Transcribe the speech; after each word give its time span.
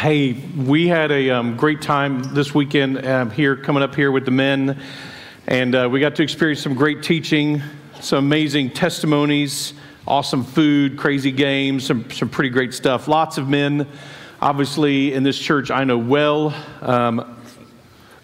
Hey, 0.00 0.32
we 0.32 0.88
had 0.88 1.12
a 1.12 1.28
um, 1.28 1.58
great 1.58 1.82
time 1.82 2.22
this 2.32 2.54
weekend 2.54 3.06
um, 3.06 3.30
here, 3.30 3.54
coming 3.54 3.82
up 3.82 3.94
here 3.94 4.10
with 4.10 4.24
the 4.24 4.30
men, 4.30 4.80
and 5.46 5.74
uh, 5.74 5.90
we 5.92 6.00
got 6.00 6.16
to 6.16 6.22
experience 6.22 6.62
some 6.62 6.72
great 6.72 7.02
teaching, 7.02 7.60
some 8.00 8.24
amazing 8.24 8.70
testimonies, 8.70 9.74
awesome 10.06 10.42
food, 10.42 10.96
crazy 10.96 11.30
games, 11.30 11.84
some, 11.84 12.10
some 12.10 12.30
pretty 12.30 12.48
great 12.48 12.72
stuff. 12.72 13.08
Lots 13.08 13.36
of 13.36 13.50
men, 13.50 13.86
obviously, 14.40 15.12
in 15.12 15.22
this 15.22 15.38
church 15.38 15.70
I 15.70 15.84
know 15.84 15.98
well. 15.98 16.54
Um, 16.80 17.36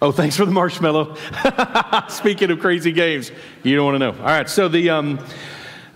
oh, 0.01 0.11
thanks 0.11 0.35
for 0.35 0.45
the 0.45 0.51
marshmallow. 0.51 1.15
Speaking 2.09 2.49
of 2.49 2.59
crazy 2.59 2.91
games, 2.91 3.31
you 3.61 3.75
don't 3.75 3.85
want 3.85 3.95
to 3.95 3.99
know. 3.99 4.13
All 4.13 4.25
right, 4.25 4.49
so 4.49 4.67
the. 4.67 4.89
Um, 4.89 5.19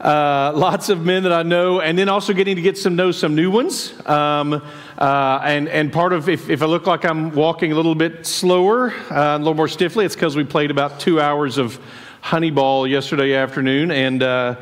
uh, 0.02 0.52
lots 0.56 0.90
of 0.90 1.06
men 1.06 1.24
that 1.24 1.32
I 1.32 1.44
know, 1.44 1.80
and 1.80 1.96
then 1.96 2.10
also 2.10 2.34
getting 2.34 2.56
to 2.56 2.62
get 2.64 2.76
some 2.76 2.96
know 2.96 3.12
some 3.12 3.36
new 3.36 3.52
ones. 3.52 3.94
Um, 4.10 4.64
uh, 5.02 5.42
and 5.44 5.68
and 5.68 5.92
part 5.92 6.14
of 6.14 6.30
if, 6.30 6.48
if 6.48 6.62
I 6.62 6.68
look 6.68 6.86
like 6.86 7.06
I'm 7.06 7.32
walking 7.32 7.72
a 7.72 7.76
little 7.76 7.96
bit 7.96 8.24
slower, 8.28 8.92
uh, 9.10 9.36
a 9.36 9.40
little 9.40 9.56
more 9.56 9.68
stiffly, 9.68 10.06
it's 10.06 10.14
because 10.14 10.36
we 10.36 10.44
played 10.44 10.70
about 10.70 11.00
two 11.00 11.20
hours 11.20 11.58
of 11.58 11.80
honeyball 12.24 12.88
yesterday 12.88 13.34
afternoon, 13.34 13.90
and. 13.90 14.22
Uh, 14.22 14.56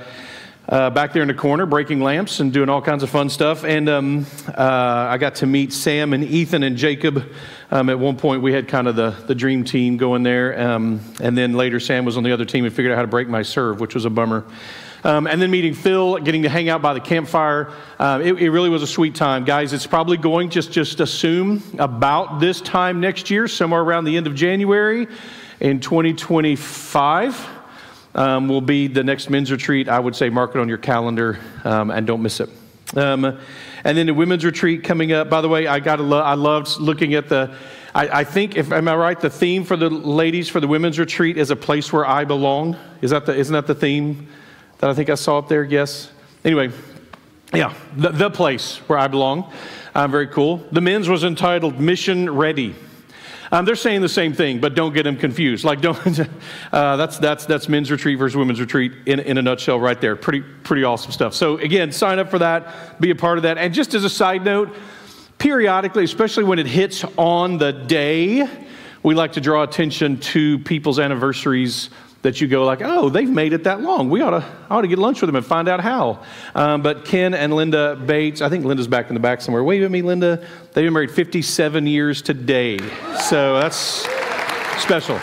uh, 0.70 0.88
back 0.88 1.13
there 1.13 1.23
in 1.23 1.27
the 1.27 1.33
corner, 1.33 1.66
breaking 1.66 1.99
lamps 1.99 2.41
and 2.41 2.53
doing 2.53 2.70
all 2.70 2.80
kinds 2.80 3.02
of 3.02 3.09
fun 3.09 3.27
stuff. 3.27 3.63
And 3.63 3.89
um, 3.89 4.27
uh, 4.47 5.07
I 5.09 5.17
got 5.17 5.33
to 5.35 5.47
meet 5.47 5.73
Sam 5.73 6.13
and 6.13 6.23
Ethan 6.23 6.61
and 6.61 6.77
Jacob. 6.77 7.25
Um, 7.71 7.89
at 7.89 7.97
one 7.97 8.17
point, 8.17 8.44
we 8.44 8.53
had 8.53 8.67
kind 8.67 8.88
of 8.88 8.95
the, 8.95 9.16
the 9.25 9.33
dream 9.33 9.63
team 9.63 9.97
going 9.97 10.21
there. 10.21 10.61
Um, 10.61 11.02
and 11.19 11.35
then 11.35 11.53
later, 11.53 11.80
Sam 11.80 12.05
was 12.05 12.17
on 12.17 12.23
the 12.23 12.31
other 12.31 12.45
team 12.45 12.66
and 12.66 12.73
figured 12.73 12.91
out 12.91 12.97
how 12.97 13.02
to 13.02 13.08
break 13.08 13.27
my 13.27 13.41
serve, 13.41 13.80
which 13.80 13.95
was 13.95 14.05
a 14.05 14.11
bummer. 14.11 14.45
Um, 15.03 15.27
and 15.27 15.41
then 15.41 15.49
meeting 15.49 15.73
Phil, 15.73 16.17
getting 16.17 16.44
to 16.44 16.49
hang 16.49 16.67
out 16.67 16.81
by 16.81 16.94
the 16.94 16.99
campfire. 16.99 17.71
Uh, 17.98 18.20
it, 18.23 18.34
it, 18.34 18.49
really 18.49 18.70
was 18.70 18.84
a 18.84 18.88
sweet 18.88 19.16
time. 19.16 19.45
Guys, 19.45 19.72
it's 19.72 19.88
probably 19.88 20.17
going, 20.17 20.49
just, 20.49 20.72
just 20.72 20.99
assume, 20.99 21.63
about 21.80 22.39
this 22.39 22.59
time 22.59 22.99
next 22.99 23.30
year, 23.30 23.48
somewhere 23.48 23.81
around 23.81 24.03
the 24.03 24.17
end 24.17 24.27
of 24.27 24.35
January 24.35 25.08
in 25.59 25.80
2025. 25.80 27.47
Um, 28.16 28.50
will 28.50 28.59
be 28.59 28.88
the 28.88 29.03
next 29.03 29.30
men's 29.30 29.52
retreat. 29.52 29.88
I 29.88 30.00
would 30.00 30.16
say 30.16 30.30
mark 30.30 30.55
it 30.55 30.59
on 30.59 30.67
your 30.67 30.80
calendar 30.80 31.39
um, 31.64 31.92
and 31.92 32.08
don't 32.08 32.23
miss 32.23 32.39
it. 32.39 32.50
Um, 32.95 33.39
and 33.83 33.97
then 33.97 34.08
the 34.08 34.14
women's 34.14 34.44
retreat 34.44 34.83
coming 34.83 35.11
up. 35.11 35.30
By 35.30 35.42
the 35.42 35.47
way, 35.47 35.67
I 35.67 35.80
got 35.80 36.00
lo- 36.00 36.22
I 36.22 36.33
loved 36.33 36.80
looking 36.80 37.14
at 37.14 37.30
the. 37.30 37.55
I, 37.94 38.20
I, 38.20 38.23
think, 38.23 38.58
if 38.58 38.72
am 38.72 38.88
I 38.88 38.95
right, 38.95 39.20
the 39.20 39.30
theme 39.30 39.64
for 39.64 39.77
the 39.77 39.89
ladies 39.89 40.50
for 40.50 40.59
the 40.59 40.67
women's 40.67 41.00
retreat 41.00 41.38
is 41.38 41.52
a 41.52 41.55
place 41.55 41.94
where 41.94 42.05
I 42.05 42.25
belong. 42.25 42.77
Is 43.02 43.11
that 43.11 43.25
the, 43.25 43.36
isn't 43.36 43.53
that 43.53 43.67
the 43.67 43.75
theme? 43.75 44.27
That 44.80 44.89
I 44.89 44.94
think 44.94 45.09
I 45.09 45.16
saw 45.16 45.38
up 45.38 45.47
there? 45.47 45.63
Yes. 45.63 46.11
Anyway, 46.44 46.72
yeah, 47.53 47.73
the, 47.95 48.09
the 48.09 48.30
place 48.30 48.77
where 48.88 48.97
I 48.97 49.08
belong. 49.08 49.52
Uh, 49.94 50.08
very 50.08 50.27
cool. 50.27 50.58
The 50.71 50.81
men's 50.81 51.09
was 51.09 51.23
entitled 51.23 51.80
Mission 51.80 52.30
Ready. 52.30 52.75
Um, 53.52 53.66
they're 53.66 53.75
saying 53.75 54.02
the 54.02 54.09
same 54.09 54.33
thing, 54.33 54.59
but 54.59 54.75
don't 54.75 54.94
get 54.94 55.03
them 55.03 55.17
confused. 55.17 55.63
Like, 55.63 55.81
don't. 55.81 55.97
Uh, 56.71 56.95
that's 56.97 57.17
that's 57.17 57.47
that's 57.47 57.67
men's 57.67 57.89
retreat 57.89 58.19
versus 58.19 58.38
women's 58.38 58.59
retreat 58.59 58.91
in, 59.08 59.19
in 59.21 59.39
a 59.39 59.41
nutshell, 59.41 59.80
right 59.80 59.99
there. 59.99 60.16
Pretty 60.16 60.41
pretty 60.41 60.83
awesome 60.83 61.11
stuff. 61.11 61.33
So 61.33 61.58
again, 61.58 61.91
sign 61.91 62.19
up 62.19 62.30
for 62.30 62.38
that, 62.38 63.02
be 63.02 63.09
a 63.09 63.16
part 63.16 63.39
of 63.39 63.43
that. 63.43 63.58
And 63.58 63.73
just 63.73 63.95
as 63.95 64.03
a 64.03 64.09
side 64.09 64.45
note, 64.45 64.75
periodically, 65.39 66.03
especially 66.03 66.43
when 66.43 66.59
it 66.59 66.67
hits 66.67 67.03
on 67.17 67.58
the 67.58 67.71
day, 67.71 68.47
we 69.02 69.16
like 69.16 69.33
to 69.33 69.41
draw 69.41 69.64
attention 69.64 70.19
to 70.19 70.59
people's 70.59 70.99
anniversaries 70.99 71.89
that 72.22 72.42
you 72.42 72.48
go 72.48 72.66
like, 72.66 72.81
oh, 72.81 73.09
they've 73.09 73.30
made 73.30 73.53
it 73.53 73.64
that 73.64 73.81
long. 73.81 74.09
We 74.09 74.22
ought 74.22 74.31
to, 74.31 74.45
I 74.70 74.75
ought 74.75 74.81
to 74.81 74.88
get 74.88 75.00
lunch 75.00 75.22
with 75.22 75.30
them 75.30 75.36
and 75.36 75.45
find 75.45 75.70
out 75.70 75.80
how. 75.80 76.23
Um, 76.53 76.81
but 76.81 77.06
Ken 77.06 77.34
and 77.34 77.53
Linda 77.53 77.95
Bates, 77.95 78.42
I 78.42 78.50
think 78.50 78.66
Linda's 78.66 78.88
back 78.88 79.08
in 79.09 79.14
the 79.14 79.22
back 79.22 79.42
somewhere. 79.42 79.64
Wave 79.64 79.84
at 79.84 79.92
me, 79.92 80.02
Linda. 80.02 80.45
They've 80.73 80.86
been 80.86 80.94
married 80.94 81.11
57 81.11 81.88
years 81.88 82.22
today. 82.22 82.78
So 83.20 83.59
that's 83.59 84.06
special. 84.81 85.16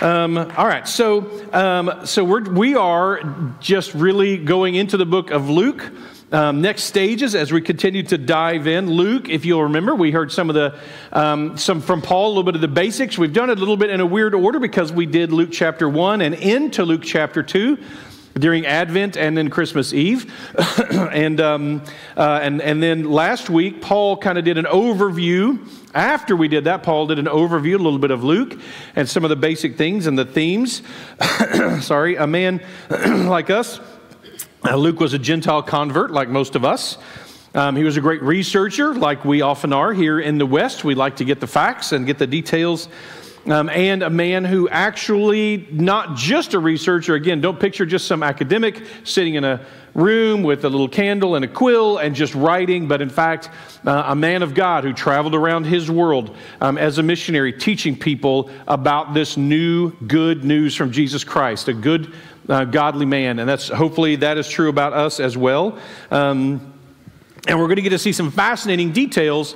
um, 0.00 0.38
all 0.56 0.66
right, 0.66 0.86
so 0.86 1.52
um, 1.52 2.06
so 2.06 2.24
we're, 2.24 2.42
we 2.42 2.76
are 2.76 3.20
just 3.60 3.94
really 3.94 4.36
going 4.36 4.76
into 4.76 4.96
the 4.96 5.06
book 5.06 5.30
of 5.30 5.48
Luke. 5.50 5.90
Um, 6.32 6.60
next 6.60 6.84
stages 6.84 7.36
as 7.36 7.52
we 7.52 7.60
continue 7.60 8.02
to 8.02 8.18
dive 8.18 8.66
in. 8.66 8.90
Luke, 8.90 9.28
if 9.28 9.44
you'll 9.44 9.62
remember, 9.62 9.94
we 9.94 10.10
heard 10.10 10.32
some 10.32 10.50
of 10.50 10.54
the 10.54 10.76
um, 11.12 11.56
some 11.56 11.80
from 11.80 12.02
Paul, 12.02 12.26
a 12.26 12.30
little 12.30 12.42
bit 12.42 12.56
of 12.56 12.60
the 12.60 12.68
basics. 12.68 13.16
We've 13.16 13.32
done 13.32 13.48
it 13.48 13.58
a 13.58 13.60
little 13.60 13.76
bit 13.76 13.90
in 13.90 14.00
a 14.00 14.06
weird 14.06 14.34
order 14.34 14.58
because 14.58 14.92
we 14.92 15.06
did 15.06 15.30
Luke 15.30 15.50
chapter 15.52 15.88
one 15.88 16.22
and 16.22 16.34
into 16.34 16.84
Luke 16.84 17.02
chapter 17.04 17.44
two 17.44 17.78
during 18.34 18.66
Advent 18.66 19.16
and 19.16 19.36
then 19.36 19.50
Christmas 19.50 19.92
Eve. 19.92 20.32
and, 20.90 21.40
um, 21.40 21.82
uh, 22.16 22.40
and, 22.42 22.60
and 22.60 22.82
then 22.82 23.04
last 23.04 23.48
week, 23.48 23.80
Paul 23.80 24.16
kind 24.16 24.36
of 24.36 24.44
did 24.44 24.58
an 24.58 24.66
overview. 24.66 25.66
After 25.94 26.36
we 26.36 26.48
did 26.48 26.64
that, 26.64 26.82
Paul 26.82 27.06
did 27.06 27.18
an 27.18 27.26
overview, 27.26 27.76
a 27.76 27.82
little 27.82 27.98
bit 27.98 28.10
of 28.10 28.22
Luke 28.24 28.58
and 28.94 29.08
some 29.08 29.24
of 29.24 29.30
the 29.30 29.36
basic 29.36 29.76
things 29.76 30.06
and 30.06 30.18
the 30.18 30.26
themes. 30.26 30.82
Sorry, 31.80 32.16
a 32.16 32.26
man 32.26 32.60
like 32.90 33.48
us 33.48 33.80
uh, 34.66 34.74
Luke 34.74 34.98
was 34.98 35.12
a 35.12 35.18
Gentile 35.18 35.62
convert, 35.62 36.10
like 36.10 36.28
most 36.28 36.56
of 36.56 36.64
us. 36.64 36.98
Um, 37.54 37.76
he 37.76 37.84
was 37.84 37.96
a 37.96 38.00
great 38.00 38.22
researcher, 38.22 38.94
like 38.94 39.24
we 39.24 39.40
often 39.40 39.72
are 39.72 39.92
here 39.92 40.18
in 40.18 40.38
the 40.38 40.46
West. 40.46 40.82
We 40.82 40.94
like 40.94 41.16
to 41.16 41.24
get 41.24 41.40
the 41.40 41.46
facts 41.46 41.92
and 41.92 42.04
get 42.04 42.18
the 42.18 42.26
details. 42.26 42.88
Um, 43.46 43.68
and 43.68 44.02
a 44.02 44.10
man 44.10 44.44
who 44.44 44.68
actually, 44.68 45.68
not 45.70 46.16
just 46.16 46.54
a 46.54 46.58
researcher, 46.58 47.14
again, 47.14 47.40
don't 47.40 47.60
picture 47.60 47.86
just 47.86 48.08
some 48.08 48.24
academic 48.24 48.82
sitting 49.04 49.36
in 49.36 49.44
a 49.44 49.64
room 49.94 50.42
with 50.42 50.64
a 50.64 50.68
little 50.68 50.88
candle 50.88 51.36
and 51.36 51.44
a 51.44 51.48
quill 51.48 51.98
and 51.98 52.14
just 52.14 52.34
writing, 52.34 52.88
but 52.88 53.00
in 53.00 53.08
fact, 53.08 53.48
uh, 53.86 54.04
a 54.08 54.16
man 54.16 54.42
of 54.42 54.52
God 54.52 54.82
who 54.82 54.92
traveled 54.92 55.34
around 55.34 55.64
his 55.64 55.88
world 55.88 56.36
um, 56.60 56.76
as 56.76 56.98
a 56.98 57.02
missionary, 57.04 57.52
teaching 57.52 57.96
people 57.96 58.50
about 58.66 59.14
this 59.14 59.36
new 59.36 59.92
good 60.08 60.44
news 60.44 60.74
from 60.74 60.90
Jesus 60.90 61.22
Christ, 61.22 61.68
a 61.68 61.72
good 61.72 62.12
uh, 62.48 62.64
godly 62.64 63.06
man. 63.06 63.38
And 63.38 63.48
that's 63.48 63.68
hopefully 63.68 64.16
that 64.16 64.38
is 64.38 64.48
true 64.48 64.68
about 64.68 64.92
us 64.92 65.20
as 65.20 65.36
well. 65.36 65.78
Um, 66.10 66.74
and 67.46 67.58
we're 67.58 67.66
going 67.66 67.76
to 67.76 67.82
get 67.82 67.90
to 67.90 67.98
see 67.98 68.12
some 68.12 68.30
fascinating 68.30 68.92
details 68.92 69.54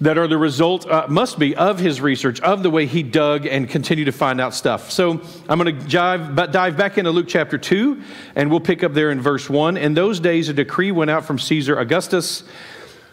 that 0.00 0.18
are 0.18 0.28
the 0.28 0.36
result, 0.36 0.86
uh, 0.86 1.06
must 1.08 1.38
be, 1.38 1.56
of 1.56 1.78
his 1.78 2.00
research, 2.00 2.40
of 2.40 2.62
the 2.62 2.70
way 2.70 2.84
he 2.84 3.02
dug 3.02 3.46
and 3.46 3.68
continued 3.68 4.04
to 4.04 4.12
find 4.12 4.40
out 4.40 4.54
stuff. 4.54 4.90
So 4.90 5.22
I'm 5.48 5.58
going 5.58 5.78
to 5.78 5.88
dive, 5.88 6.52
dive 6.52 6.76
back 6.76 6.98
into 6.98 7.10
Luke 7.10 7.26
chapter 7.28 7.56
2, 7.56 8.02
and 8.34 8.50
we'll 8.50 8.60
pick 8.60 8.84
up 8.84 8.92
there 8.92 9.10
in 9.10 9.20
verse 9.20 9.48
1. 9.48 9.78
In 9.78 9.94
those 9.94 10.20
days, 10.20 10.50
a 10.50 10.52
decree 10.52 10.92
went 10.92 11.10
out 11.10 11.24
from 11.24 11.38
Caesar 11.38 11.78
Augustus 11.78 12.44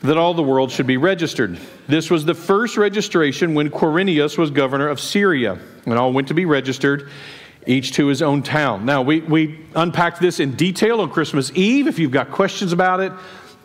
that 0.02 0.18
all 0.18 0.34
the 0.34 0.44
world 0.44 0.70
should 0.70 0.88
be 0.88 0.98
registered. 0.98 1.58
This 1.88 2.12
was 2.12 2.26
the 2.26 2.36
first 2.36 2.76
registration 2.76 3.54
when 3.54 3.70
Quirinius 3.70 4.38
was 4.38 4.52
governor 4.52 4.90
of 4.90 5.00
Syria, 5.00 5.58
and 5.86 5.94
all 5.94 6.12
went 6.12 6.28
to 6.28 6.34
be 6.34 6.44
registered 6.44 7.10
each 7.66 7.94
to 7.94 8.08
his 8.08 8.22
own 8.22 8.44
town. 8.44 8.86
Now, 8.86 9.02
we, 9.02 9.22
we 9.22 9.60
unpacked 9.76 10.20
this 10.20 10.40
in 10.40 10.56
detail 10.56 11.02
on 11.02 11.10
Christmas 11.10 11.52
Eve. 11.56 11.88
If 11.88 12.00
you've 12.00 12.12
got 12.12 12.32
questions 12.32 12.74
about 12.74 13.00
it, 13.00 13.12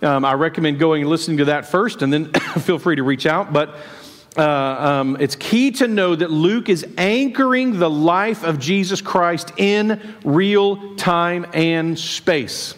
um, 0.03 0.25
I 0.25 0.35
recommend 0.35 0.79
going 0.79 1.03
and 1.03 1.11
listening 1.11 1.39
to 1.39 1.47
that 1.47 1.67
first, 1.67 2.03
and 2.03 2.13
then 2.13 2.33
feel 2.61 2.79
free 2.79 2.97
to 2.97 3.03
reach 3.03 3.27
out. 3.27 3.53
But 3.53 3.77
uh, 4.37 4.43
um, 4.43 5.17
it's 5.19 5.35
key 5.35 5.73
to 5.73 5.89
know 5.89 6.15
that 6.15 6.31
Luke 6.31 6.69
is 6.69 6.87
anchoring 6.97 7.79
the 7.79 7.91
life 7.91 8.45
of 8.45 8.61
Jesus 8.61 9.01
Christ 9.01 9.53
in 9.57 10.01
real 10.25 10.95
time 10.97 11.47
and 11.53 11.99
space. 11.99 12.75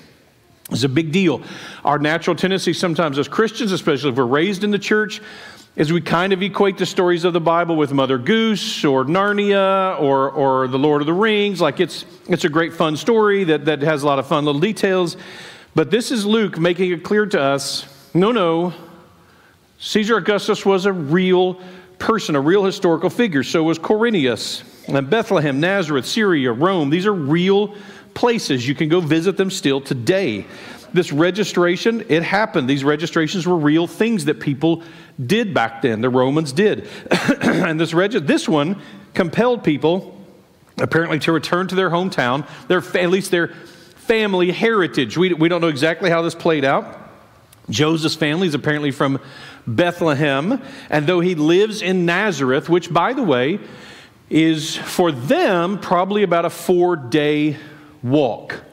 It's 0.71 0.85
a 0.85 0.89
big 0.89 1.13
deal. 1.13 1.43
Our 1.85 1.99
natural 1.99 2.37
tendency 2.37 2.73
sometimes 2.73 3.19
as 3.19 3.29
Christians, 3.29 3.73
especially 3.73 4.11
if 4.11 4.17
we're 4.17 4.25
raised 4.25 4.65
in 4.65 4.71
the 4.71 4.79
church, 4.79 5.21
is 5.81 5.91
we 5.91 5.99
kind 6.03 6.35
of 6.35 6.43
equate 6.43 6.77
the 6.77 6.85
stories 6.85 7.25
of 7.25 7.33
the 7.33 7.41
Bible 7.41 7.75
with 7.75 7.91
Mother 7.91 8.19
Goose 8.19 8.85
or 8.85 9.07
Narnia 9.07 9.99
or, 9.99 10.31
or 10.31 10.69
The 10.69 10.79
Lord 10.79 11.01
of 11.01 11.07
the 11.07 11.15
Rings. 11.15 11.59
Like 11.59 11.81
it's, 11.81 12.05
it's 12.29 12.45
a 12.45 12.51
great 12.51 12.75
fun 12.75 12.99
story 12.99 13.45
that, 13.45 13.65
that 13.65 13.81
has 13.81 14.03
a 14.03 14.07
lot 14.07 14.19
of 14.19 14.27
fun 14.27 14.45
little 14.45 14.61
details. 14.61 15.17
But 15.75 15.91
this 15.91 16.11
is 16.11 16.27
Luke 16.27 16.59
making 16.59 16.91
it 16.91 17.03
clear 17.03 17.25
to 17.25 17.41
us 17.41 17.87
no, 18.13 18.31
no, 18.31 18.75
Caesar 19.79 20.19
Augustus 20.19 20.67
was 20.67 20.85
a 20.85 20.93
real 20.93 21.59
person, 21.99 22.37
a 22.37 22.41
real 22.43 22.63
historical 22.63 23.09
figure. 23.09 23.43
So 23.43 23.63
was 23.63 23.79
Quirinius, 23.79 24.63
and 24.87 25.09
Bethlehem, 25.09 25.61
Nazareth, 25.61 26.05
Syria, 26.05 26.53
Rome. 26.53 26.91
These 26.91 27.07
are 27.07 27.15
real 27.15 27.75
places. 28.13 28.69
You 28.69 28.75
can 28.75 28.91
go 28.91 29.01
visit 29.01 29.39
them 29.39 29.51
still 29.51 29.81
today 29.81 30.45
this 30.93 31.13
registration, 31.13 32.05
it 32.09 32.23
happened. 32.23 32.69
These 32.69 32.85
registrations 32.85 33.47
were 33.47 33.57
real 33.57 33.87
things 33.87 34.27
that 34.27 34.41
people 34.41 34.83
did 35.25 35.55
back 35.55 35.83
then. 35.83 36.01
The 36.01 36.11
Romans 36.11 36.53
did. 36.53 36.89
and 37.41 37.79
this, 37.79 37.95
regi- 37.95 38.21
this 38.21 38.49
one 38.49 38.81
compelled 39.15 39.65
people, 39.65 40.19
apparently, 40.79 41.19
to 41.21 41.33
return 41.33 41.69
to 41.69 41.75
their 41.75 41.91
hometown, 41.91 42.49
their, 42.69 42.79
at 43.01 43.11
least 43.11 43.31
their 43.31 43.49
family 43.49 44.51
heritage. 44.51 45.17
We, 45.17 45.33
we 45.35 45.49
don't 45.49 45.61
know 45.61 45.69
exactly 45.69 46.11
how 46.11 46.23
this 46.23 46.35
played 46.35 46.65
out. 46.65 46.99
Joseph's 47.69 48.17
family 48.17 48.49
is 48.49 48.55
apparently 48.55 48.91
from 48.91 49.21
Bethlehem, 49.67 50.61
and 50.89 51.07
though 51.07 51.21
he 51.21 51.35
lives 51.35 51.83
in 51.83 52.07
Nazareth, 52.07 52.69
which, 52.69 52.93
by 52.93 53.13
the 53.13 53.23
way, 53.23 53.61
is 54.29 54.77
for 54.77 55.13
them 55.13 55.79
probably 55.79 56.23
about 56.23 56.45
a 56.45 56.51
four 56.51 56.97
day 56.97 57.57
walk. 58.03 58.65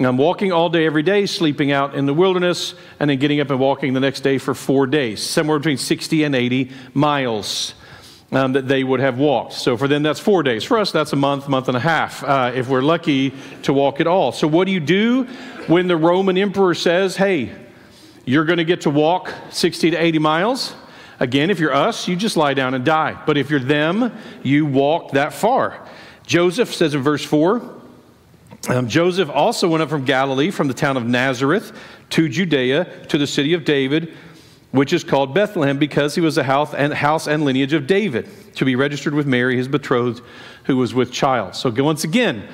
I'm 0.00 0.16
walking 0.16 0.50
all 0.50 0.70
day 0.70 0.86
every 0.86 1.04
day, 1.04 1.26
sleeping 1.26 1.70
out 1.70 1.94
in 1.94 2.06
the 2.06 2.14
wilderness, 2.14 2.74
and 2.98 3.08
then 3.08 3.18
getting 3.18 3.40
up 3.40 3.50
and 3.50 3.60
walking 3.60 3.92
the 3.92 4.00
next 4.00 4.20
day 4.20 4.38
for 4.38 4.52
four 4.52 4.88
days, 4.88 5.22
somewhere 5.22 5.58
between 5.58 5.78
60 5.78 6.24
and 6.24 6.34
80 6.34 6.70
miles. 6.94 7.74
Um, 8.32 8.54
that 8.54 8.66
they 8.66 8.82
would 8.82 8.98
have 8.98 9.16
walked. 9.16 9.52
So 9.52 9.76
for 9.76 9.86
them, 9.86 10.02
that's 10.02 10.18
four 10.18 10.42
days. 10.42 10.64
For 10.64 10.78
us, 10.78 10.90
that's 10.90 11.12
a 11.12 11.16
month, 11.16 11.48
month 11.48 11.68
and 11.68 11.76
a 11.76 11.80
half, 11.80 12.24
uh, 12.24 12.50
if 12.52 12.68
we're 12.68 12.82
lucky 12.82 13.32
to 13.62 13.72
walk 13.72 14.00
at 14.00 14.08
all. 14.08 14.32
So, 14.32 14.48
what 14.48 14.64
do 14.64 14.72
you 14.72 14.80
do 14.80 15.24
when 15.68 15.86
the 15.86 15.96
Roman 15.96 16.36
emperor 16.36 16.74
says, 16.74 17.14
hey, 17.16 17.52
you're 18.24 18.44
going 18.44 18.56
to 18.56 18.64
get 18.64 18.80
to 18.80 18.90
walk 18.90 19.32
60 19.50 19.92
to 19.92 19.96
80 19.96 20.18
miles? 20.18 20.74
Again, 21.20 21.48
if 21.48 21.60
you're 21.60 21.74
us, 21.74 22.08
you 22.08 22.16
just 22.16 22.36
lie 22.36 22.54
down 22.54 22.74
and 22.74 22.84
die. 22.84 23.22
But 23.24 23.36
if 23.36 23.50
you're 23.50 23.60
them, 23.60 24.12
you 24.42 24.66
walk 24.66 25.12
that 25.12 25.32
far. 25.32 25.86
Joseph 26.26 26.74
says 26.74 26.94
in 26.94 27.02
verse 27.02 27.24
4 27.24 27.73
um, 28.68 28.88
Joseph 28.88 29.28
also 29.28 29.68
went 29.68 29.82
up 29.82 29.90
from 29.90 30.04
Galilee, 30.04 30.50
from 30.50 30.68
the 30.68 30.74
town 30.74 30.96
of 30.96 31.06
Nazareth 31.06 31.72
to 32.10 32.28
Judea, 32.28 33.06
to 33.08 33.18
the 33.18 33.26
city 33.26 33.52
of 33.52 33.64
David, 33.64 34.14
which 34.70 34.92
is 34.92 35.04
called 35.04 35.34
Bethlehem, 35.34 35.78
because 35.78 36.14
he 36.14 36.20
was 36.20 36.38
a 36.38 36.42
house 36.42 36.74
and, 36.74 36.92
house 36.92 37.26
and 37.26 37.44
lineage 37.44 37.72
of 37.72 37.86
David, 37.86 38.28
to 38.56 38.64
be 38.64 38.76
registered 38.76 39.14
with 39.14 39.26
Mary, 39.26 39.56
his 39.56 39.68
betrothed, 39.68 40.22
who 40.64 40.76
was 40.76 40.94
with 40.94 41.12
child. 41.12 41.54
So, 41.54 41.70
once 41.70 42.04
again, 42.04 42.48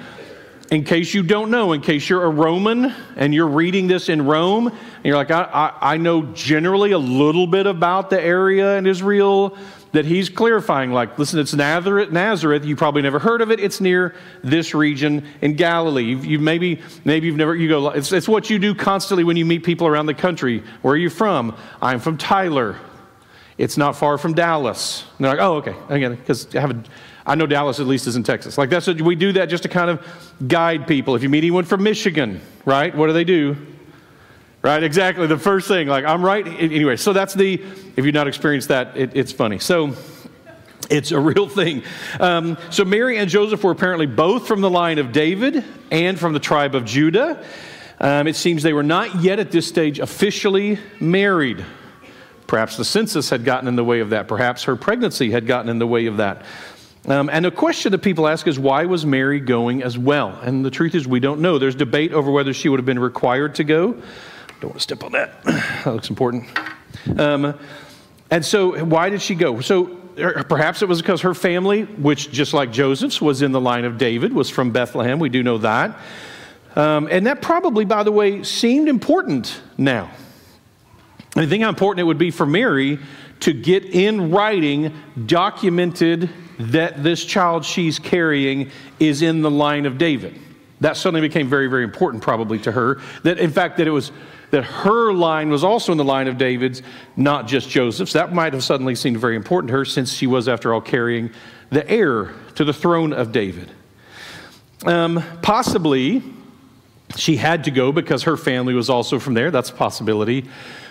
in 0.71 0.85
case 0.85 1.15
you 1.15 1.23
don't 1.23 1.51
know, 1.51 1.73
in 1.73 1.81
case 1.81 2.09
you're 2.09 2.25
a 2.25 2.31
Roman 2.31 2.95
and 3.17 3.35
you're 3.35 3.49
reading 3.49 3.87
this 3.87 4.09
in 4.09 4.25
Rome, 4.25 4.69
and 4.69 5.05
you're 5.05 5.17
like, 5.17 5.31
I, 5.31 5.43
I, 5.43 5.95
I 5.95 5.97
know 5.97 6.23
generally 6.23 6.93
a 6.93 6.99
little 6.99 7.47
bit 7.47 7.67
about 7.67 8.11
the 8.11 8.21
area 8.21 8.77
in 8.77 8.87
Israel, 8.87 9.57
that 9.93 10.05
he's 10.05 10.29
clarifying, 10.29 10.93
like, 10.93 11.19
listen, 11.19 11.41
it's 11.41 11.53
Nazareth, 11.53 12.13
Nazareth. 12.13 12.65
You 12.65 12.77
probably 12.77 13.03
never 13.03 13.19
heard 13.19 13.41
of 13.41 13.51
it. 13.51 13.59
It's 13.59 13.81
near 13.81 14.15
this 14.43 14.75
region 14.75 15.27
in 15.41 15.55
Galilee. 15.55 16.05
You, 16.05 16.19
you 16.19 16.39
maybe, 16.39 16.81
maybe 17.05 17.27
you've 17.27 17.37
never, 17.37 17.57
you 17.57 17.69
go, 17.69 17.89
it's, 17.89 18.13
it's 18.13 18.29
what 18.29 18.51
you 18.51 18.59
do 18.59 18.75
constantly 18.75 19.25
when 19.25 19.37
you 19.37 19.45
meet 19.45 19.65
people 19.65 19.87
around 19.87 20.07
the 20.07 20.15
country. 20.15 20.63
Where 20.83 20.95
are 20.95 20.99
you 20.99 21.11
from? 21.11 21.57
I'm 21.83 21.99
from 21.99 22.19
Tyler. 22.19 22.77
It's 23.59 23.77
not 23.77 23.97
far 23.97 24.17
from 24.17 24.33
Dallas. 24.35 25.05
And 25.19 25.25
they're 25.25 25.33
like, 25.33 25.41
oh, 25.41 25.57
okay. 25.57 25.75
Again, 25.89 26.15
because 26.15 26.55
I 26.55 26.61
have 26.61 26.71
a, 26.71 26.83
I 27.27 27.35
know 27.35 27.47
Dallas 27.47 27.79
at 27.79 27.87
least 27.87 28.07
is 28.07 28.17
in 28.17 28.23
Texas. 28.23 28.57
Like 28.57 28.71
that's 28.71 28.87
what 28.87 29.01
we 29.01 29.15
do 29.15 29.33
that 29.33 29.47
just 29.51 29.65
to 29.65 29.69
kind 29.69 29.91
of 29.91 30.07
guide 30.49 30.87
people. 30.87 31.15
If 31.15 31.23
you 31.23 31.29
meet 31.29 31.39
anyone 31.39 31.65
from 31.65 31.83
Michigan, 31.83 32.41
right? 32.65 32.95
What 32.95 33.09
do 33.09 33.13
they 33.13 33.25
do? 33.25 33.57
Right, 34.63 34.83
exactly. 34.83 35.27
The 35.27 35.39
first 35.39 35.69
thing, 35.69 35.89
like, 35.89 36.05
I'm 36.05 36.23
right. 36.23 36.47
Anyway, 36.47 36.97
so 36.97 37.15
that's 37.15 37.33
the, 37.33 37.55
if 37.97 38.05
you've 38.05 38.15
not 38.15 38.29
experienced 38.29 38.69
that, 38.69 38.95
it, 38.95 39.17
it's 39.17 39.33
funny. 39.33 39.59
So 39.59 39.95
it's 40.91 41.13
a 41.13 41.21
real 41.21 41.49
thing. 41.49 41.83
Um, 42.19 42.59
so 42.69 42.85
Mary 42.85 43.17
and 43.17 43.31
Joseph 43.31 43.65
were 43.65 43.71
apparently 43.71 44.07
both 44.07 44.47
from 44.47 44.61
the 44.61 44.69
line 44.69 44.99
of 44.99 45.13
David 45.13 45.65
and 45.91 46.19
from 46.19 46.35
the 46.35 46.41
tribe 46.41 46.75
of 46.75 46.85
Judah. 46.85 47.43
Um, 48.01 48.27
it 48.27 48.37
seems 48.37 48.63
they 48.63 48.75
were 48.75 48.83
not 48.83 49.23
yet 49.23 49.39
at 49.39 49.51
this 49.51 49.67
stage 49.67 49.99
officially 49.99 50.79
married. 51.01 51.65
Perhaps 52.47 52.77
the 52.77 52.85
census 52.85 53.31
had 53.31 53.45
gotten 53.45 53.67
in 53.67 53.77
the 53.77 53.85
way 53.85 54.01
of 54.01 54.11
that. 54.11 54.29
Perhaps 54.29 54.65
her 54.65 54.77
pregnancy 54.77 55.31
had 55.31 55.47
gotten 55.47 55.71
in 55.71 55.79
the 55.79 55.87
way 55.87 56.05
of 56.07 56.19
that. 56.19 56.45
Um, 57.07 57.31
and 57.31 57.45
the 57.45 57.51
question 57.51 57.93
that 57.93 58.01
people 58.01 58.29
ask 58.29 58.47
is 58.47 58.59
why 58.59 58.85
was 58.85 59.07
Mary 59.07 59.41
going 59.41 59.83
as 59.83 59.97
well? 59.97 60.39
And 60.43 60.65
the 60.65 60.71
truth 60.71 60.95
is, 60.95 61.07
we 61.07 61.21
don't 61.21 61.41
know. 61.41 61.59
There's 61.59 61.75
debate 61.75 62.13
over 62.13 62.31
whether 62.31 62.53
she 62.53 62.69
would 62.69 62.79
have 62.79 62.87
been 62.87 62.99
required 62.99 63.55
to 63.55 63.65
go. 63.65 64.03
Don't 64.61 64.71
want 64.71 64.77
to 64.77 64.81
step 64.81 65.03
on 65.03 65.13
that. 65.13 65.43
that 65.45 65.87
looks 65.87 66.11
important. 66.11 66.47
Um, 67.19 67.59
and 68.31 68.45
so, 68.45 68.85
why 68.85 69.09
did 69.09 69.23
she 69.23 69.35
go? 69.35 69.61
So, 69.61 69.99
er, 70.19 70.45
perhaps 70.49 70.83
it 70.83 70.89
was 70.89 71.01
because 71.01 71.23
her 71.23 71.35
family, 71.35 71.85
which 71.85 72.31
just 72.31 72.53
like 72.53 72.71
Joseph's 72.71 73.21
was 73.21 73.43
in 73.43 73.53
the 73.53 73.61
line 73.61 73.85
of 73.85 73.97
David, 73.97 74.33
was 74.33 74.51
from 74.51 74.71
Bethlehem. 74.71 75.19
We 75.19 75.31
do 75.31 75.43
know 75.43 75.59
that. 75.59 75.99
Um, 76.77 77.09
and 77.11 77.27
that 77.27 77.43
probably, 77.43 77.85
by 77.85 78.03
the 78.03 78.13
way, 78.13 78.43
seemed 78.43 78.89
important 78.89 79.61
now. 79.77 80.11
I 81.37 81.47
think 81.47 81.63
how 81.63 81.69
important 81.69 82.01
it 82.01 82.05
would 82.05 82.19
be 82.19 82.31
for 82.31 82.47
Mary 82.47 82.99
to 83.41 83.53
get 83.53 83.85
in 83.85 84.31
writing 84.31 84.93
documented 85.27 86.29
that 86.59 87.03
this 87.03 87.25
child 87.25 87.65
she's 87.65 87.99
carrying 87.99 88.71
is 88.99 89.23
in 89.23 89.41
the 89.41 89.51
line 89.51 89.87
of 89.87 89.97
David. 89.97 90.39
That 90.81 90.97
suddenly 90.97 91.27
became 91.27 91.49
very, 91.49 91.67
very 91.67 91.85
important, 91.85 92.23
probably 92.23 92.59
to 92.61 92.73
her. 92.73 93.01
That, 93.23 93.39
in 93.39 93.51
fact, 93.51 93.79
that 93.79 93.87
it 93.87 93.91
was 93.91 94.13
that 94.51 94.65
her 94.65 95.13
line 95.13 95.49
was 95.51 95.63
also 95.63 95.93
in 95.93 95.99
the 95.99 96.05
line 96.05 96.29
of 96.29 96.39
David's, 96.39 96.83
not 97.17 97.47
just 97.47 97.69
Joseph's. 97.69 98.13
That 98.13 98.33
might 98.33 98.53
have 98.53 98.65
suddenly 98.65 98.95
seemed 98.95 99.19
very 99.19 99.37
important 99.37 99.69
to 99.69 99.75
her 99.75 99.85
since 99.85 100.13
she 100.13 100.27
was, 100.27 100.49
after 100.49 100.75
all, 100.75 100.81
carrying 100.81 101.31
the 101.71 101.89
heir 101.89 102.33
to 102.57 102.65
the 102.65 102.73
throne 102.73 103.13
of 103.13 103.33
David. 103.33 103.71
Um, 104.85 105.23
possibly 105.43 106.23
she 107.17 107.37
had 107.37 107.65
to 107.65 107.71
go 107.71 107.93
because 107.93 108.25
her 108.25 108.37
family 108.37 108.75
was 108.75 108.89
also 108.91 109.19
from 109.19 109.35
there. 109.35 109.51
That's 109.51 109.71
a 109.71 109.75
possibility. 109.75 110.47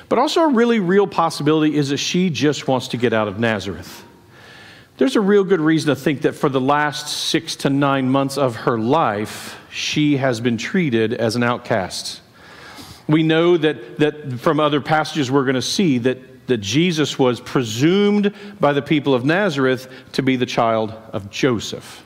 But 0.10 0.20
also, 0.20 0.42
a 0.42 0.48
really 0.48 0.80
real 0.80 1.06
possibility 1.06 1.76
is 1.76 1.90
that 1.90 1.98
she 1.98 2.30
just 2.30 2.68
wants 2.68 2.90
to 2.90 2.98
get 2.98 3.14
out 3.14 3.28
of 3.28 3.40
Nazareth. 3.40 4.04
There's 4.98 5.16
a 5.16 5.22
real 5.22 5.44
good 5.44 5.62
reason 5.62 5.90
to 5.90 5.96
think 5.96 6.24
that 6.24 6.34
for 6.34 6.50
the 6.50 6.60
last 6.60 7.08
six 7.08 7.56
to 7.58 7.70
nine 7.70 8.10
months 8.10 8.38
of 8.38 8.56
her 8.58 8.78
life, 8.78 9.58
she 9.72 10.18
has 10.18 10.42
been 10.42 10.58
treated 10.58 11.14
as 11.14 11.36
an 11.36 11.44
outcast. 11.44 12.22
We 13.10 13.24
know 13.24 13.58
that, 13.58 13.98
that 13.98 14.40
from 14.40 14.60
other 14.60 14.80
passages 14.80 15.32
we're 15.32 15.44
going 15.44 15.56
to 15.56 15.62
see 15.64 15.98
that, 15.98 16.48
that 16.48 16.60
Jesus 16.60 17.18
was 17.18 17.42
presumed 17.42 18.34
by 18.60 18.72
the 18.72 18.84
people 18.84 19.16
of 19.16 19.26
Nazareth 19.26 19.92
to 20.14 20.22
be 20.22 20.36
the 20.36 20.46
child 20.46 20.92
of 21.12 21.32
Joseph. 21.32 22.06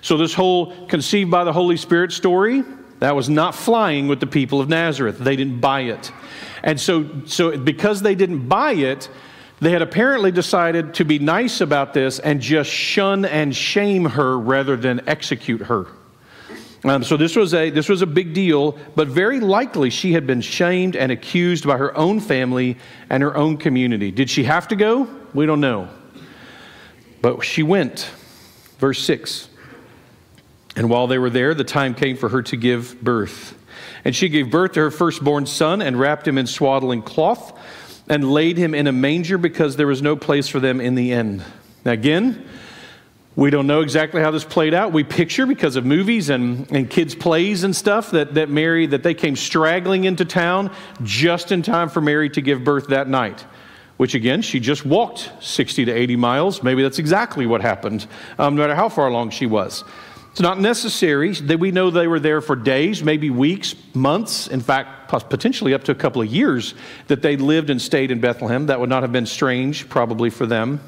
So, 0.00 0.16
this 0.16 0.32
whole 0.32 0.86
conceived 0.86 1.30
by 1.30 1.42
the 1.42 1.52
Holy 1.52 1.76
Spirit 1.76 2.12
story, 2.12 2.62
that 3.00 3.16
was 3.16 3.28
not 3.28 3.54
flying 3.54 4.06
with 4.06 4.20
the 4.20 4.26
people 4.28 4.60
of 4.60 4.68
Nazareth. 4.68 5.18
They 5.18 5.34
didn't 5.34 5.60
buy 5.60 5.80
it. 5.82 6.12
And 6.62 6.80
so, 6.80 7.10
so 7.26 7.58
because 7.58 8.00
they 8.00 8.14
didn't 8.14 8.48
buy 8.48 8.74
it, 8.74 9.08
they 9.60 9.72
had 9.72 9.82
apparently 9.82 10.30
decided 10.30 10.94
to 10.94 11.04
be 11.04 11.18
nice 11.18 11.60
about 11.60 11.94
this 11.94 12.18
and 12.18 12.40
just 12.40 12.70
shun 12.70 13.24
and 13.24 13.54
shame 13.54 14.04
her 14.04 14.38
rather 14.38 14.76
than 14.76 15.08
execute 15.08 15.62
her. 15.62 15.86
Um, 16.84 17.02
so 17.02 17.16
this 17.16 17.34
was 17.34 17.54
a 17.54 17.70
this 17.70 17.88
was 17.88 18.02
a 18.02 18.06
big 18.06 18.34
deal, 18.34 18.78
but 18.94 19.08
very 19.08 19.40
likely 19.40 19.88
she 19.88 20.12
had 20.12 20.26
been 20.26 20.42
shamed 20.42 20.96
and 20.96 21.10
accused 21.10 21.66
by 21.66 21.78
her 21.78 21.96
own 21.96 22.20
family 22.20 22.76
and 23.08 23.22
her 23.22 23.34
own 23.34 23.56
community. 23.56 24.10
Did 24.10 24.28
she 24.28 24.44
have 24.44 24.68
to 24.68 24.76
go? 24.76 25.08
We 25.32 25.46
don't 25.46 25.60
know. 25.60 25.88
But 27.22 27.42
she 27.42 27.62
went. 27.62 28.10
Verse 28.78 29.02
6. 29.02 29.48
And 30.76 30.90
while 30.90 31.06
they 31.06 31.18
were 31.18 31.30
there, 31.30 31.54
the 31.54 31.64
time 31.64 31.94
came 31.94 32.16
for 32.18 32.28
her 32.28 32.42
to 32.42 32.56
give 32.56 33.00
birth. 33.00 33.56
And 34.04 34.14
she 34.14 34.28
gave 34.28 34.50
birth 34.50 34.72
to 34.72 34.80
her 34.80 34.90
firstborn 34.90 35.46
son 35.46 35.80
and 35.80 35.98
wrapped 35.98 36.28
him 36.28 36.36
in 36.36 36.46
swaddling 36.46 37.00
cloth 37.00 37.58
and 38.08 38.30
laid 38.30 38.58
him 38.58 38.74
in 38.74 38.86
a 38.86 38.92
manger 38.92 39.38
because 39.38 39.76
there 39.76 39.86
was 39.86 40.02
no 40.02 40.16
place 40.16 40.48
for 40.48 40.60
them 40.60 40.80
in 40.80 40.94
the 40.94 41.12
inn. 41.12 41.42
Now, 41.84 41.92
again, 41.92 42.46
we 43.36 43.50
don't 43.50 43.66
know 43.66 43.80
exactly 43.80 44.20
how 44.22 44.30
this 44.30 44.44
played 44.44 44.74
out. 44.74 44.92
We 44.92 45.02
picture 45.02 45.44
because 45.44 45.74
of 45.74 45.84
movies 45.84 46.30
and, 46.30 46.70
and 46.70 46.88
kids' 46.88 47.16
plays 47.16 47.64
and 47.64 47.74
stuff 47.74 48.12
that, 48.12 48.34
that 48.34 48.48
Mary, 48.48 48.86
that 48.86 49.02
they 49.02 49.14
came 49.14 49.34
straggling 49.34 50.04
into 50.04 50.24
town 50.24 50.70
just 51.02 51.50
in 51.50 51.62
time 51.62 51.88
for 51.88 52.00
Mary 52.00 52.30
to 52.30 52.40
give 52.40 52.62
birth 52.62 52.88
that 52.88 53.08
night. 53.08 53.44
Which 53.96 54.14
again, 54.14 54.42
she 54.42 54.60
just 54.60 54.84
walked 54.84 55.30
60 55.40 55.84
to 55.86 55.92
80 55.92 56.16
miles. 56.16 56.62
Maybe 56.62 56.82
that's 56.82 56.98
exactly 56.98 57.46
what 57.46 57.60
happened, 57.60 58.06
um, 58.38 58.54
no 58.54 58.62
matter 58.62 58.74
how 58.74 58.88
far 58.88 59.08
along 59.08 59.30
she 59.30 59.46
was. 59.46 59.82
It's 60.30 60.40
not 60.40 60.60
necessary 60.60 61.32
that 61.32 61.60
we 61.60 61.70
know 61.70 61.90
they 61.90 62.08
were 62.08 62.18
there 62.18 62.40
for 62.40 62.56
days, 62.56 63.04
maybe 63.04 63.30
weeks, 63.30 63.74
months, 63.94 64.48
in 64.48 64.60
fact, 64.60 65.08
potentially 65.08 65.74
up 65.74 65.84
to 65.84 65.92
a 65.92 65.94
couple 65.94 66.22
of 66.22 66.28
years 66.28 66.74
that 67.06 67.22
they 67.22 67.36
lived 67.36 67.70
and 67.70 67.80
stayed 67.80 68.10
in 68.10 68.20
Bethlehem. 68.20 68.66
That 68.66 68.80
would 68.80 68.88
not 68.88 69.04
have 69.04 69.12
been 69.12 69.26
strange, 69.26 69.88
probably, 69.88 70.30
for 70.30 70.44
them. 70.44 70.80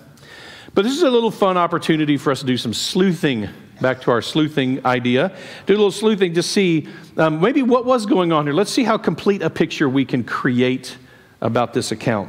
But 0.77 0.85
this 0.85 0.93
is 0.93 1.05
a 1.05 1.11
little 1.11 1.31
fun 1.31 1.57
opportunity 1.57 2.19
for 2.19 2.31
us 2.31 2.41
to 2.41 2.47
do 2.47 2.59
some 2.59 2.75
sleuthing. 2.75 3.49
Back 3.81 4.03
to 4.03 4.11
our 4.11 4.21
sleuthing 4.21 4.85
idea. 4.85 5.35
Do 5.65 5.73
a 5.73 5.75
little 5.75 5.91
sleuthing 5.91 6.35
to 6.35 6.43
see 6.43 6.87
um, 7.17 7.41
maybe 7.41 7.63
what 7.63 7.87
was 7.87 8.05
going 8.05 8.31
on 8.31 8.45
here. 8.45 8.53
Let's 8.53 8.71
see 8.71 8.85
how 8.85 8.99
complete 8.99 9.41
a 9.41 9.49
picture 9.49 9.89
we 9.89 10.05
can 10.05 10.23
create 10.23 10.99
about 11.41 11.73
this 11.73 11.93
account. 11.93 12.29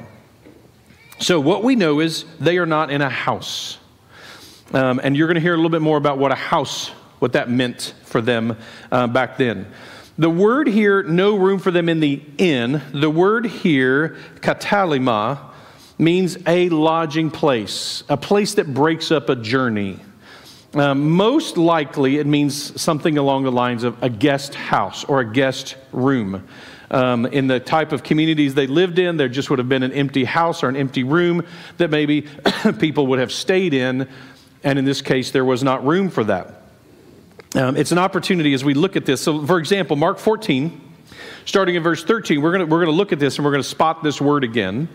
So, 1.20 1.42
what 1.42 1.62
we 1.62 1.76
know 1.76 2.00
is 2.00 2.24
they 2.40 2.58
are 2.58 2.66
not 2.66 2.90
in 2.90 3.02
a 3.02 3.10
house. 3.10 3.80
Um, 4.72 5.02
and 5.04 5.18
you're 5.18 5.28
going 5.28 5.36
to 5.36 5.42
hear 5.42 5.54
a 5.54 5.58
little 5.58 5.70
bit 5.70 5.82
more 5.82 5.98
about 5.98 6.18
what 6.18 6.32
a 6.32 6.36
house, 6.36 6.88
what 7.20 7.34
that 7.34 7.50
meant 7.50 7.96
for 8.06 8.22
them 8.22 8.56
uh, 8.94 9.08
back 9.08 9.36
then. 9.36 9.68
The 10.18 10.30
word 10.30 10.70
here, 10.70 11.04
no 11.04 11.36
room 11.36 11.60
for 11.60 11.72
them 11.72 11.90
in 11.90 12.00
the 12.00 12.24
inn, 12.38 12.82
the 12.94 13.10
word 13.10 13.46
here, 13.46 14.16
katalima, 14.36 15.47
means 15.98 16.38
a 16.46 16.70
lodging 16.70 17.32
place, 17.32 18.04
a 18.10 18.18
place 18.18 18.56
that 18.56 18.74
breaks 18.74 19.12
up 19.12 19.30
a 19.30 19.36
journey. 19.36 20.00
Um, 20.74 21.10
most 21.10 21.58
likely, 21.58 22.18
it 22.18 22.28
means 22.28 22.80
something 22.80 23.18
along 23.18 23.44
the 23.44 23.52
lines 23.52 23.84
of 23.84 24.02
a 24.04 24.10
guest 24.10 24.54
house 24.54 25.04
or 25.06 25.22
a 25.22 25.32
guest 25.32 25.76
room. 25.92 26.48
Um, 26.90 27.26
in 27.26 27.48
the 27.48 27.60
type 27.60 27.92
of 27.92 28.04
communities 28.04 28.54
they 28.54 28.68
lived 28.68 29.00
in, 29.00 29.18
there 29.18 29.28
just 29.28 29.50
would 29.50 29.60
have 29.60 29.68
been 29.68 29.84
an 29.84 29.92
empty 29.92 30.24
house 30.24 30.64
or 30.64 30.70
an 30.70 30.76
empty 30.76 31.04
room 31.04 31.46
that 31.78 31.90
maybe 31.90 32.28
people 32.80 33.08
would 33.08 33.20
have 33.20 33.32
stayed 33.32 33.74
in, 33.74 34.08
and 34.64 34.80
in 34.80 34.86
this 34.86 35.02
case, 35.02 35.32
there 35.32 35.46
was 35.46 35.64
not 35.64 35.86
room 35.86 36.10
for 36.10 36.24
that. 36.26 36.64
Um, 37.56 37.76
it's 37.76 37.92
an 37.92 37.98
opportunity 37.98 38.54
as 38.54 38.64
we 38.64 38.74
look 38.74 38.96
at 38.96 39.06
this. 39.06 39.22
So, 39.22 39.46
for 39.46 39.58
example, 39.58 39.96
Mark 39.96 40.20
14, 40.20 40.80
starting 41.46 41.76
in 41.76 41.84
verse 41.84 42.04
13, 42.04 42.42
we're 42.42 42.56
going 42.58 42.70
we're 42.70 42.86
to 42.86 42.92
look 42.92 43.12
at 43.12 43.20
this 43.20 43.38
and 43.38 43.46
we're 43.46 43.52
going 43.52 43.64
to 43.64 43.70
spot 43.70 44.04
this 44.04 44.22
word 44.22 44.44
again. 44.44 44.90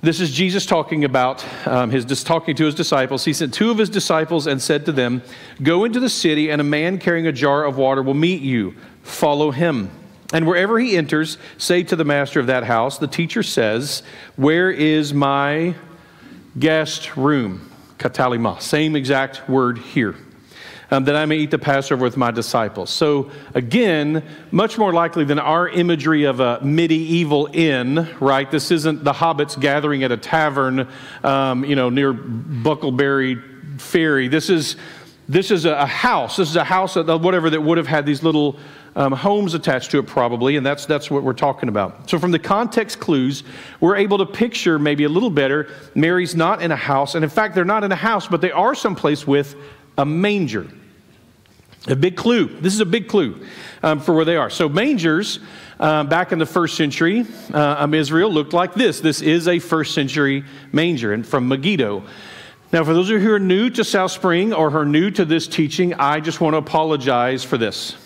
This 0.00 0.20
is 0.20 0.30
Jesus 0.30 0.64
talking 0.64 1.04
about 1.04 1.44
um, 1.66 1.90
his 1.90 2.22
talking 2.22 2.54
to 2.56 2.64
his 2.64 2.74
disciples. 2.74 3.24
He 3.24 3.32
sent 3.32 3.52
two 3.52 3.70
of 3.70 3.78
his 3.78 3.90
disciples 3.90 4.46
and 4.46 4.62
said 4.62 4.84
to 4.86 4.92
them, 4.92 5.22
"Go 5.62 5.84
into 5.84 5.98
the 5.98 6.08
city, 6.08 6.50
and 6.50 6.60
a 6.60 6.64
man 6.64 6.98
carrying 6.98 7.26
a 7.26 7.32
jar 7.32 7.64
of 7.64 7.76
water 7.76 8.02
will 8.02 8.14
meet 8.14 8.42
you. 8.42 8.74
Follow 9.02 9.50
him." 9.50 9.90
And 10.32 10.46
wherever 10.46 10.78
he 10.78 10.96
enters, 10.96 11.38
say 11.56 11.82
to 11.84 11.96
the 11.96 12.04
master 12.04 12.38
of 12.38 12.46
that 12.48 12.64
house, 12.64 12.98
the 12.98 13.06
teacher 13.06 13.42
says, 13.42 14.02
Where 14.36 14.70
is 14.70 15.14
my 15.14 15.74
guest 16.58 17.16
room? 17.16 17.70
Katalima. 17.98 18.60
Same 18.60 18.94
exact 18.94 19.48
word 19.48 19.78
here. 19.78 20.14
Um, 20.90 21.04
that 21.04 21.16
I 21.16 21.26
may 21.26 21.36
eat 21.36 21.50
the 21.50 21.58
Passover 21.58 22.02
with 22.02 22.16
my 22.16 22.30
disciples. 22.30 22.88
So, 22.88 23.30
again, 23.54 24.24
much 24.50 24.78
more 24.78 24.90
likely 24.90 25.24
than 25.26 25.38
our 25.38 25.68
imagery 25.68 26.24
of 26.24 26.40
a 26.40 26.60
medieval 26.62 27.46
inn, 27.52 28.08
right? 28.20 28.50
This 28.50 28.70
isn't 28.70 29.04
the 29.04 29.12
hobbits 29.12 29.60
gathering 29.60 30.02
at 30.02 30.12
a 30.12 30.16
tavern, 30.16 30.88
um, 31.22 31.62
you 31.62 31.76
know, 31.76 31.90
near 31.90 32.14
Bucklebury 32.14 33.78
Ferry. 33.78 34.28
This 34.28 34.48
is, 34.48 34.76
this 35.28 35.50
is 35.50 35.66
a 35.66 35.84
house. 35.84 36.38
This 36.38 36.48
is 36.48 36.56
a 36.56 36.64
house, 36.64 36.96
whatever, 36.96 37.50
that 37.50 37.60
would 37.60 37.76
have 37.76 37.86
had 37.86 38.06
these 38.06 38.22
little 38.22 38.58
um, 38.96 39.12
homes 39.12 39.54
attached 39.54 39.90
to 39.90 39.98
it, 39.98 40.06
probably, 40.06 40.56
and 40.56 40.64
that's, 40.64 40.86
that's 40.86 41.10
what 41.10 41.22
we're 41.22 41.32
talking 41.32 41.68
about. 41.68 42.08
So, 42.08 42.18
from 42.18 42.32
the 42.32 42.38
context 42.38 42.98
clues, 42.98 43.44
we're 43.80 43.96
able 43.96 44.18
to 44.18 44.26
picture 44.26 44.78
maybe 44.78 45.04
a 45.04 45.08
little 45.08 45.30
better 45.30 45.68
Mary's 45.94 46.34
not 46.34 46.62
in 46.62 46.72
a 46.72 46.76
house, 46.76 47.14
and 47.14 47.22
in 47.22 47.30
fact, 47.30 47.54
they're 47.54 47.64
not 47.64 47.84
in 47.84 47.92
a 47.92 47.96
house, 47.96 48.26
but 48.26 48.40
they 48.40 48.50
are 48.50 48.74
someplace 48.74 49.26
with 49.26 49.54
a 49.98 50.04
manger. 50.04 50.66
A 51.86 51.96
big 51.96 52.16
clue. 52.16 52.46
This 52.60 52.74
is 52.74 52.80
a 52.80 52.86
big 52.86 53.08
clue 53.08 53.46
um, 53.82 54.00
for 54.00 54.14
where 54.14 54.24
they 54.24 54.36
are. 54.36 54.50
So, 54.50 54.68
mangers 54.68 55.38
uh, 55.78 56.04
back 56.04 56.32
in 56.32 56.38
the 56.38 56.46
first 56.46 56.76
century 56.76 57.24
uh, 57.54 57.56
of 57.56 57.94
Israel 57.94 58.30
looked 58.30 58.52
like 58.52 58.74
this. 58.74 59.00
This 59.00 59.22
is 59.22 59.46
a 59.46 59.58
first 59.58 59.94
century 59.94 60.44
manger, 60.72 61.12
and 61.12 61.26
from 61.26 61.48
Megiddo. 61.48 62.02
Now, 62.72 62.84
for 62.84 62.92
those 62.92 63.08
of 63.08 63.14
you 63.14 63.26
who 63.26 63.32
are 63.32 63.38
new 63.38 63.70
to 63.70 63.84
South 63.84 64.10
Spring 64.10 64.52
or 64.52 64.70
who 64.70 64.78
are 64.78 64.84
new 64.84 65.10
to 65.12 65.24
this 65.24 65.46
teaching, 65.46 65.94
I 65.94 66.20
just 66.20 66.40
want 66.40 66.54
to 66.54 66.58
apologize 66.58 67.42
for 67.42 67.56
this. 67.56 67.96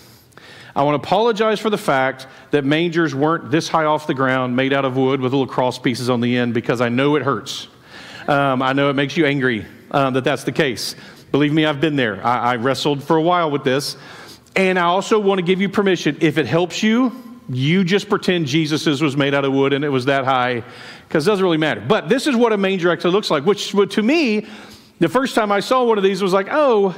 I 0.77 0.85
want 0.85 1.03
to 1.03 1.07
apologize 1.07 1.59
for 1.59 1.69
the 1.69 1.79
fact 1.79 2.27
that 2.53 2.65
mangers 2.65 3.15
weren't 3.15 3.51
this 3.51 3.69
high 3.69 3.85
off 3.85 4.07
the 4.07 4.15
ground, 4.15 4.55
made 4.55 4.73
out 4.73 4.85
of 4.85 4.97
wood 4.97 5.21
with 5.21 5.33
little 5.33 5.47
cross 5.47 5.79
pieces 5.79 6.09
on 6.09 6.21
the 6.21 6.37
end, 6.37 6.55
because 6.55 6.81
I 6.81 6.91
know 6.91 7.17
it 7.17 7.23
hurts. 7.23 7.69
Um, 8.29 8.63
I 8.63 8.73
know 8.73 8.89
it 8.89 8.95
makes 8.95 9.17
you 9.17 9.27
angry 9.27 9.67
um, 9.91 10.15
that 10.15 10.25
that's 10.25 10.45
the 10.45 10.53
case. 10.53 10.95
Believe 11.33 11.53
me, 11.53 11.65
I've 11.65 11.81
been 11.81 11.97
there. 11.97 12.25
I, 12.25 12.53
I 12.53 12.57
wrestled 12.57 13.03
for 13.03 13.17
a 13.17 13.23
while 13.23 13.51
with 13.51 13.65
this. 13.65 13.97
And 14.55 14.79
I 14.79 14.83
also 14.83 15.19
want 15.19 15.39
to 15.39 15.43
give 15.43 15.61
you 15.61 15.69
permission 15.69 16.19
if 16.21 16.37
it 16.37 16.47
helps 16.47 16.83
you, 16.83 17.11
you 17.49 17.85
just 17.85 18.09
pretend 18.09 18.47
Jesus's 18.47 19.03
was 19.03 19.17
made 19.17 19.35
out 19.35 19.45
of 19.45 19.53
wood 19.53 19.73
and 19.73 19.85
it 19.85 19.89
was 19.89 20.05
that 20.05 20.25
high, 20.25 20.63
because 21.09 21.27
it 21.27 21.31
doesn't 21.31 21.43
really 21.43 21.57
matter. 21.57 21.81
But 21.81 22.09
this 22.09 22.27
is 22.27 22.37
what 22.37 22.53
a 22.53 22.59
manger 22.59 22.91
actually 22.91 23.13
looks 23.13 23.31
like, 23.31 23.45
which 23.45 23.71
to 23.73 24.03
me, 24.03 24.47
the 25.01 25.09
first 25.09 25.35
time 25.35 25.51
I 25.51 25.61
saw 25.61 25.85
one 25.85 25.99
of 25.99 26.05
these 26.05 26.23
was 26.23 26.33
like, 26.33 26.49
oh, 26.51 26.95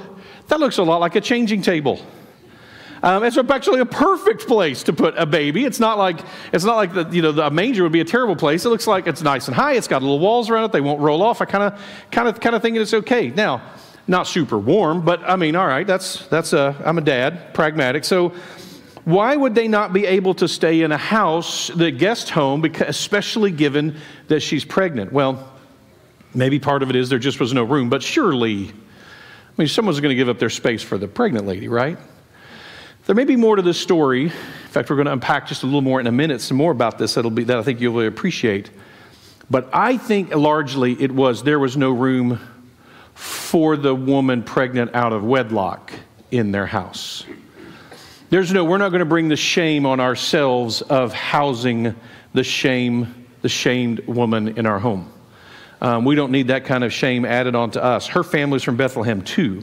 that 0.49 0.61
looks 0.61 0.79
a 0.79 0.83
lot 0.83 1.00
like 1.00 1.14
a 1.14 1.21
changing 1.21 1.62
table. 1.62 2.05
Um, 3.05 3.23
it's 3.23 3.37
actually 3.37 3.81
a 3.81 3.87
perfect 3.87 4.47
place 4.47 4.83
to 4.85 4.93
put 4.93 5.14
a 5.19 5.26
baby. 5.26 5.64
It's 5.67 5.79
not 5.79 5.99
like 5.99 6.21
it's 6.53 6.64
not 6.64 6.76
like 6.76 6.95
the 6.95 7.07
you 7.11 7.21
know 7.21 7.33
the 7.33 7.50
manger 7.50 7.83
would 7.83 7.93
be 7.93 8.00
a 8.00 8.05
terrible 8.05 8.35
place. 8.35 8.64
It 8.64 8.71
looks 8.71 8.87
like 8.87 9.07
it's 9.07 9.21
nice 9.21 9.47
and 9.47 9.55
high. 9.55 9.75
It's 9.75 9.88
got 9.88 10.00
little 10.00 10.19
walls 10.19 10.49
around 10.49 10.64
it. 10.64 10.73
They 10.73 10.81
won't 10.81 11.00
roll 11.00 11.23
off. 11.23 11.43
I 11.43 11.45
kind 11.45 11.64
of 11.64 11.83
kind 12.11 12.29
of 12.29 12.41
kind 12.41 12.57
of 12.57 12.62
think 12.62 12.79
it's 12.79 12.95
okay. 12.95 13.29
Now, 13.29 13.61
not 14.06 14.26
super 14.26 14.58
warm, 14.58 15.04
but 15.04 15.23
I 15.23 15.37
mean, 15.37 15.56
all 15.56 15.66
right. 15.66 15.87
That's 15.87 16.26
that's 16.26 16.52
a 16.52 16.80
I'm 16.84 16.99
a 16.99 17.02
dad, 17.02 17.54
pragmatic. 17.54 18.04
So. 18.04 18.32
Why 19.06 19.37
would 19.37 19.54
they 19.54 19.68
not 19.68 19.92
be 19.92 20.06
able 20.06 20.32
to 20.37 20.49
stay 20.49 20.80
in 20.80 20.90
a 20.90 20.96
house, 20.96 21.68
the 21.68 21.90
guest 21.90 22.30
home, 22.30 22.62
because, 22.62 22.88
especially 22.88 23.50
given 23.50 23.99
that 24.28 24.40
she's 24.40 24.64
pregnant? 24.64 25.12
Well, 25.12 25.52
maybe 26.34 26.58
part 26.58 26.82
of 26.82 26.88
it 26.88 26.96
is 26.96 27.11
there 27.11 27.18
just 27.18 27.38
was 27.38 27.52
no 27.52 27.64
room, 27.64 27.90
but 27.90 28.02
surely, 28.02 28.70
I 28.70 28.73
mean, 29.58 29.68
someone's 29.68 30.00
going 30.00 30.08
to 30.08 30.16
give 30.16 30.30
up 30.30 30.38
their 30.38 30.49
space 30.49 30.82
for 30.82 30.96
the 30.96 31.06
pregnant 31.06 31.46
lady, 31.46 31.68
right? 31.68 31.99
There 33.04 33.14
may 33.14 33.25
be 33.25 33.37
more 33.37 33.56
to 33.56 33.62
this 33.62 33.78
story. 33.78 34.23
In 34.23 34.30
fact, 34.30 34.88
we're 34.88 34.96
going 34.96 35.04
to 35.04 35.12
unpack 35.12 35.49
just 35.49 35.64
a 35.64 35.66
little 35.66 35.82
more 35.82 36.00
in 36.00 36.06
a 36.06 36.12
minute, 36.12 36.40
some 36.40 36.56
more 36.56 36.73
about 36.73 36.96
this 36.96 37.12
that'll 37.12 37.30
be, 37.30 37.44
that 37.44 37.58
I 37.58 37.62
think 37.62 37.82
you'll 37.82 37.92
really 37.92 38.06
appreciate. 38.06 38.70
But 39.50 39.68
I 39.70 39.99
think 39.99 40.34
largely 40.34 40.94
it 40.94 41.12
was 41.12 41.42
there 41.42 41.58
was 41.58 41.76
no 41.76 41.90
room 41.90 42.40
for 43.14 43.76
the 43.76 43.94
woman 43.94 44.42
pregnant 44.42 44.94
out 44.94 45.12
of 45.12 45.25
wedlock 45.25 45.92
in 46.30 46.52
their 46.52 46.66
house. 46.66 47.25
There's 48.30 48.52
no, 48.52 48.64
we're 48.64 48.78
not 48.78 48.88
going 48.88 49.00
to 49.00 49.04
bring 49.04 49.28
the 49.28 49.37
shame 49.37 49.87
on 49.87 50.00
ourselves 50.00 50.83
of 50.83 51.12
housing 51.12 51.94
the 52.33 52.44
shame, 52.44 53.26
the 53.42 53.49
shamed 53.49 54.00
woman 54.06 54.59
in 54.59 54.66
our 54.66 54.78
home. 54.78 55.12
Um, 55.80 56.04
we 56.04 56.14
don't 56.14 56.33
need 56.33 56.49
that 56.49 56.64
kind 56.64 56.83
of 56.83 56.92
shame 56.92 57.25
added 57.25 57.54
onto 57.54 57.78
us. 57.78 58.06
Her 58.06 58.25
family's 58.25 58.62
from 58.62 58.76
Bethlehem 58.76 59.23
too 59.23 59.62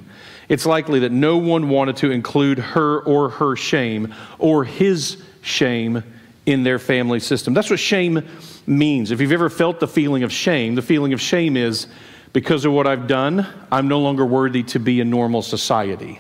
it's 0.52 0.66
likely 0.66 1.00
that 1.00 1.14
no 1.14 1.38
one 1.38 1.70
wanted 1.70 1.96
to 1.98 2.12
include 2.12 2.60
her 2.60 3.00
or 3.04 3.30
her 3.30 3.56
shame 3.56 4.14
or 4.38 4.66
his 4.66 5.24
shame 5.42 6.04
in 6.46 6.64
their 6.64 6.78
family 6.78 7.22
system. 7.22 7.54
That's 7.54 7.70
what 7.70 7.80
shame 7.80 8.28
means. 8.68 9.12
If 9.12 9.22
you've 9.22 9.32
ever 9.32 9.50
felt 9.50 9.80
the 9.80 9.88
feeling 9.88 10.24
of 10.24 10.32
shame, 10.34 10.76
the 10.76 10.82
feeling 10.82 11.14
of 11.14 11.22
shame 11.22 11.56
is 11.56 11.88
because 12.34 12.66
of 12.66 12.74
what 12.74 12.88
I've 12.88 13.08
done, 13.08 13.46
I'm 13.72 13.88
no 13.88 14.00
longer 14.00 14.26
worthy 14.26 14.64
to 14.64 14.80
be 14.80 15.00
in 15.00 15.10
normal 15.10 15.42
society. 15.42 16.20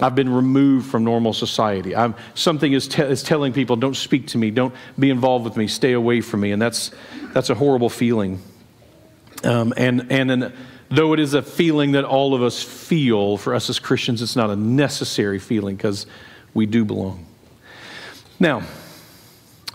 I've 0.00 0.14
been 0.14 0.28
removed 0.28 0.90
from 0.90 1.04
normal 1.04 1.32
society. 1.32 1.94
I'm, 1.94 2.14
something 2.34 2.72
is, 2.72 2.88
te- 2.88 3.02
is 3.02 3.22
telling 3.22 3.52
people, 3.52 3.76
don't 3.76 3.96
speak 3.96 4.26
to 4.28 4.38
me, 4.38 4.50
don't 4.50 4.74
be 4.98 5.10
involved 5.10 5.44
with 5.44 5.56
me, 5.56 5.68
stay 5.68 5.92
away 5.92 6.20
from 6.20 6.40
me. 6.40 6.52
And 6.52 6.60
that's, 6.60 6.90
that's 7.32 7.50
a 7.50 7.54
horrible 7.54 7.88
feeling. 7.88 8.40
Um, 9.44 9.72
and, 9.76 10.10
and 10.10 10.30
an, 10.30 10.52
Though 10.92 11.14
it 11.14 11.20
is 11.20 11.32
a 11.32 11.40
feeling 11.40 11.92
that 11.92 12.04
all 12.04 12.34
of 12.34 12.42
us 12.42 12.62
feel, 12.62 13.38
for 13.38 13.54
us 13.54 13.70
as 13.70 13.78
Christians, 13.78 14.20
it's 14.20 14.36
not 14.36 14.50
a 14.50 14.56
necessary 14.56 15.38
feeling 15.38 15.74
because 15.74 16.04
we 16.52 16.66
do 16.66 16.84
belong. 16.84 17.24
Now, 18.38 18.64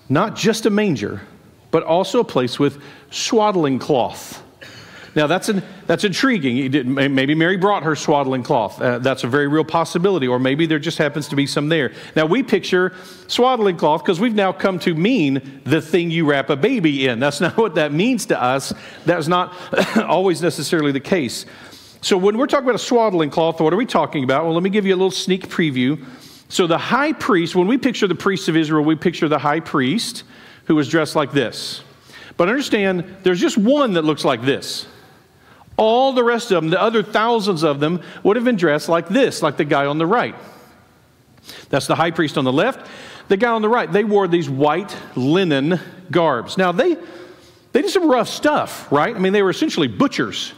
not 0.08 0.36
just 0.36 0.68
a 0.68 0.70
manger, 0.70 1.24
but 1.72 1.82
also 1.82 2.20
a 2.20 2.24
place 2.24 2.60
with 2.60 2.80
swaddling 3.10 3.80
cloth. 3.80 4.44
Now, 5.18 5.26
that's, 5.26 5.50
an, 5.50 5.64
that's 5.88 6.04
intriguing. 6.04 6.94
Maybe 6.94 7.34
Mary 7.34 7.58
brought 7.58 7.82
her 7.82 7.96
swaddling 7.96 8.44
cloth. 8.44 8.80
Uh, 8.80 9.00
that's 9.00 9.24
a 9.24 9.28
very 9.28 9.48
real 9.48 9.64
possibility. 9.64 10.28
Or 10.28 10.38
maybe 10.38 10.68
there 10.68 10.78
just 10.78 11.00
happens 11.00 11.28
to 11.30 11.36
be 11.36 11.48
some 11.48 11.70
there. 11.70 11.92
Now, 12.16 12.28
we 12.28 12.44
picture 12.44 12.94
swaddling 13.26 13.78
cloth 13.78 14.04
because 14.04 14.20
we've 14.20 14.36
now 14.36 14.52
come 14.52 14.78
to 14.78 14.94
mean 14.94 15.64
the 15.64 15.82
thing 15.82 16.12
you 16.12 16.30
wrap 16.30 16.52
a 16.52 16.56
baby 16.56 17.08
in. 17.08 17.20
That's 17.20 17.42
not 17.48 17.58
what 17.58 17.74
that 17.76 17.92
means 17.92 18.28
to 18.28 18.40
us. 18.40 18.72
That's 19.06 19.28
not 19.28 19.56
always 19.98 20.44
necessarily 20.44 20.92
the 20.92 21.00
case. 21.00 21.48
So, 22.02 22.16
when 22.16 22.38
we're 22.38 22.46
talking 22.46 22.66
about 22.66 22.76
a 22.76 22.86
swaddling 22.86 23.32
cloth, 23.32 23.60
what 23.60 23.74
are 23.74 23.78
we 23.78 23.88
talking 23.88 24.24
about? 24.24 24.46
Well, 24.46 24.54
let 24.54 24.62
me 24.62 24.70
give 24.70 24.86
you 24.86 24.94
a 24.94 24.98
little 24.98 25.10
sneak 25.10 25.50
preview. 25.50 26.06
So, 26.48 26.68
the 26.68 26.78
high 26.78 27.14
priest, 27.14 27.56
when 27.56 27.66
we 27.66 27.80
picture 27.80 28.06
the 28.06 28.14
priests 28.14 28.50
of 28.50 28.56
Israel, 28.56 28.84
we 28.84 28.96
picture 28.96 29.28
the 29.28 29.40
high 29.40 29.62
priest 29.62 30.26
who 30.66 30.76
was 30.76 30.88
dressed 30.88 31.16
like 31.16 31.32
this. 31.32 31.82
But 32.38 32.50
understand, 32.50 33.16
there's 33.24 33.42
just 33.42 33.58
one 33.58 33.94
that 33.94 34.04
looks 34.04 34.24
like 34.24 34.44
this. 34.44 34.86
All 35.78 36.14
the 36.14 36.24
rest 36.24 36.52
of 36.52 36.62
them, 36.62 36.72
the 36.72 36.82
other 36.82 37.04
thousands 37.04 37.64
of 37.64 37.80
them, 37.80 38.02
would 38.24 38.36
have 38.36 38.46
been 38.46 38.56
dressed 38.56 38.90
like 38.90 39.08
this, 39.08 39.42
like 39.42 39.58
the 39.58 39.66
guy 39.66 39.86
on 39.86 39.98
the 39.98 40.06
right. 40.08 40.36
That's 41.70 41.88
the 41.88 41.96
high 41.96 42.12
priest 42.12 42.38
on 42.38 42.44
the 42.44 42.54
left. 42.54 42.90
The 43.28 43.38
guy 43.38 43.52
on 43.52 43.62
the 43.62 43.70
right, 43.70 43.92
they 43.92 44.04
wore 44.04 44.28
these 44.28 44.50
white 44.50 44.96
linen 45.16 45.80
garbs. 46.10 46.58
Now, 46.58 46.72
they, 46.72 46.96
they 47.74 47.82
did 47.82 47.92
some 47.92 48.10
rough 48.10 48.30
stuff, 48.30 48.92
right? 48.92 49.16
I 49.16 49.20
mean, 49.20 49.34
they 49.34 49.44
were 49.44 49.50
essentially 49.50 49.88
butchers 49.88 50.54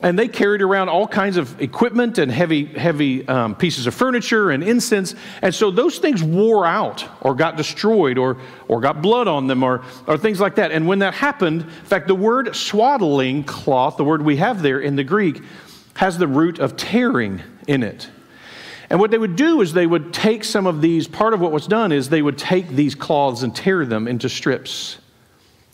and 0.00 0.18
they 0.18 0.28
carried 0.28 0.60
around 0.60 0.90
all 0.90 1.08
kinds 1.08 1.38
of 1.38 1.60
equipment 1.60 2.18
and 2.18 2.30
heavy, 2.30 2.66
heavy 2.66 3.26
um, 3.28 3.54
pieces 3.54 3.86
of 3.86 3.94
furniture 3.94 4.50
and 4.50 4.62
incense. 4.62 5.14
And 5.40 5.54
so 5.54 5.70
those 5.70 5.98
things 5.98 6.22
wore 6.22 6.66
out 6.66 7.06
or 7.22 7.34
got 7.34 7.56
destroyed 7.56 8.18
or, 8.18 8.36
or 8.68 8.80
got 8.80 9.00
blood 9.00 9.26
on 9.26 9.46
them 9.46 9.62
or, 9.62 9.82
or 10.06 10.18
things 10.18 10.38
like 10.38 10.56
that. 10.56 10.70
And 10.70 10.86
when 10.86 10.98
that 10.98 11.14
happened, 11.14 11.62
in 11.62 11.68
fact, 11.68 12.08
the 12.08 12.14
word 12.14 12.54
swaddling 12.54 13.44
cloth, 13.44 13.96
the 13.96 14.04
word 14.04 14.20
we 14.20 14.36
have 14.36 14.60
there 14.60 14.80
in 14.80 14.96
the 14.96 15.04
Greek, 15.04 15.42
has 15.94 16.18
the 16.18 16.28
root 16.28 16.58
of 16.58 16.76
tearing 16.76 17.42
in 17.66 17.82
it. 17.82 18.10
And 18.90 19.00
what 19.00 19.10
they 19.10 19.18
would 19.18 19.34
do 19.34 19.62
is 19.62 19.72
they 19.72 19.86
would 19.86 20.12
take 20.12 20.44
some 20.44 20.66
of 20.66 20.82
these, 20.82 21.08
part 21.08 21.32
of 21.32 21.40
what 21.40 21.52
was 21.52 21.66
done 21.66 21.90
is 21.90 22.10
they 22.10 22.22
would 22.22 22.38
take 22.38 22.68
these 22.68 22.94
cloths 22.94 23.42
and 23.42 23.56
tear 23.56 23.86
them 23.86 24.06
into 24.06 24.28
strips. 24.28 24.98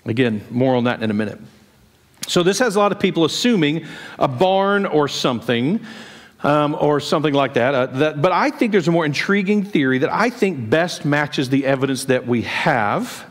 Again, 0.05 0.45
more 0.49 0.77
on 0.77 0.85
that 0.85 1.03
in 1.03 1.11
a 1.11 1.15
minute. 1.15 1.41
So, 2.33 2.43
this 2.43 2.61
has 2.61 2.77
a 2.77 2.79
lot 2.79 2.93
of 2.93 2.99
people 2.99 3.27
assuming 3.27 3.85
a 4.19 4.27
barn 4.27 4.87
or 4.87 5.07
something. 5.07 5.81
Um, 6.43 6.75
or 6.81 6.99
something 6.99 7.35
like 7.35 7.55
that. 7.55 7.75
Uh, 7.75 7.87
that. 7.87 8.23
But 8.23 8.33
I 8.33 8.51
think 8.51 8.73
there's 8.73 8.89
a 8.89 8.91
more 8.91 9.05
intriguing 9.05 9.63
theory 9.65 9.99
that 9.99 10.13
I 10.13 10.29
think 10.29 10.71
best 10.71 11.05
matches 11.05 11.51
the 11.51 11.67
evidence 11.67 12.07
that 12.07 12.27
we 12.27 12.43
have 12.43 13.25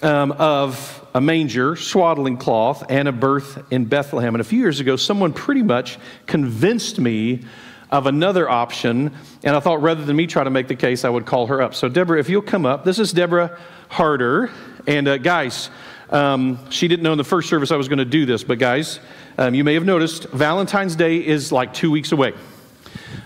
um, 0.00 0.30
of 0.32 1.04
a 1.12 1.20
manger, 1.20 1.74
swaddling 1.74 2.36
cloth, 2.36 2.84
and 2.88 3.08
a 3.08 3.12
birth 3.12 3.64
in 3.72 3.86
Bethlehem. 3.86 4.34
And 4.34 4.40
a 4.40 4.44
few 4.44 4.60
years 4.60 4.78
ago, 4.80 4.94
someone 4.94 5.32
pretty 5.32 5.62
much 5.62 5.98
convinced 6.26 7.00
me 7.00 7.42
of 7.90 8.06
another 8.06 8.48
option. 8.48 9.12
And 9.42 9.56
I 9.56 9.60
thought 9.60 9.82
rather 9.82 10.04
than 10.04 10.14
me 10.14 10.28
try 10.28 10.44
to 10.44 10.50
make 10.50 10.68
the 10.68 10.76
case, 10.76 11.04
I 11.04 11.08
would 11.08 11.24
call 11.26 11.46
her 11.46 11.62
up. 11.62 11.74
So, 11.74 11.88
Deborah, 11.88 12.20
if 12.20 12.28
you'll 12.28 12.42
come 12.42 12.66
up, 12.66 12.84
this 12.84 12.98
is 12.98 13.12
Deborah 13.12 13.58
Harder. 13.88 14.50
And 14.86 15.08
uh, 15.08 15.16
guys, 15.16 15.70
um, 16.10 16.70
she 16.70 16.88
didn't 16.88 17.02
know 17.02 17.12
in 17.12 17.18
the 17.18 17.24
first 17.24 17.48
service 17.48 17.70
I 17.70 17.76
was 17.76 17.88
going 17.88 17.98
to 17.98 18.04
do 18.04 18.26
this, 18.26 18.44
but 18.44 18.58
guys, 18.58 19.00
um, 19.38 19.54
you 19.54 19.64
may 19.64 19.74
have 19.74 19.84
noticed 19.84 20.24
Valentine's 20.30 20.96
Day 20.96 21.16
is 21.16 21.52
like 21.52 21.74
two 21.74 21.90
weeks 21.90 22.12
away. 22.12 22.34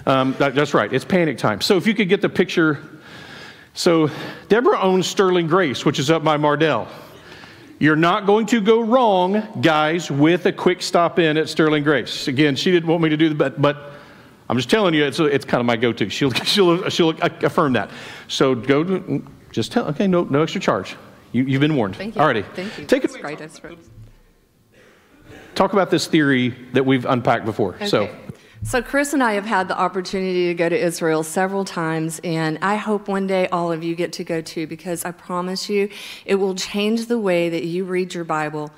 Um, 0.07 0.35
that, 0.39 0.55
that's 0.55 0.75
right, 0.75 0.93
it's 0.93 1.05
panic 1.05 1.39
time. 1.39 1.61
So, 1.61 1.77
if 1.77 1.87
you 1.87 1.95
could 1.95 2.09
get 2.09 2.21
the 2.21 2.29
picture. 2.29 2.79
So, 3.75 4.11
Deborah 4.49 4.81
owns 4.81 5.07
Sterling 5.07 5.47
Grace, 5.47 5.85
which 5.85 5.99
is 5.99 6.11
up 6.11 6.25
by 6.25 6.37
Mardell. 6.37 6.89
You're 7.79 7.97
not 7.97 8.27
going 8.27 8.47
to 8.47 8.61
go 8.61 8.81
wrong, 8.81 9.61
guys, 9.63 10.11
with 10.11 10.45
a 10.47 10.53
quick 10.53 10.83
stop 10.83 11.19
in 11.19 11.37
at 11.37 11.49
Sterling 11.49 11.83
Grace. 11.83 12.29
Again, 12.29 12.57
she 12.57 12.71
didn't 12.71 12.89
want 12.89 13.03
me 13.03 13.09
to 13.09 13.17
do 13.17 13.31
that, 13.31 13.39
but, 13.39 13.63
but 13.63 13.93
I'm 14.51 14.57
just 14.57 14.69
telling 14.69 14.93
you, 14.95 15.05
it's, 15.05 15.21
it's 15.21 15.45
kind 15.45 15.61
of 15.61 15.67
my 15.67 15.77
go 15.77 15.93
to. 15.93 16.11
She'll, 16.11 16.31
she'll, 16.45 16.89
she'll 16.91 17.11
affirm 17.21 17.75
that. 17.75 17.91
So 18.29 18.55
go 18.55 18.85
to, 18.85 19.25
just 19.53 19.73
tell, 19.73 19.87
okay, 19.87 20.07
no, 20.07 20.25
no 20.25 20.43
extra 20.43 20.61
charge. 20.61 20.97
You, 21.33 21.47
have 21.53 21.61
been 21.61 21.77
warned. 21.77 21.97
Thank 21.97 22.17
you. 22.17 22.21
Alrighty. 22.21 22.45
Thank 22.55 22.79
you. 22.79 22.87
Take 22.87 23.03
That's 23.03 23.15
it. 23.15 23.23
great. 23.23 23.79
Talk 25.55 25.73
about 25.73 25.91
this 25.91 26.07
theory 26.07 26.51
that 26.73 26.87
we've 26.87 27.05
unpacked 27.05 27.45
before. 27.45 27.75
Okay. 27.75 27.87
So. 27.87 28.15
So, 28.63 28.83
Chris 28.83 29.15
and 29.15 29.23
I 29.23 29.33
have 29.33 29.47
had 29.47 29.69
the 29.69 29.79
opportunity 29.79 30.49
to 30.49 30.55
go 30.55 30.69
to 30.69 30.79
Israel 30.79 31.23
several 31.23 31.65
times, 31.65 32.21
and 32.23 32.59
I 32.61 32.77
hope 32.77 33.09
one 33.09 33.27
day 33.27 33.49
all 33.49 33.73
of 33.73 33.83
you 33.83 33.95
get 33.95 34.13
to 34.15 34.25
go 34.25 34.43
too, 34.43 34.67
because 34.67 35.07
I 35.07 35.13
promise 35.13 35.71
you 35.71 35.89
it 36.27 36.35
will 36.35 36.55
change 36.55 37.07
the 37.07 37.19
way 37.19 37.49
that 37.49 37.65
you 37.65 37.85
read 37.85 38.13
your 38.13 38.25
Bible 38.25 38.71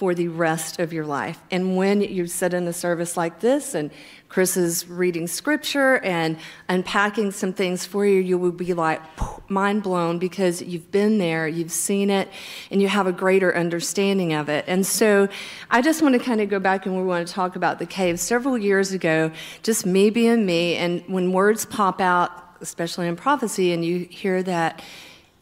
for 0.00 0.14
the 0.14 0.28
rest 0.28 0.78
of 0.78 0.94
your 0.94 1.04
life. 1.04 1.38
And 1.50 1.76
when 1.76 2.00
you 2.00 2.26
sit 2.26 2.54
in 2.54 2.66
a 2.66 2.72
service 2.72 3.18
like 3.18 3.40
this 3.40 3.74
and 3.74 3.90
Chris 4.30 4.56
is 4.56 4.88
reading 4.88 5.26
scripture 5.26 5.98
and 5.98 6.38
unpacking 6.70 7.32
some 7.32 7.52
things 7.52 7.84
for 7.84 8.06
you, 8.06 8.18
you 8.18 8.38
will 8.38 8.50
be 8.50 8.72
like 8.72 9.02
mind 9.50 9.82
blown 9.82 10.18
because 10.18 10.62
you've 10.62 10.90
been 10.90 11.18
there, 11.18 11.46
you've 11.46 11.70
seen 11.70 12.08
it, 12.08 12.30
and 12.70 12.80
you 12.80 12.88
have 12.88 13.06
a 13.06 13.12
greater 13.12 13.54
understanding 13.54 14.32
of 14.32 14.48
it. 14.48 14.64
And 14.66 14.86
so 14.86 15.28
I 15.70 15.82
just 15.82 16.00
want 16.00 16.14
to 16.14 16.18
kind 16.18 16.40
of 16.40 16.48
go 16.48 16.58
back 16.58 16.86
and 16.86 16.96
we 16.96 17.02
want 17.02 17.28
to 17.28 17.34
talk 17.34 17.54
about 17.54 17.78
the 17.78 17.84
cave. 17.84 18.18
Several 18.18 18.56
years 18.56 18.92
ago, 18.92 19.30
just 19.62 19.84
me 19.84 20.08
being 20.08 20.46
me, 20.46 20.76
and 20.76 21.04
when 21.08 21.30
words 21.30 21.66
pop 21.66 22.00
out, 22.00 22.30
especially 22.62 23.06
in 23.06 23.16
prophecy, 23.16 23.74
and 23.74 23.84
you 23.84 24.06
hear 24.08 24.42
that 24.44 24.82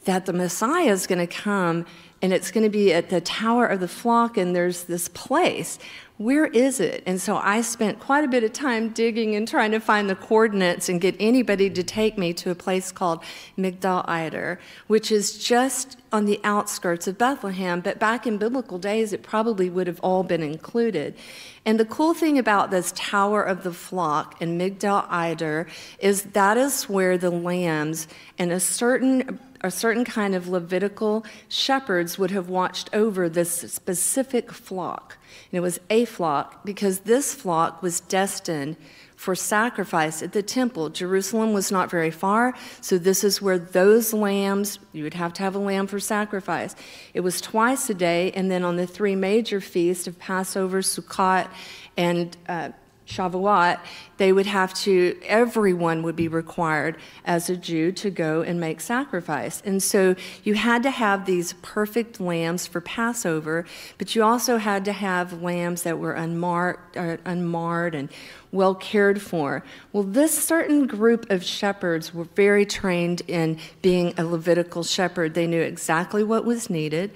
that 0.05 0.25
the 0.25 0.33
Messiah 0.33 0.91
is 0.91 1.07
going 1.07 1.19
to 1.19 1.27
come 1.27 1.85
and 2.21 2.33
it's 2.33 2.51
going 2.51 2.65
to 2.65 2.71
be 2.71 2.93
at 2.93 3.11
the 3.11 3.21
Tower 3.21 3.67
of 3.67 3.81
the 3.81 3.89
Flock, 3.89 4.37
and 4.37 4.55
there's 4.55 4.85
this 4.85 5.09
place. 5.09 5.79
Where 6.17 6.47
is 6.47 6.81
it? 6.81 7.05
And 7.07 7.21
so 7.21 7.37
I 7.37 7.61
spent 7.61 8.01
quite 8.01 8.25
a 8.25 8.29
bit 8.29 8.43
of 8.43 8.53
time 8.53 8.89
digging 8.89 9.37
and 9.37 9.47
trying 9.47 9.71
to 9.71 9.79
find 9.79 10.11
the 10.11 10.17
coordinates 10.17 10.89
and 10.89 11.01
get 11.01 11.15
anybody 11.21 11.71
to 11.71 11.83
take 11.85 12.19
me 12.19 12.33
to 12.35 12.51
a 12.51 12.57
place 12.57 12.91
called 12.91 13.23
Migdal 13.57 14.05
Eder, 14.09 14.59
which 14.89 15.13
is 15.13 15.39
just 15.39 15.97
on 16.13 16.25
the 16.25 16.41
outskirts 16.43 17.07
of 17.07 17.19
Bethlehem. 17.19 17.81
But 17.81 18.01
back 18.01 18.27
in 18.27 18.37
biblical 18.37 18.79
days, 18.79 19.13
it 19.13 19.23
probably 19.23 19.71
would 19.71 19.87
have 19.87 20.01
all 20.01 20.25
been 20.25 20.43
included. 20.43 21.15
And 21.65 21.79
the 21.79 21.85
cool 21.85 22.15
thing 22.15 22.37
about 22.37 22.73
this 22.73 22.93
Tower 22.97 23.45
of 23.45 23.63
the 23.63 23.73
Flock 23.73 24.43
in 24.43 24.59
Migdal 24.59 25.07
Eder 25.13 25.69
is 26.01 26.23
that 26.23 26.57
is 26.57 26.89
where 26.89 27.17
the 27.17 27.31
lambs 27.31 28.09
and 28.39 28.51
a 28.51 28.59
certain 28.59 29.39
a 29.61 29.71
certain 29.71 30.05
kind 30.05 30.35
of 30.35 30.49
Levitical 30.49 31.25
shepherds 31.49 32.19
would 32.19 32.31
have 32.31 32.49
watched 32.49 32.89
over 32.93 33.29
this 33.29 33.51
specific 33.51 34.53
flock. 34.53 35.19
And 35.51 35.59
it 35.59 35.61
was 35.61 35.81
a 35.91 36.05
flock 36.05 36.65
because 36.65 37.01
this 37.01 37.35
flock 37.35 37.83
was 37.83 38.01
destined 38.01 38.77
for 39.17 39.35
sacrifice 39.35 40.23
at 40.23 40.33
the 40.33 40.43
temple. 40.43 40.91
Jerusalem 40.91 41.53
was 41.53 41.73
not 41.73 41.91
very 41.91 42.11
far, 42.11 42.55
so 42.81 42.99
this 42.99 43.25
is 43.25 43.43
where 43.43 43.59
those 43.59 44.15
lambs, 44.15 44.79
you 44.93 45.03
would 45.03 45.15
have 45.15 45.33
to 45.35 45.43
have 45.43 45.57
a 45.57 45.59
lamb 45.59 45.89
for 45.89 45.99
sacrifice. 45.99 46.77
It 47.15 47.21
was 47.21 47.41
twice 47.41 47.91
a 47.91 47.95
day, 47.95 48.31
and 48.31 48.49
then 48.49 48.63
on 48.63 48.77
the 48.77 48.87
three 48.87 49.17
major 49.17 49.61
feasts 49.61 50.07
of 50.07 50.21
Passover, 50.21 50.83
Sukkot, 50.83 51.49
and 51.97 52.37
uh, 52.49 52.71
Shavuot, 53.09 53.81
they 54.19 54.33
would 54.33 54.47
have 54.47 54.75
to, 54.75 55.19
everyone 55.25 56.03
would 56.03 56.17
be 56.17 56.29
required 56.29 56.97
as 57.25 57.49
a 57.49 57.57
Jew 57.57 57.91
to 57.93 58.11
go 58.11 58.43
and 58.43 58.61
make 58.61 58.81
sacrifice. 58.81 59.63
And 59.65 59.83
so 59.83 60.15
you 60.45 60.55
had 60.55 60.83
to 60.83 60.91
have 60.91 61.25
these 61.25 61.55
perfect 61.63 62.21
lambs 62.21 62.67
for 62.67 62.81
Passover, 62.83 63.65
but 63.97 64.15
you 64.15 64.23
also 64.23 64.59
had 64.59 64.85
to 64.85 64.93
have 64.93 65.43
lambs 65.43 65.85
that 65.85 65.99
were 65.99 66.13
unmarked, 66.13 66.97
uh, 66.97 67.17
unmarred 67.25 67.95
and 67.95 68.11
well 68.53 68.75
cared 68.75 69.23
for. 69.23 69.65
Well, 69.93 70.03
this 70.03 70.37
certain 70.37 70.87
group 70.87 71.31
of 71.31 71.43
shepherds 71.43 72.13
were 72.13 72.25
very 72.25 72.67
trained 72.67 73.23
in 73.27 73.59
being 73.81 74.15
a 74.19 74.25
Levitical 74.25 74.83
shepherd. 74.83 75.35
They 75.35 75.47
knew 75.47 75.61
exactly 75.63 76.23
what 76.23 76.45
was 76.45 76.69
needed 76.69 77.11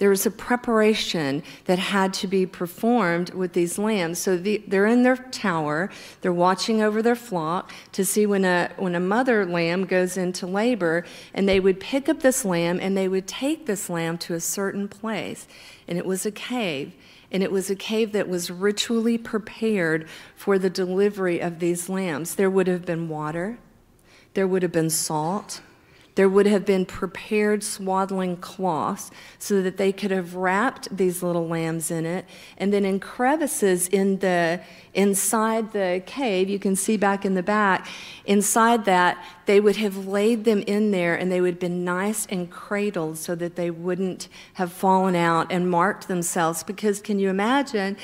there 0.00 0.08
was 0.08 0.24
a 0.24 0.30
preparation 0.30 1.42
that 1.66 1.78
had 1.78 2.14
to 2.14 2.26
be 2.26 2.46
performed 2.46 3.34
with 3.34 3.52
these 3.52 3.78
lambs. 3.78 4.18
So 4.18 4.38
the, 4.38 4.64
they're 4.66 4.86
in 4.86 5.02
their 5.02 5.16
tower, 5.16 5.90
they're 6.22 6.32
watching 6.32 6.80
over 6.80 7.02
their 7.02 7.14
flock 7.14 7.70
to 7.92 8.04
see 8.06 8.24
when 8.24 8.46
a, 8.46 8.70
when 8.78 8.94
a 8.94 9.00
mother 9.00 9.44
lamb 9.44 9.84
goes 9.84 10.16
into 10.16 10.46
labor, 10.46 11.04
and 11.34 11.46
they 11.46 11.60
would 11.60 11.80
pick 11.80 12.08
up 12.08 12.20
this 12.20 12.46
lamb 12.46 12.78
and 12.80 12.96
they 12.96 13.08
would 13.08 13.28
take 13.28 13.66
this 13.66 13.90
lamb 13.90 14.16
to 14.18 14.32
a 14.32 14.40
certain 14.40 14.88
place. 14.88 15.46
And 15.86 15.98
it 15.98 16.06
was 16.06 16.24
a 16.24 16.32
cave. 16.32 16.94
And 17.30 17.42
it 17.42 17.52
was 17.52 17.68
a 17.68 17.76
cave 17.76 18.12
that 18.12 18.26
was 18.26 18.50
ritually 18.50 19.18
prepared 19.18 20.08
for 20.34 20.58
the 20.58 20.70
delivery 20.70 21.40
of 21.40 21.58
these 21.58 21.90
lambs. 21.90 22.36
There 22.36 22.50
would 22.50 22.68
have 22.68 22.86
been 22.86 23.10
water, 23.10 23.58
there 24.32 24.48
would 24.48 24.62
have 24.62 24.72
been 24.72 24.88
salt, 24.88 25.60
there 26.14 26.28
would 26.28 26.46
have 26.46 26.64
been 26.64 26.84
prepared 26.84 27.62
swaddling 27.62 28.36
cloths 28.36 29.10
so 29.38 29.62
that 29.62 29.76
they 29.76 29.92
could 29.92 30.10
have 30.10 30.34
wrapped 30.34 30.94
these 30.96 31.22
little 31.22 31.46
lambs 31.46 31.90
in 31.90 32.04
it. 32.04 32.24
And 32.58 32.72
then 32.72 32.84
in 32.84 33.00
crevices 33.00 33.88
in 33.88 34.18
the 34.18 34.60
inside 34.92 35.72
the 35.72 36.02
cave, 36.06 36.48
you 36.48 36.58
can 36.58 36.74
see 36.74 36.96
back 36.96 37.24
in 37.24 37.34
the 37.34 37.42
back, 37.42 37.86
inside 38.24 38.84
that, 38.86 39.24
they 39.46 39.60
would 39.60 39.76
have 39.76 40.06
laid 40.06 40.44
them 40.44 40.60
in 40.66 40.90
there 40.90 41.14
and 41.14 41.30
they 41.30 41.40
would 41.40 41.54
have 41.54 41.60
been 41.60 41.84
nice 41.84 42.26
and 42.26 42.50
cradled 42.50 43.16
so 43.18 43.34
that 43.34 43.56
they 43.56 43.70
wouldn't 43.70 44.28
have 44.54 44.72
fallen 44.72 45.14
out 45.14 45.50
and 45.50 45.70
marked 45.70 46.08
themselves. 46.08 46.62
Because 46.62 47.00
can 47.00 47.18
you 47.18 47.30
imagine, 47.30 47.96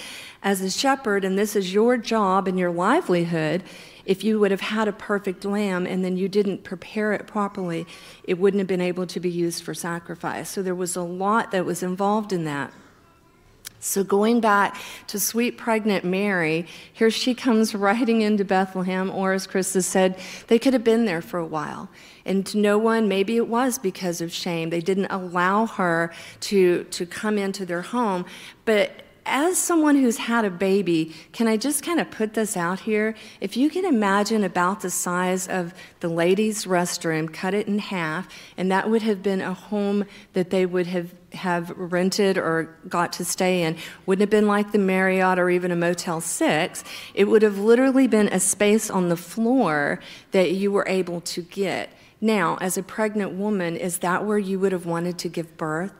as 0.42 0.60
a 0.60 0.70
shepherd, 0.70 1.24
and 1.24 1.38
this 1.38 1.56
is 1.56 1.74
your 1.74 1.96
job 1.96 2.46
and 2.46 2.58
your 2.58 2.70
livelihood, 2.70 3.62
if 4.06 4.22
you 4.22 4.38
would 4.40 4.52
have 4.52 4.60
had 4.60 4.88
a 4.88 4.92
perfect 4.92 5.44
lamb 5.44 5.84
and 5.84 6.04
then 6.04 6.16
you 6.16 6.28
didn't 6.28 6.64
prepare 6.64 7.12
it 7.12 7.26
properly, 7.26 7.86
it 8.24 8.38
wouldn't 8.38 8.60
have 8.60 8.68
been 8.68 8.80
able 8.80 9.06
to 9.08 9.20
be 9.20 9.30
used 9.30 9.62
for 9.62 9.74
sacrifice. 9.74 10.48
So 10.48 10.62
there 10.62 10.74
was 10.74 10.96
a 10.96 11.02
lot 11.02 11.50
that 11.50 11.66
was 11.66 11.82
involved 11.82 12.32
in 12.32 12.44
that. 12.44 12.72
So, 13.78 14.02
going 14.02 14.40
back 14.40 14.76
to 15.08 15.20
sweet 15.20 15.58
pregnant 15.58 16.04
Mary, 16.04 16.66
here 16.92 17.10
she 17.10 17.34
comes 17.34 17.74
riding 17.74 18.22
into 18.22 18.44
Bethlehem, 18.44 19.10
or 19.10 19.32
as 19.32 19.46
Chris 19.46 19.74
has 19.74 19.86
said, 19.86 20.18
they 20.48 20.58
could 20.58 20.72
have 20.72 20.82
been 20.82 21.04
there 21.04 21.20
for 21.20 21.38
a 21.38 21.46
while. 21.46 21.88
And 22.24 22.44
to 22.46 22.58
no 22.58 22.78
one, 22.78 23.06
maybe 23.06 23.36
it 23.36 23.46
was 23.46 23.78
because 23.78 24.20
of 24.20 24.32
shame, 24.32 24.70
they 24.70 24.80
didn't 24.80 25.06
allow 25.06 25.66
her 25.66 26.12
to, 26.40 26.84
to 26.84 27.06
come 27.06 27.38
into 27.38 27.64
their 27.64 27.82
home. 27.82 28.24
But 28.64 29.05
as 29.26 29.58
someone 29.58 29.96
who's 29.96 30.16
had 30.16 30.44
a 30.44 30.50
baby, 30.50 31.14
can 31.32 31.48
I 31.48 31.56
just 31.56 31.82
kind 31.82 32.00
of 32.00 32.10
put 32.10 32.34
this 32.34 32.56
out 32.56 32.80
here? 32.80 33.14
If 33.40 33.56
you 33.56 33.68
can 33.68 33.84
imagine 33.84 34.44
about 34.44 34.80
the 34.80 34.90
size 34.90 35.48
of 35.48 35.74
the 36.00 36.08
ladies' 36.08 36.64
restroom, 36.64 37.32
cut 37.32 37.52
it 37.52 37.66
in 37.66 37.80
half, 37.80 38.28
and 38.56 38.70
that 38.70 38.88
would 38.88 39.02
have 39.02 39.22
been 39.22 39.40
a 39.40 39.52
home 39.52 40.04
that 40.32 40.50
they 40.50 40.64
would 40.64 40.86
have 40.86 41.12
have 41.32 41.70
rented 41.76 42.38
or 42.38 42.74
got 42.88 43.12
to 43.12 43.22
stay 43.22 43.62
in 43.62 43.76
wouldn't 44.06 44.22
have 44.22 44.30
been 44.30 44.46
like 44.46 44.72
the 44.72 44.78
Marriott 44.78 45.38
or 45.38 45.50
even 45.50 45.70
a 45.70 45.76
Motel 45.76 46.18
6. 46.18 46.84
It 47.12 47.24
would 47.24 47.42
have 47.42 47.58
literally 47.58 48.06
been 48.06 48.28
a 48.28 48.40
space 48.40 48.88
on 48.88 49.10
the 49.10 49.18
floor 49.18 50.00
that 50.30 50.52
you 50.52 50.72
were 50.72 50.86
able 50.88 51.20
to 51.22 51.42
get. 51.42 51.90
Now, 52.22 52.56
as 52.62 52.78
a 52.78 52.82
pregnant 52.82 53.32
woman, 53.32 53.76
is 53.76 53.98
that 53.98 54.24
where 54.24 54.38
you 54.38 54.58
would 54.60 54.72
have 54.72 54.86
wanted 54.86 55.18
to 55.18 55.28
give 55.28 55.58
birth? 55.58 55.92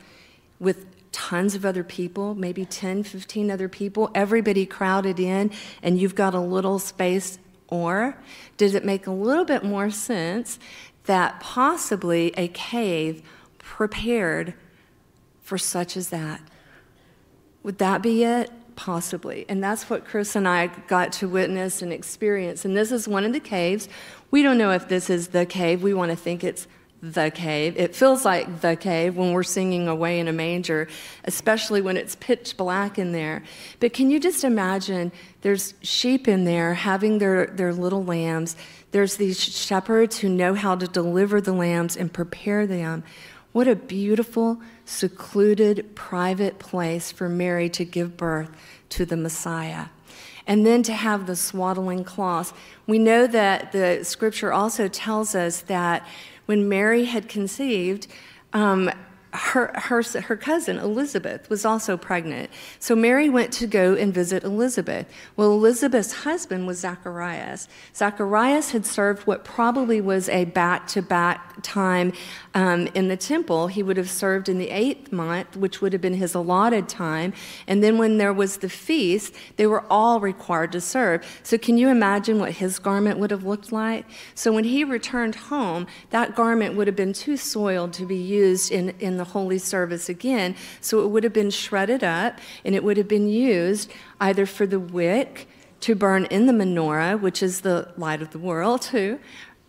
With 0.59 0.87
tons 1.17 1.55
of 1.55 1.65
other 1.65 1.83
people, 1.83 2.35
maybe 2.35 2.67
10, 2.67 3.03
15 3.03 3.51
other 3.51 3.71
people, 3.71 4.11
everybody 4.15 4.67
crowded 4.67 5.19
in, 5.19 5.51
and 5.83 5.99
you've 5.99 6.15
got 6.15 6.35
a 6.35 6.41
little 6.41 6.79
space? 6.79 7.39
Or 7.69 8.19
does 8.59 8.75
it 8.75 8.85
make 8.85 9.07
a 9.07 9.11
little 9.11 9.47
bit 9.47 9.65
more 9.65 9.89
sense 9.91 10.59
that 11.07 11.41
possibly 11.41 12.35
a 12.37 12.49
cave 12.49 13.23
prepared 13.59 14.53
for 15.41 15.57
such 15.57 15.97
as 15.97 16.11
that? 16.11 16.43
Would 17.63 17.79
that 17.79 18.03
be 18.03 18.23
it? 18.23 18.51
Possibly. 18.77 19.47
And 19.49 19.65
that's 19.65 19.89
what 19.89 20.05
Chris 20.05 20.37
and 20.37 20.47
I 20.47 20.67
got 20.67 21.13
to 21.15 21.29
witness 21.29 21.81
and 21.81 21.95
experience. 21.95 22.67
And 22.67 22.77
this 22.77 22.93
is 22.93 23.09
one 23.09 23.25
of 23.25 23.33
the 23.33 23.41
caves. 23.41 23.89
We 24.31 24.43
don't 24.43 24.59
know 24.59 24.73
if 24.73 24.87
this 24.87 25.09
is 25.09 25.29
the 25.29 25.47
cave. 25.47 25.83
We 25.83 25.95
want 25.95 26.11
to 26.11 26.17
think 26.17 26.45
it's 26.45 26.69
the 27.03 27.31
cave. 27.31 27.77
It 27.77 27.95
feels 27.95 28.25
like 28.25 28.61
the 28.61 28.77
cave 28.77 29.17
when 29.17 29.33
we're 29.33 29.43
singing 29.43 29.87
Away 29.87 30.19
in 30.19 30.29
a 30.29 30.33
Manger, 30.33 30.89
especially 31.25 31.83
when 31.83 31.97
it's 31.97 32.15
pitch 32.17 32.57
black 32.57 32.99
in 32.99 33.13
there. 33.13 33.43
But 33.81 33.93
can 33.93 34.11
you 34.11 34.19
just 34.19 34.45
imagine 34.45 35.13
there's 35.43 35.75
sheep 35.83 36.27
in 36.27 36.45
there 36.45 36.75
having 36.75 37.19
their, 37.19 37.47
their 37.47 37.73
little 37.73 38.05
lambs? 38.05 38.57
There's 38.93 39.17
these 39.17 39.41
shepherds 39.43 40.19
who 40.19 40.29
know 40.29 40.55
how 40.55 40.75
to 40.77 40.87
deliver 40.87 41.41
the 41.41 41.53
lambs 41.53 41.97
and 41.97 42.13
prepare 42.13 42.67
them. 42.67 43.05
What 43.53 43.69
a 43.69 43.77
beautiful, 43.77 44.61
secluded, 44.85 45.95
private 45.95 46.59
place 46.59 47.13
for 47.13 47.29
Mary 47.29 47.69
to 47.71 47.85
give 47.85 48.17
birth 48.17 48.51
to 48.91 49.05
the 49.05 49.17
Messiah 49.17 49.87
and 50.47 50.65
then 50.65 50.83
to 50.85 50.93
have 50.93 51.27
the 51.27 51.37
swaddling 51.37 52.05
cloth. 52.05 52.53
We 52.87 52.99
know 52.99 53.27
that 53.27 53.73
the 53.73 54.05
scripture 54.05 54.53
also 54.53 54.89
tells 54.89 55.35
us 55.35 55.63
that 55.63 56.07
when 56.47 56.69
Mary 56.69 57.05
had 57.05 57.29
conceived, 57.29 58.07
um, 58.53 58.91
her, 59.37 59.71
her, 59.75 60.03
her 60.03 60.37
cousin 60.37 60.79
Elizabeth 60.79 61.49
was 61.49 61.65
also 61.65 61.97
pregnant. 61.97 62.51
So 62.79 62.97
Mary 62.97 63.29
went 63.29 63.53
to 63.55 63.67
go 63.67 63.95
and 63.95 64.13
visit 64.13 64.45
Elizabeth. 64.45 65.07
Well, 65.37 65.53
Elizabeth's 65.53 66.13
husband 66.13 66.67
was 66.67 66.79
Zacharias. 66.79 67.69
Zacharias 67.95 68.71
had 68.71 68.87
served 68.87 69.27
what 69.27 69.45
probably 69.45 70.01
was 70.01 70.29
a 70.29 70.45
back 70.47 70.87
to 70.89 71.03
back 71.03 71.63
time 71.63 72.13
um, 72.55 72.89
in 72.95 73.09
the 73.09 73.17
temple. 73.17 73.69
He 73.69 73.83
would 73.83 73.97
have 73.97 74.11
served 74.11 74.49
in 74.49 74.59
the 74.59 74.71
eighth 74.71 75.13
month, 75.13 75.57
which 75.57 75.81
would 75.81 75.93
have 75.93 76.03
been 76.03 76.15
his 76.15 76.35
allotted 76.35 76.89
time. 76.89 77.33
And 77.67 77.85
then 77.85 77.99
when 77.99 78.19
there 78.19 78.33
was 78.33 78.59
the 78.59 78.69
feast, 78.69 79.35
they 79.57 79.67
were 79.67 79.85
all 79.91 80.21
required 80.21 80.73
to 80.73 80.81
serve. 80.81 81.25
So 81.43 81.59
can 81.59 81.77
you 81.77 81.89
imagine 81.89 82.39
what 82.39 82.53
his 82.53 82.79
garment 82.79 83.19
would 83.19 83.31
have 83.31 83.45
looked 83.45 83.73
like? 83.73 84.07
So 84.35 84.53
when 84.53 84.65
he 84.65 84.85
returned 84.85 85.35
home, 85.35 85.87
that 86.11 86.35
garment 86.35 86.77
would 86.77 86.87
have 86.87 86.97
been 86.97 87.13
too 87.13 87.37
soiled 87.37 87.93
to 87.95 88.07
be 88.07 88.17
used 88.17 88.73
in, 88.73 88.91
in 89.01 89.19
the 89.19 89.26
holy 89.27 89.59
service 89.59 90.09
again. 90.09 90.55
So 90.81 91.05
it 91.05 91.09
would 91.09 91.25
have 91.25 91.33
been 91.33 91.51
shredded 91.51 92.03
up 92.03 92.39
and 92.65 92.75
it 92.75 92.83
would 92.83 92.97
have 92.97 93.09
been 93.09 93.29
used 93.29 93.93
either 94.21 94.47
for 94.47 94.67
the 94.67 94.81
wick 94.81 95.49
to 95.81 95.95
burn 95.95 96.25
in 96.27 96.47
the 96.47 96.53
menorah, 96.53 97.21
which 97.21 97.43
is 97.43 97.61
the 97.61 97.93
light 97.97 98.23
of 98.23 98.31
the 98.31 98.39
world, 98.39 98.83
too, 98.83 99.21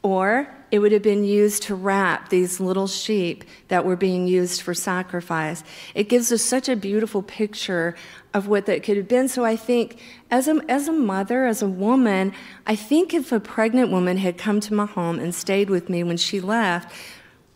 or 0.02 0.48
it 0.72 0.80
would 0.80 0.92
have 0.92 1.02
been 1.02 1.24
used 1.24 1.64
to 1.64 1.76
wrap 1.76 2.30
these 2.30 2.60
little 2.60 2.88
sheep 2.88 3.44
that 3.68 3.86
were 3.86 3.96
being 3.96 4.28
used 4.28 4.62
for 4.62 4.74
sacrifice. 4.74 5.64
It 5.96 6.10
gives 6.10 6.32
us 6.32 6.42
such 6.42 6.68
a 6.70 6.76
beautiful 6.76 7.22
picture 7.22 7.96
of 8.34 8.48
what 8.48 8.66
that 8.66 8.84
could 8.84 8.98
have 8.98 9.08
been. 9.08 9.28
So 9.28 9.46
I 9.46 9.56
think, 9.56 10.00
as 10.30 10.48
a, 10.48 10.62
as 10.70 10.88
a 10.88 10.94
mother, 10.94 11.46
as 11.46 11.62
a 11.62 11.68
woman, 11.68 12.34
I 12.66 12.76
think 12.76 13.14
if 13.14 13.32
a 13.32 13.40
pregnant 13.40 13.92
woman 13.92 14.18
had 14.18 14.38
come 14.38 14.60
to 14.62 14.74
my 14.74 14.86
home 14.86 15.20
and 15.20 15.34
stayed 15.34 15.70
with 15.70 15.90
me 15.90 16.04
when 16.04 16.18
she 16.18 16.40
left, 16.40 16.94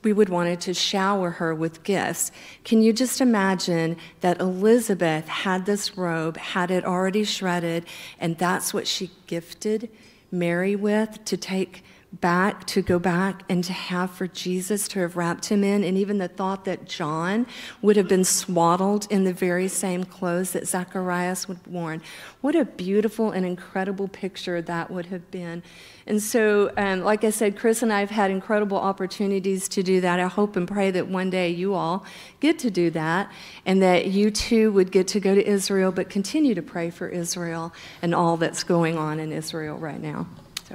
we 0.04 0.14
would 0.14 0.30
wanted 0.30 0.62
to 0.62 0.74
shower 0.74 1.32
her 1.32 1.54
with 1.54 1.84
gifts. 1.84 2.32
Can 2.64 2.82
you 2.82 2.94
just 2.94 3.22
imagine 3.22 3.98
that 4.22 4.40
Elizabeth 4.40 5.28
had 5.28 5.66
this 5.66 5.98
robe, 5.98 6.38
had 6.38 6.72
it 6.72 6.86
already 6.86 7.24
shredded, 7.24 7.86
and 8.20 8.38
that's 8.38 8.74
what 8.74 8.88
she 8.88 9.12
gifted 9.28 9.90
Mary 10.32 10.76
with 10.76 11.24
to 11.26 11.38
take 11.38 11.84
back, 12.20 12.68
to 12.68 12.82
go 12.82 13.00
back 13.00 13.44
and 13.48 13.64
to 13.64 13.72
have 13.72 14.12
for 14.12 14.28
Jesus 14.28 14.88
to 14.90 15.00
have 15.00 15.16
wrapped 15.16 15.46
him 15.46 15.64
in, 15.64 15.84
and 15.84 15.98
even 15.98 16.18
the 16.18 16.28
thought 16.28 16.66
that 16.66 16.86
John 16.86 17.48
would 17.82 17.96
have 17.96 18.10
been 18.10 18.26
swaddled 18.26 19.08
in 19.10 19.24
the 19.24 19.32
very 19.32 19.70
same 19.70 20.04
clothes 20.04 20.52
that 20.52 20.68
Zacharias 20.68 21.48
would 21.48 21.66
worn. 21.66 22.02
What 22.42 22.54
a 22.56 22.66
beautiful 22.66 23.32
and 23.32 23.46
incredible 23.46 24.10
picture 24.10 24.62
that 24.62 24.92
would 24.92 25.06
have 25.06 25.32
been. 25.32 25.64
And 26.06 26.22
so, 26.22 26.74
um, 26.76 27.02
like 27.02 27.24
I 27.24 27.30
said, 27.30 27.58
Chris 27.58 27.82
and 27.82 27.94
I 27.94 28.02
have 28.02 28.10
had 28.10 28.30
incredible 28.30 28.78
opportunities 28.78 29.70
to 29.70 29.82
do 29.82 30.02
that. 30.02 30.20
I 30.20 30.28
hope 30.28 30.58
and 30.58 30.68
pray 30.68 30.92
that 30.92 31.08
one 31.08 31.30
day 31.30 31.50
you 31.50 31.76
all 31.76 32.04
get 32.42 32.60
to 32.60 32.70
do 32.70 32.90
that, 32.90 33.32
and 33.66 33.82
that 33.82 34.08
you 34.08 34.32
too 34.32 34.72
would 34.74 34.92
get 34.92 35.08
to 35.10 35.22
go 35.22 35.34
to 35.34 35.48
Israel, 35.48 35.94
but 35.94 36.10
continue 36.10 36.56
to 36.56 36.62
pray 36.62 36.90
for 36.90 37.08
Israel 37.08 37.74
and 38.02 38.14
all 38.14 38.36
that's 38.36 38.64
going 38.64 38.98
on 38.98 39.20
in 39.20 39.32
Israel 39.32 39.78
right 39.78 40.02
now. 40.02 40.28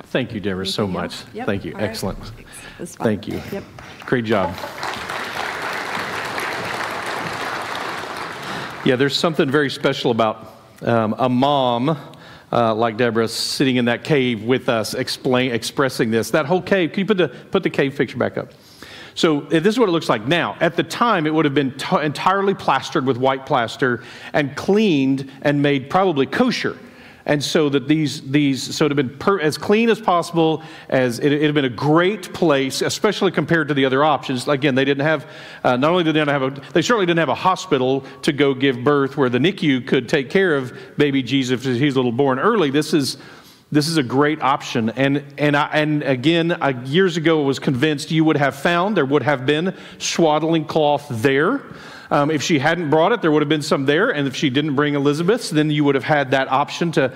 Thank 0.05 0.33
you, 0.33 0.41
Deborah, 0.41 0.67
so 0.67 0.87
much. 0.87 1.23
Yep. 1.35 1.47
Thank 1.47 1.65
you. 1.65 1.75
All 1.75 1.81
Excellent. 1.81 2.19
Right. 2.19 2.89
Thank 2.89 3.29
you. 3.29 3.41
Yep. 3.53 3.65
Great 4.07 4.25
job. 4.25 4.55
Yeah, 8.85 8.95
there's 8.97 9.17
something 9.17 9.51
very 9.51 9.71
special 9.71 10.11
about 10.13 10.55
um, 10.83 11.15
a 11.19 11.29
mom 11.29 11.99
uh, 12.53 12.75
like 12.75 12.97
Deborah 12.97 13.27
sitting 13.27 13.77
in 13.77 13.87
that 13.87 14.05
cave 14.05 14.45
with 14.45 14.69
us, 14.69 14.95
explain, 14.95 15.53
expressing 15.53 16.11
this. 16.11 16.31
That 16.31 16.47
whole 16.47 16.63
cave. 16.63 16.93
Can 16.93 17.01
you 17.01 17.07
put 17.07 17.19
the 17.19 17.29
put 17.29 17.63
the 17.63 17.71
cave 17.71 17.97
picture 17.97 18.17
back 18.17 18.39
up? 18.39 18.53
So 19.15 19.41
this 19.41 19.67
is 19.67 19.79
what 19.79 19.89
it 19.89 19.93
looks 19.93 20.09
like 20.09 20.27
now. 20.27 20.57
At 20.61 20.77
the 20.77 20.83
time, 20.83 21.27
it 21.27 21.35
would 21.35 21.47
have 21.47 21.55
been 21.55 21.77
t- 21.77 22.01
entirely 22.01 22.55
plastered 22.55 23.07
with 23.07 23.17
white 23.17 23.47
plaster 23.47 24.05
and 24.35 24.55
cleaned 24.57 25.33
and 25.43 25.63
made 25.63 25.89
probably 25.89 26.27
kosher 26.27 26.79
and 27.27 27.43
so 27.43 27.69
that 27.69 27.89
these 27.89 28.23
these 28.23 28.75
so 28.75 28.87
it 28.87 28.91
had 28.91 28.97
been 28.97 29.19
per, 29.19 29.41
as 29.41 29.59
clean 29.59 29.91
as 29.91 30.01
possible 30.01 30.63
as 30.89 31.19
it, 31.19 31.33
it, 31.33 31.43
had 31.43 31.55
been 31.55 31.65
a 31.65 31.69
great 31.69 32.33
place 32.33 32.81
especially 32.81 33.33
compared 33.33 33.69
to 33.69 33.75
the 33.75 33.85
other 33.85 34.03
options. 34.03 34.49
Again 34.49 34.75
they 34.75 34.85
didn't 34.85 35.05
have 35.05 35.29
uh, 35.65 35.77
not 35.77 35.91
only 35.91 36.05
did 36.05 36.15
they 36.15 36.25
not 36.25 36.29
have 36.29 36.43
a 36.43 36.51
they 36.73 36.83
certainly 36.83 37.05
didn't 37.05 37.19
have 37.19 37.29
a 37.29 37.35
hospital 37.35 38.05
to 38.23 38.33
go 38.33 38.55
give 38.55 38.83
birth 38.83 39.17
where 39.17 39.29
the 39.29 39.41
nicu 39.41 39.81
could 39.81 40.09
take 40.09 40.31
care 40.31 40.57
of 40.57 40.73
baby 40.97 41.23
jesus 41.23 41.67
if 41.67 41.79
he's 41.79 41.95
a 41.95 41.99
little 41.99 42.13
born 42.13 42.39
early. 42.39 42.71
This 42.71 42.95
is 42.95 43.19
this 43.73 43.89
is 43.89 43.97
a 43.97 44.03
great 44.03 44.41
option. 44.41 44.91
And 44.91 45.25
and 45.37 45.57
I, 45.57 45.67
and 45.73 46.05
again 46.05 46.53
uh, 46.53 46.81
years 46.85 47.17
ago 47.17 47.43
I 47.43 47.45
was 47.45 47.59
convinced 47.59 48.13
you 48.13 48.25
would 48.25 48.37
have 48.37 48.55
found 48.55 48.97
there 48.97 49.05
would 49.05 49.25
have 49.25 49.45
been 49.45 49.75
swaddling 49.99 50.65
cloth 50.65 51.07
there 51.11 51.61
um, 52.11 52.31
if 52.31 52.43
she 52.43 52.59
hadn't 52.59 52.91
brought 52.91 53.13
it, 53.13 53.23
there 53.23 53.31
would 53.31 53.43
have 53.43 53.49
been 53.49 53.63
some 53.63 53.87
there. 53.87 54.11
And 54.11 54.27
if 54.27 54.37
she 54.37 54.51
didn't 54.51 54.75
bring 54.77 54.95
Elizabeth's, 54.95 55.51
then 55.51 55.71
you 55.71 55.85
would 55.85 55.95
have 55.95 56.05
had 56.05 56.31
that 56.31 56.49
option 56.49 56.93
to 56.93 57.13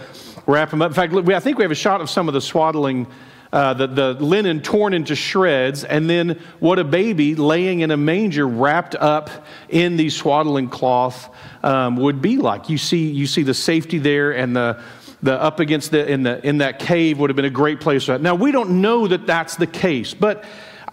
wrap 0.47 0.71
them 0.71 0.83
up. 0.83 0.91
In 0.91 0.95
fact, 0.95 1.15
I 1.15 1.41
think 1.41 1.59
we 1.59 1.65
have 1.65 1.71
a 1.71 1.75
shot 1.77 2.01
of 2.01 2.11
some 2.11 2.29
of 2.29 2.35
the 2.35 2.41
swaddling, 2.41 3.07
uh, 3.53 3.75
the, 3.75 3.87
the 3.87 4.13
linen 4.15 4.63
torn 4.63 4.95
into 4.95 5.15
shreds, 5.15 5.85
and 5.85 6.09
then 6.09 6.41
what 6.59 6.79
a 6.79 6.85
baby 6.85 7.35
laying 7.35 7.81
in 7.81 7.91
a 7.91 7.97
manger 7.97 8.47
wrapped 8.47 8.95
up 8.95 9.31
in 9.69 9.97
the 9.97 10.11
swaddling 10.11 10.69
cloth 10.69 11.35
um, 11.63 11.97
would 11.97 12.21
be 12.21 12.39
like. 12.39 12.69
You 12.69 12.79
see, 12.79 13.11
you 13.11 13.27
see 13.27 13.43
the 13.43 13.55
safety 13.55 13.99
there 13.99 14.33
and 14.33 14.57
the 14.57 14.83
the 15.23 15.39
up 15.39 15.61
against 15.61 15.91
the 15.91 16.11
in 16.11 16.23
the 16.23 16.45
in 16.47 16.59
that 16.59 16.79
cave 16.79 17.19
would 17.19 17.29
have 17.29 17.37
been 17.37 17.45
a 17.45 17.51
great 17.51 17.81
place 17.81 18.07
for 18.07 18.13
that. 18.13 18.23
Now 18.23 18.35
we 18.35 18.53
don't 18.53 18.81
know 18.81 19.07
that 19.07 19.27
that's 19.27 19.57
the 19.57 19.67
case, 19.67 20.15
but 20.15 20.45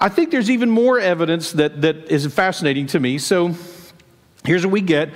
I 0.01 0.09
think 0.09 0.31
there's 0.31 0.51
even 0.51 0.69
more 0.69 0.99
evidence 0.99 1.53
that 1.53 1.81
that 1.81 2.11
is 2.11 2.25
fascinating 2.33 2.87
to 2.87 2.99
me. 2.99 3.19
So 3.19 3.55
Here's 4.43 4.65
what 4.65 4.71
we 4.71 4.81
get. 4.81 5.09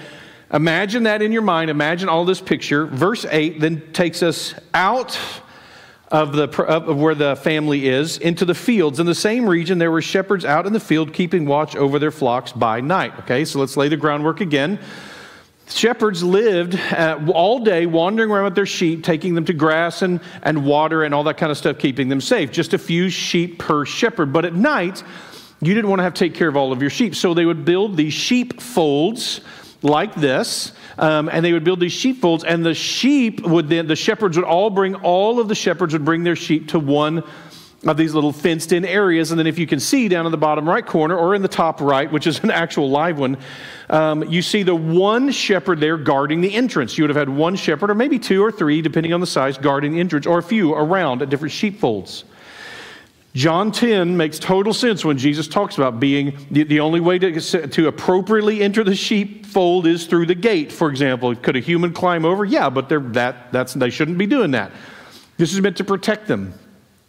Imagine 0.53 1.03
that 1.03 1.21
in 1.21 1.31
your 1.31 1.41
mind. 1.41 1.69
Imagine 1.69 2.09
all 2.09 2.25
this 2.25 2.41
picture. 2.41 2.85
Verse 2.85 3.25
8 3.25 3.59
then 3.59 3.93
takes 3.93 4.21
us 4.21 4.53
out 4.73 5.17
of, 6.09 6.33
the, 6.33 6.49
of 6.63 6.97
where 6.97 7.15
the 7.15 7.37
family 7.37 7.87
is 7.87 8.17
into 8.17 8.43
the 8.43 8.53
fields. 8.53 8.99
In 8.99 9.05
the 9.05 9.15
same 9.15 9.47
region, 9.47 9.77
there 9.77 9.91
were 9.91 10.01
shepherds 10.01 10.43
out 10.43 10.67
in 10.67 10.73
the 10.73 10.79
field 10.79 11.13
keeping 11.13 11.45
watch 11.45 11.75
over 11.77 11.99
their 11.99 12.11
flocks 12.11 12.51
by 12.51 12.81
night. 12.81 13.17
Okay, 13.19 13.45
so 13.45 13.59
let's 13.59 13.77
lay 13.77 13.87
the 13.87 13.97
groundwork 13.97 14.41
again. 14.41 14.77
Shepherds 15.69 16.21
lived 16.21 16.75
uh, 16.75 17.17
all 17.33 17.63
day 17.63 17.85
wandering 17.85 18.29
around 18.29 18.43
with 18.43 18.55
their 18.55 18.65
sheep, 18.65 19.05
taking 19.05 19.35
them 19.35 19.45
to 19.45 19.53
grass 19.53 20.01
and, 20.01 20.19
and 20.43 20.65
water 20.65 21.03
and 21.03 21.13
all 21.13 21.23
that 21.23 21.37
kind 21.37 21.49
of 21.49 21.57
stuff, 21.57 21.77
keeping 21.77 22.09
them 22.09 22.19
safe. 22.19 22.51
Just 22.51 22.73
a 22.73 22.77
few 22.77 23.09
sheep 23.09 23.57
per 23.57 23.85
shepherd. 23.85 24.33
But 24.33 24.43
at 24.43 24.53
night, 24.53 25.01
you 25.61 25.73
didn't 25.73 25.89
want 25.89 25.99
to 25.99 26.03
have 26.03 26.15
to 26.15 26.19
take 26.19 26.33
care 26.33 26.47
of 26.47 26.57
all 26.57 26.71
of 26.71 26.81
your 26.81 26.89
sheep. 26.89 27.15
So 27.15 27.33
they 27.33 27.45
would 27.45 27.63
build 27.65 27.95
these 27.95 28.13
sheep 28.13 28.59
folds 28.61 29.41
like 29.83 30.15
this, 30.15 30.73
um, 30.97 31.29
and 31.29 31.43
they 31.45 31.53
would 31.53 31.63
build 31.63 31.79
these 31.79 31.93
sheep 31.93 32.21
folds, 32.21 32.43
and 32.43 32.65
the 32.65 32.73
sheep 32.73 33.41
would 33.41 33.69
then, 33.69 33.87
the 33.87 33.95
shepherds 33.95 34.37
would 34.37 34.45
all 34.45 34.69
bring, 34.69 34.95
all 34.95 35.39
of 35.39 35.47
the 35.47 35.55
shepherds 35.55 35.93
would 35.93 36.05
bring 36.05 36.23
their 36.23 36.35
sheep 36.35 36.69
to 36.69 36.79
one 36.79 37.23
of 37.87 37.97
these 37.97 38.13
little 38.13 38.31
fenced 38.31 38.71
in 38.73 38.85
areas. 38.85 39.31
And 39.31 39.39
then 39.39 39.47
if 39.47 39.57
you 39.57 39.65
can 39.65 39.79
see 39.79 40.07
down 40.07 40.27
in 40.27 40.31
the 40.31 40.37
bottom 40.37 40.69
right 40.69 40.85
corner 40.85 41.17
or 41.17 41.33
in 41.33 41.41
the 41.41 41.47
top 41.47 41.81
right, 41.81 42.11
which 42.11 42.27
is 42.27 42.39
an 42.43 42.51
actual 42.51 42.89
live 42.89 43.17
one, 43.17 43.37
um, 43.89 44.23
you 44.23 44.41
see 44.41 44.63
the 44.63 44.75
one 44.75 45.31
shepherd 45.31 45.79
there 45.79 45.97
guarding 45.97 46.41
the 46.41 46.53
entrance. 46.53 46.97
You 46.97 47.03
would 47.03 47.09
have 47.09 47.17
had 47.17 47.29
one 47.29 47.55
shepherd, 47.55 47.89
or 47.89 47.95
maybe 47.95 48.19
two 48.19 48.43
or 48.43 48.51
three, 48.51 48.81
depending 48.81 49.13
on 49.13 49.19
the 49.19 49.27
size, 49.27 49.57
guarding 49.57 49.93
the 49.93 49.99
entrance, 49.99 50.25
or 50.25 50.37
a 50.37 50.43
few 50.43 50.73
around 50.73 51.21
at 51.21 51.29
different 51.29 51.53
sheepfolds. 51.53 52.23
John 53.33 53.71
10 53.71 54.17
makes 54.17 54.39
total 54.39 54.73
sense 54.73 55.05
when 55.05 55.17
Jesus 55.17 55.47
talks 55.47 55.77
about 55.77 56.01
being 56.01 56.37
the, 56.51 56.63
the 56.63 56.81
only 56.81 56.99
way 56.99 57.17
to, 57.17 57.67
to 57.67 57.87
appropriately 57.87 58.61
enter 58.61 58.83
the 58.83 58.95
sheepfold 58.95 59.87
is 59.87 60.05
through 60.05 60.25
the 60.25 60.35
gate, 60.35 60.71
for 60.71 60.89
example. 60.89 61.33
Could 61.35 61.55
a 61.55 61.61
human 61.61 61.93
climb 61.93 62.25
over? 62.25 62.43
Yeah, 62.43 62.69
but 62.69 62.89
that, 62.89 63.53
that's, 63.53 63.73
they 63.73 63.89
shouldn't 63.89 64.17
be 64.17 64.25
doing 64.25 64.51
that. 64.51 64.73
This 65.37 65.53
is 65.53 65.61
meant 65.61 65.77
to 65.77 65.85
protect 65.85 66.27
them, 66.27 66.53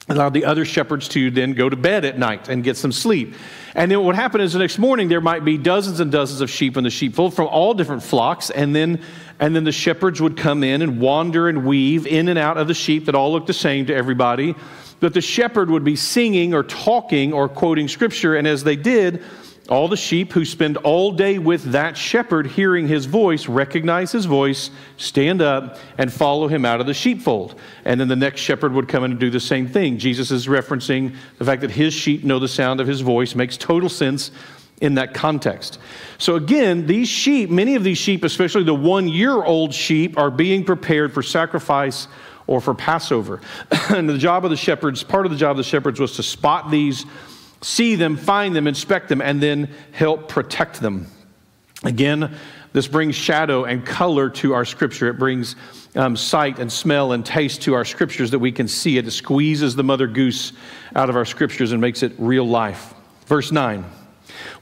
allow 0.08 0.28
the 0.28 0.44
other 0.44 0.64
shepherds 0.64 1.08
to 1.08 1.28
then 1.32 1.54
go 1.54 1.68
to 1.68 1.76
bed 1.76 2.04
at 2.04 2.18
night 2.18 2.48
and 2.48 2.62
get 2.62 2.76
some 2.76 2.92
sleep. 2.92 3.34
And 3.74 3.90
then 3.90 3.98
what 3.98 4.06
would 4.06 4.16
happen 4.16 4.40
is 4.40 4.52
the 4.52 4.60
next 4.60 4.78
morning 4.78 5.08
there 5.08 5.20
might 5.20 5.44
be 5.44 5.58
dozens 5.58 5.98
and 5.98 6.12
dozens 6.12 6.40
of 6.40 6.48
sheep 6.48 6.76
in 6.76 6.84
the 6.84 6.90
sheepfold 6.90 7.34
from 7.34 7.48
all 7.48 7.74
different 7.74 8.02
flocks, 8.02 8.48
and 8.50 8.76
then 8.76 9.02
and 9.40 9.56
then 9.56 9.64
the 9.64 9.72
shepherds 9.72 10.20
would 10.20 10.36
come 10.36 10.62
in 10.62 10.82
and 10.82 11.00
wander 11.00 11.48
and 11.48 11.66
weave 11.66 12.06
in 12.06 12.28
and 12.28 12.38
out 12.38 12.58
of 12.58 12.68
the 12.68 12.74
sheep 12.74 13.06
that 13.06 13.16
all 13.16 13.32
look 13.32 13.46
the 13.46 13.52
same 13.52 13.86
to 13.86 13.94
everybody 13.94 14.54
that 15.02 15.14
the 15.14 15.20
shepherd 15.20 15.68
would 15.68 15.82
be 15.82 15.96
singing 15.96 16.54
or 16.54 16.62
talking 16.62 17.32
or 17.32 17.48
quoting 17.48 17.88
scripture, 17.88 18.36
and 18.36 18.46
as 18.46 18.62
they 18.62 18.76
did, 18.76 19.22
all 19.68 19.88
the 19.88 19.96
sheep 19.96 20.32
who 20.32 20.44
spend 20.44 20.76
all 20.78 21.10
day 21.10 21.38
with 21.38 21.64
that 21.72 21.96
shepherd 21.96 22.46
hearing 22.46 22.86
his 22.86 23.06
voice 23.06 23.48
recognize 23.48 24.12
his 24.12 24.26
voice, 24.26 24.70
stand 24.98 25.42
up, 25.42 25.78
and 25.98 26.12
follow 26.12 26.46
him 26.46 26.64
out 26.64 26.80
of 26.80 26.86
the 26.86 26.94
sheepfold. 26.94 27.58
And 27.84 28.00
then 28.00 28.06
the 28.06 28.16
next 28.16 28.40
shepherd 28.42 28.72
would 28.72 28.86
come 28.86 29.02
in 29.02 29.10
and 29.10 29.18
do 29.20 29.28
the 29.28 29.40
same 29.40 29.66
thing. 29.66 29.98
Jesus 29.98 30.30
is 30.30 30.46
referencing 30.46 31.16
the 31.38 31.44
fact 31.44 31.62
that 31.62 31.72
his 31.72 31.92
sheep 31.92 32.22
know 32.22 32.38
the 32.38 32.48
sound 32.48 32.80
of 32.80 32.86
his 32.86 33.00
voice, 33.00 33.34
makes 33.34 33.56
total 33.56 33.88
sense 33.88 34.30
in 34.80 34.94
that 34.94 35.14
context. 35.14 35.80
So, 36.18 36.36
again, 36.36 36.86
these 36.86 37.08
sheep, 37.08 37.50
many 37.50 37.74
of 37.74 37.82
these 37.82 37.98
sheep, 37.98 38.22
especially 38.22 38.64
the 38.64 38.74
one 38.74 39.08
year 39.08 39.42
old 39.42 39.74
sheep, 39.74 40.16
are 40.16 40.30
being 40.30 40.64
prepared 40.64 41.12
for 41.12 41.22
sacrifice 41.22 42.06
or 42.46 42.60
for 42.60 42.74
Passover. 42.74 43.40
and 43.90 44.08
the 44.08 44.18
job 44.18 44.44
of 44.44 44.50
the 44.50 44.56
shepherds, 44.56 45.02
part 45.02 45.26
of 45.26 45.32
the 45.32 45.38
job 45.38 45.52
of 45.52 45.56
the 45.56 45.64
shepherds 45.64 46.00
was 46.00 46.16
to 46.16 46.22
spot 46.22 46.70
these 46.70 47.04
see 47.62 47.94
them, 47.94 48.16
find 48.16 48.54
them, 48.54 48.66
inspect 48.66 49.08
them, 49.08 49.22
and 49.22 49.42
then 49.42 49.70
help 49.92 50.28
protect 50.28 50.80
them. 50.80 51.06
Again, 51.84 52.36
this 52.72 52.86
brings 52.86 53.14
shadow 53.14 53.64
and 53.64 53.84
color 53.84 54.30
to 54.30 54.54
our 54.54 54.64
scripture. 54.64 55.08
It 55.08 55.18
brings 55.18 55.56
um, 55.94 56.16
sight 56.16 56.58
and 56.58 56.72
smell 56.72 57.12
and 57.12 57.24
taste 57.24 57.62
to 57.62 57.74
our 57.74 57.84
scriptures 57.84 58.30
that 58.30 58.38
we 58.38 58.52
can 58.52 58.68
see 58.68 58.98
it. 58.98 59.06
It 59.06 59.10
squeezes 59.10 59.76
the 59.76 59.84
mother 59.84 60.06
goose 60.06 60.52
out 60.94 61.10
of 61.10 61.16
our 61.16 61.24
scriptures 61.24 61.72
and 61.72 61.80
makes 61.80 62.02
it 62.02 62.12
real 62.18 62.46
life. 62.46 62.94
Verse 63.26 63.52
9. 63.52 63.84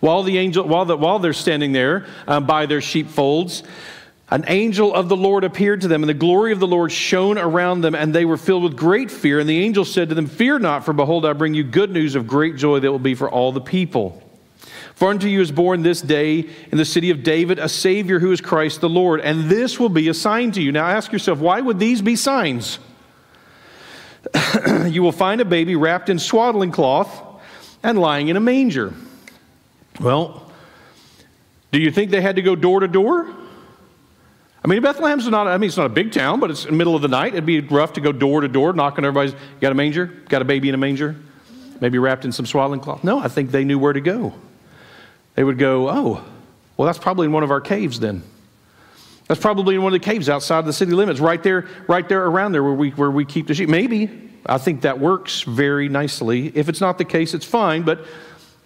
While, 0.00 0.22
the 0.22 0.38
angel, 0.38 0.66
while, 0.66 0.84
the, 0.84 0.96
while 0.96 1.18
they're 1.18 1.32
standing 1.32 1.72
there 1.72 2.06
um, 2.26 2.46
by 2.46 2.66
their 2.66 2.80
sheepfolds, 2.80 3.62
an 4.30 4.44
angel 4.46 4.94
of 4.94 5.08
the 5.08 5.16
Lord 5.16 5.42
appeared 5.42 5.80
to 5.80 5.88
them, 5.88 6.02
and 6.02 6.08
the 6.08 6.14
glory 6.14 6.52
of 6.52 6.60
the 6.60 6.66
Lord 6.66 6.92
shone 6.92 7.36
around 7.36 7.80
them, 7.80 7.96
and 7.96 8.14
they 8.14 8.24
were 8.24 8.36
filled 8.36 8.62
with 8.62 8.76
great 8.76 9.10
fear. 9.10 9.40
And 9.40 9.48
the 9.48 9.58
angel 9.58 9.84
said 9.84 10.08
to 10.10 10.14
them, 10.14 10.26
Fear 10.26 10.60
not, 10.60 10.84
for 10.84 10.92
behold, 10.92 11.26
I 11.26 11.32
bring 11.32 11.52
you 11.52 11.64
good 11.64 11.90
news 11.90 12.14
of 12.14 12.28
great 12.28 12.56
joy 12.56 12.78
that 12.78 12.92
will 12.92 13.00
be 13.00 13.16
for 13.16 13.28
all 13.28 13.50
the 13.50 13.60
people. 13.60 14.22
For 14.94 15.08
unto 15.08 15.26
you 15.26 15.40
is 15.40 15.50
born 15.50 15.82
this 15.82 16.00
day 16.00 16.48
in 16.70 16.78
the 16.78 16.84
city 16.84 17.10
of 17.10 17.22
David 17.22 17.58
a 17.58 17.68
Savior 17.68 18.20
who 18.20 18.30
is 18.30 18.40
Christ 18.40 18.80
the 18.80 18.88
Lord, 18.88 19.20
and 19.20 19.50
this 19.50 19.80
will 19.80 19.88
be 19.88 20.08
a 20.08 20.14
sign 20.14 20.52
to 20.52 20.62
you. 20.62 20.70
Now 20.70 20.86
ask 20.86 21.10
yourself, 21.10 21.40
why 21.40 21.60
would 21.60 21.78
these 21.78 22.00
be 22.00 22.14
signs? 22.14 22.78
you 24.86 25.02
will 25.02 25.10
find 25.10 25.40
a 25.40 25.44
baby 25.44 25.74
wrapped 25.74 26.08
in 26.08 26.18
swaddling 26.18 26.70
cloth 26.70 27.24
and 27.82 27.98
lying 27.98 28.28
in 28.28 28.36
a 28.36 28.40
manger. 28.40 28.92
Well, 29.98 30.52
do 31.72 31.80
you 31.80 31.90
think 31.90 32.10
they 32.10 32.20
had 32.20 32.36
to 32.36 32.42
go 32.42 32.54
door 32.54 32.80
to 32.80 32.88
door? 32.88 33.34
I 34.62 34.68
mean, 34.68 34.82
Bethlehem's 34.82 35.26
not, 35.26 35.46
I 35.46 35.56
mean, 35.56 35.68
it's 35.68 35.76
not 35.76 35.86
a 35.86 35.90
big 35.90 36.12
town, 36.12 36.38
but 36.38 36.50
it's 36.50 36.64
in 36.64 36.72
the 36.72 36.76
middle 36.76 36.94
of 36.94 37.02
the 37.02 37.08
night. 37.08 37.32
It'd 37.32 37.46
be 37.46 37.60
rough 37.60 37.94
to 37.94 38.00
go 38.00 38.12
door 38.12 38.42
to 38.42 38.48
door, 38.48 38.72
knocking 38.72 39.04
everybody's, 39.04 39.34
got 39.60 39.72
a 39.72 39.74
manger? 39.74 40.06
Got 40.28 40.42
a 40.42 40.44
baby 40.44 40.68
in 40.68 40.74
a 40.74 40.78
manger? 40.78 41.16
Maybe 41.80 41.98
wrapped 41.98 42.26
in 42.26 42.32
some 42.32 42.44
swaddling 42.44 42.80
cloth? 42.80 43.02
No, 43.02 43.18
I 43.18 43.28
think 43.28 43.52
they 43.52 43.64
knew 43.64 43.78
where 43.78 43.94
to 43.94 44.02
go. 44.02 44.34
They 45.34 45.44
would 45.44 45.58
go, 45.58 45.88
oh, 45.88 46.24
well, 46.76 46.86
that's 46.86 46.98
probably 46.98 47.26
in 47.26 47.32
one 47.32 47.42
of 47.42 47.50
our 47.50 47.60
caves 47.60 48.00
then. 48.00 48.22
That's 49.28 49.40
probably 49.40 49.76
in 49.76 49.82
one 49.82 49.94
of 49.94 50.00
the 50.00 50.04
caves 50.04 50.28
outside 50.28 50.66
the 50.66 50.72
city 50.72 50.92
limits, 50.92 51.20
right 51.20 51.42
there, 51.42 51.66
right 51.86 52.06
there 52.06 52.26
around 52.26 52.52
there 52.52 52.62
where 52.62 52.74
we, 52.74 52.90
where 52.90 53.10
we 53.10 53.24
keep 53.24 53.46
the 53.46 53.54
sheep. 53.54 53.68
Maybe. 53.68 54.28
I 54.44 54.58
think 54.58 54.82
that 54.82 54.98
works 54.98 55.42
very 55.42 55.88
nicely. 55.88 56.48
If 56.54 56.68
it's 56.68 56.80
not 56.80 56.98
the 56.98 57.04
case, 57.04 57.34
it's 57.34 57.44
fine, 57.44 57.82
but 57.82 58.04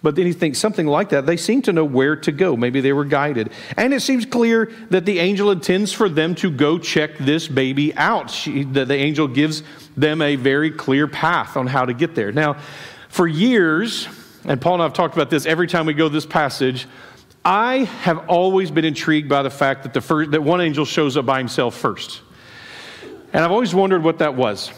but 0.05 0.15
think 0.15 0.55
something 0.55 0.85
like 0.85 1.09
that, 1.09 1.25
they 1.25 1.35
seem 1.35 1.63
to 1.63 1.73
know 1.73 1.83
where 1.83 2.15
to 2.15 2.31
go. 2.31 2.55
Maybe 2.55 2.79
they 2.79 2.93
were 2.93 3.05
guided. 3.05 3.49
And 3.75 3.91
it 3.91 4.01
seems 4.01 4.23
clear 4.23 4.71
that 4.91 5.03
the 5.03 5.17
angel 5.17 5.49
intends 5.49 5.91
for 5.91 6.09
them 6.09 6.35
to 6.35 6.51
go 6.51 6.77
check 6.77 7.17
this 7.17 7.47
baby 7.47 7.91
out. 7.95 8.29
She, 8.29 8.65
the, 8.65 8.85
the 8.85 8.93
angel 8.93 9.27
gives 9.27 9.63
them 9.97 10.21
a 10.21 10.35
very 10.35 10.69
clear 10.69 11.07
path 11.07 11.57
on 11.57 11.65
how 11.65 11.85
to 11.85 11.93
get 11.95 12.13
there. 12.13 12.31
Now, 12.31 12.57
for 13.09 13.25
years, 13.25 14.07
and 14.43 14.61
Paul 14.61 14.75
and 14.75 14.83
I 14.83 14.85
have 14.85 14.93
talked 14.93 15.15
about 15.15 15.31
this 15.31 15.47
every 15.47 15.65
time 15.65 15.87
we 15.87 15.95
go 15.95 16.07
this 16.07 16.27
passage, 16.27 16.85
I 17.43 17.85
have 18.03 18.29
always 18.29 18.69
been 18.69 18.85
intrigued 18.85 19.27
by 19.27 19.41
the 19.41 19.49
fact 19.49 19.81
that, 19.83 19.93
the 19.95 20.01
first, 20.01 20.29
that 20.31 20.43
one 20.43 20.61
angel 20.61 20.85
shows 20.85 21.17
up 21.17 21.25
by 21.25 21.39
himself 21.39 21.75
first. 21.75 22.21
And 23.33 23.43
I've 23.43 23.51
always 23.51 23.73
wondered 23.73 24.03
what 24.03 24.19
that 24.19 24.35
was. 24.35 24.71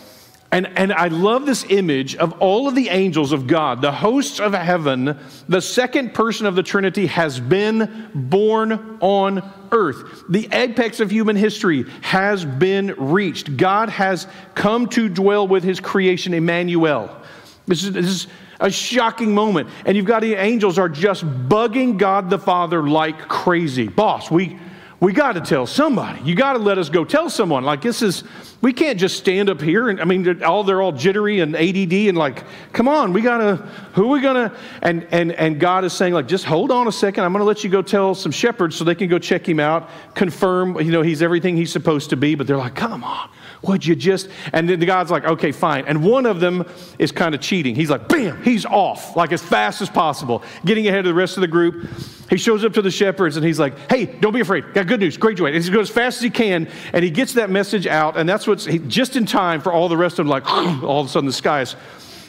And, 0.49 0.65
and 0.77 0.93
I 0.93 1.09
love 1.09 1.45
this 1.45 1.65
image 1.69 2.15
of 2.15 2.39
all 2.39 2.69
of 2.69 2.75
the 2.75 2.87
angels 2.87 3.33
of 3.33 3.47
God, 3.47 3.81
the 3.81 3.91
hosts 3.91 4.39
of 4.39 4.53
heaven. 4.53 5.17
The 5.49 5.61
second 5.61 6.13
person 6.13 6.45
of 6.45 6.55
the 6.55 6.63
Trinity 6.63 7.07
has 7.07 7.37
been 7.39 8.09
born 8.15 8.97
on 9.01 9.43
earth. 9.73 10.23
The 10.29 10.47
apex 10.53 11.01
of 11.01 11.11
human 11.11 11.35
history 11.35 11.83
has 12.01 12.45
been 12.45 12.95
reached. 12.97 13.57
God 13.57 13.89
has 13.89 14.27
come 14.55 14.87
to 14.89 15.09
dwell 15.09 15.47
with 15.47 15.65
his 15.65 15.81
creation, 15.81 16.33
Emmanuel. 16.33 17.21
This 17.65 17.83
is, 17.83 17.91
this 17.91 18.05
is 18.05 18.27
a 18.61 18.71
shocking 18.71 19.35
moment. 19.35 19.69
And 19.85 19.97
you've 19.97 20.05
got 20.05 20.21
the 20.21 20.35
angels 20.35 20.79
are 20.79 20.87
just 20.87 21.25
bugging 21.25 21.97
God 21.97 22.29
the 22.29 22.39
Father 22.39 22.87
like 22.87 23.27
crazy. 23.27 23.89
Boss, 23.89 24.31
we, 24.31 24.57
we 24.99 25.13
got 25.13 25.33
to 25.33 25.41
tell 25.41 25.67
somebody. 25.67 26.23
You 26.23 26.33
got 26.33 26.53
to 26.53 26.59
let 26.59 26.79
us 26.79 26.89
go 26.89 27.05
tell 27.05 27.29
someone. 27.29 27.63
Like 27.63 27.81
this 27.81 28.01
is, 28.01 28.23
we 28.61 28.73
can't 28.73 28.99
just 28.99 29.17
stand 29.17 29.47
up 29.47 29.61
here 29.61 29.89
and 29.89 30.01
I 30.01 30.05
mean, 30.05 30.41
all 30.43 30.63
they're 30.63 30.81
all 30.81 30.91
jittery 30.91 31.39
and 31.41 31.55
ADD 31.55 31.93
and 31.93 32.17
like, 32.17 32.43
come 32.73 32.87
on, 32.87 33.13
we 33.13 33.21
got 33.21 33.37
to. 33.37 33.55
Who 33.93 34.05
are 34.05 34.07
we 34.07 34.21
gonna? 34.21 34.55
And 34.81 35.07
and 35.11 35.33
and 35.33 35.59
God 35.59 35.85
is 35.85 35.93
saying 35.93 36.13
like, 36.13 36.27
just 36.27 36.45
hold 36.45 36.71
on 36.71 36.87
a 36.87 36.91
second. 36.91 37.23
I'm 37.23 37.31
going 37.31 37.41
to 37.41 37.45
let 37.45 37.63
you 37.63 37.69
go 37.69 37.83
tell 37.83 38.15
some 38.15 38.31
shepherds 38.31 38.75
so 38.75 38.83
they 38.83 38.95
can 38.95 39.07
go 39.07 39.19
check 39.19 39.47
him 39.47 39.59
out, 39.59 39.89
confirm, 40.15 40.79
you 40.81 40.91
know, 40.91 41.03
he's 41.03 41.21
everything 41.21 41.55
he's 41.55 41.71
supposed 41.71 42.09
to 42.09 42.17
be. 42.17 42.33
But 42.33 42.47
they're 42.47 42.57
like, 42.57 42.75
come 42.75 43.03
on, 43.03 43.29
would 43.63 43.85
you 43.85 43.95
just? 43.95 44.29
And 44.53 44.69
then 44.69 44.79
the 44.79 44.85
God's 44.85 45.11
like, 45.11 45.25
okay, 45.25 45.51
fine. 45.51 45.85
And 45.85 46.03
one 46.03 46.25
of 46.25 46.39
them 46.39 46.65
is 46.99 47.11
kind 47.11 47.33
of 47.33 47.41
cheating. 47.41 47.75
He's 47.75 47.89
like, 47.89 48.07
bam, 48.07 48.41
he's 48.43 48.65
off, 48.65 49.15
like 49.15 49.31
as 49.31 49.41
fast 49.41 49.81
as 49.81 49.89
possible, 49.89 50.43
getting 50.65 50.87
ahead 50.87 50.99
of 50.99 51.05
the 51.05 51.13
rest 51.13 51.37
of 51.37 51.41
the 51.41 51.47
group. 51.47 51.89
He 52.29 52.37
shows 52.37 52.63
up 52.65 52.73
to 52.73 52.81
the 52.81 52.91
shepherds 52.91 53.37
and 53.37 53.45
he's 53.45 53.59
like, 53.59 53.89
hey, 53.89 54.05
don't 54.05 54.33
be 54.33 54.41
afraid. 54.41 54.73
Got 54.73 54.87
good 54.87 54.99
news, 54.99 55.17
great 55.17 55.37
joy. 55.37 55.47
And 55.47 55.63
he 55.63 55.71
goes 55.71 55.89
as 55.89 55.95
fast 55.95 56.17
as 56.17 56.23
he 56.23 56.29
can, 56.29 56.67
and 56.93 57.03
he 57.03 57.09
gets 57.09 57.33
that 57.33 57.49
message 57.49 57.87
out, 57.87 58.17
and 58.17 58.27
that's 58.27 58.45
what's 58.45 58.65
just 58.65 59.15
in 59.15 59.25
time 59.25 59.61
for 59.61 59.71
all 59.71 59.89
the 59.89 59.97
rest 59.97 60.19
of 60.19 60.25
them, 60.25 60.27
like, 60.27 60.47
all 60.83 61.01
of 61.01 61.07
a 61.07 61.09
sudden 61.09 61.27
the 61.27 61.33
sky 61.33 61.61
is 61.61 61.75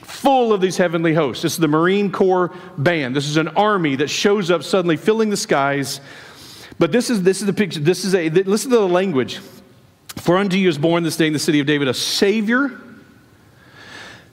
full 0.09 0.53
of 0.53 0.61
these 0.61 0.77
heavenly 0.77 1.14
hosts. 1.14 1.43
This 1.43 1.53
is 1.53 1.59
the 1.59 1.69
Marine 1.69 2.11
Corps 2.11 2.53
band. 2.77 3.14
This 3.14 3.29
is 3.29 3.37
an 3.37 3.49
army 3.49 3.97
that 3.97 4.09
shows 4.09 4.51
up 4.51 4.62
suddenly, 4.62 4.97
filling 4.97 5.31
the 5.31 5.37
skies. 5.37 6.01
But 6.79 6.93
this 6.93 7.11
is, 7.11 7.23
this 7.23 7.41
is 7.41 7.47
the 7.47 7.53
picture. 7.53 7.81
This 7.81 8.05
is 8.05 8.14
a, 8.14 8.31
listen 8.31 8.71
to 8.71 8.79
the 8.79 8.88
language. 8.88 9.41
For 10.20 10.37
unto 10.37 10.57
you 10.57 10.68
is 10.68 10.78
born 10.78 11.02
this 11.02 11.16
day 11.16 11.26
in 11.26 11.33
the 11.33 11.38
city 11.38 11.61
of 11.61 11.66
David 11.66 11.88
a 11.88 11.94
Savior. 11.94 12.81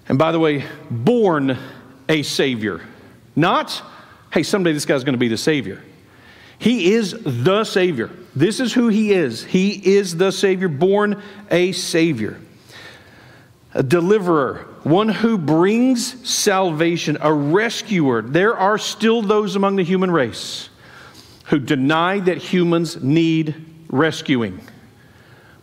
And 0.07 0.17
by 0.17 0.31
the 0.31 0.39
way, 0.39 0.65
born 0.89 1.57
a 2.09 2.23
Savior. 2.23 2.81
Not, 3.35 3.81
hey, 4.31 4.43
someday 4.43 4.71
this 4.71 4.85
guy's 4.85 5.03
going 5.03 5.13
to 5.13 5.19
be 5.19 5.27
the 5.27 5.37
Savior. 5.37 5.81
He 6.57 6.93
is 6.93 7.15
the 7.23 7.63
Savior. 7.63 8.09
This 8.35 8.59
is 8.59 8.73
who 8.73 8.87
He 8.87 9.13
is. 9.13 9.43
He 9.43 9.95
is 9.95 10.15
the 10.15 10.31
Savior, 10.31 10.69
born 10.69 11.21
a 11.51 11.71
Savior, 11.71 12.39
a 13.73 13.83
deliverer, 13.83 14.65
one 14.83 15.09
who 15.09 15.37
brings 15.37 16.29
salvation, 16.29 17.17
a 17.19 17.33
rescuer. 17.33 18.21
There 18.21 18.55
are 18.55 18.77
still 18.77 19.21
those 19.21 19.55
among 19.55 19.75
the 19.75 19.83
human 19.83 20.11
race 20.11 20.69
who 21.45 21.59
deny 21.59 22.19
that 22.21 22.37
humans 22.37 23.01
need 23.03 23.55
rescuing. 23.89 24.59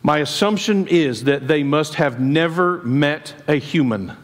My 0.02 0.18
assumption 0.18 0.88
is 0.88 1.24
that 1.24 1.46
they 1.46 1.62
must 1.62 1.94
have 1.94 2.20
never 2.20 2.82
met 2.82 3.34
a 3.46 3.54
human. 3.56 4.16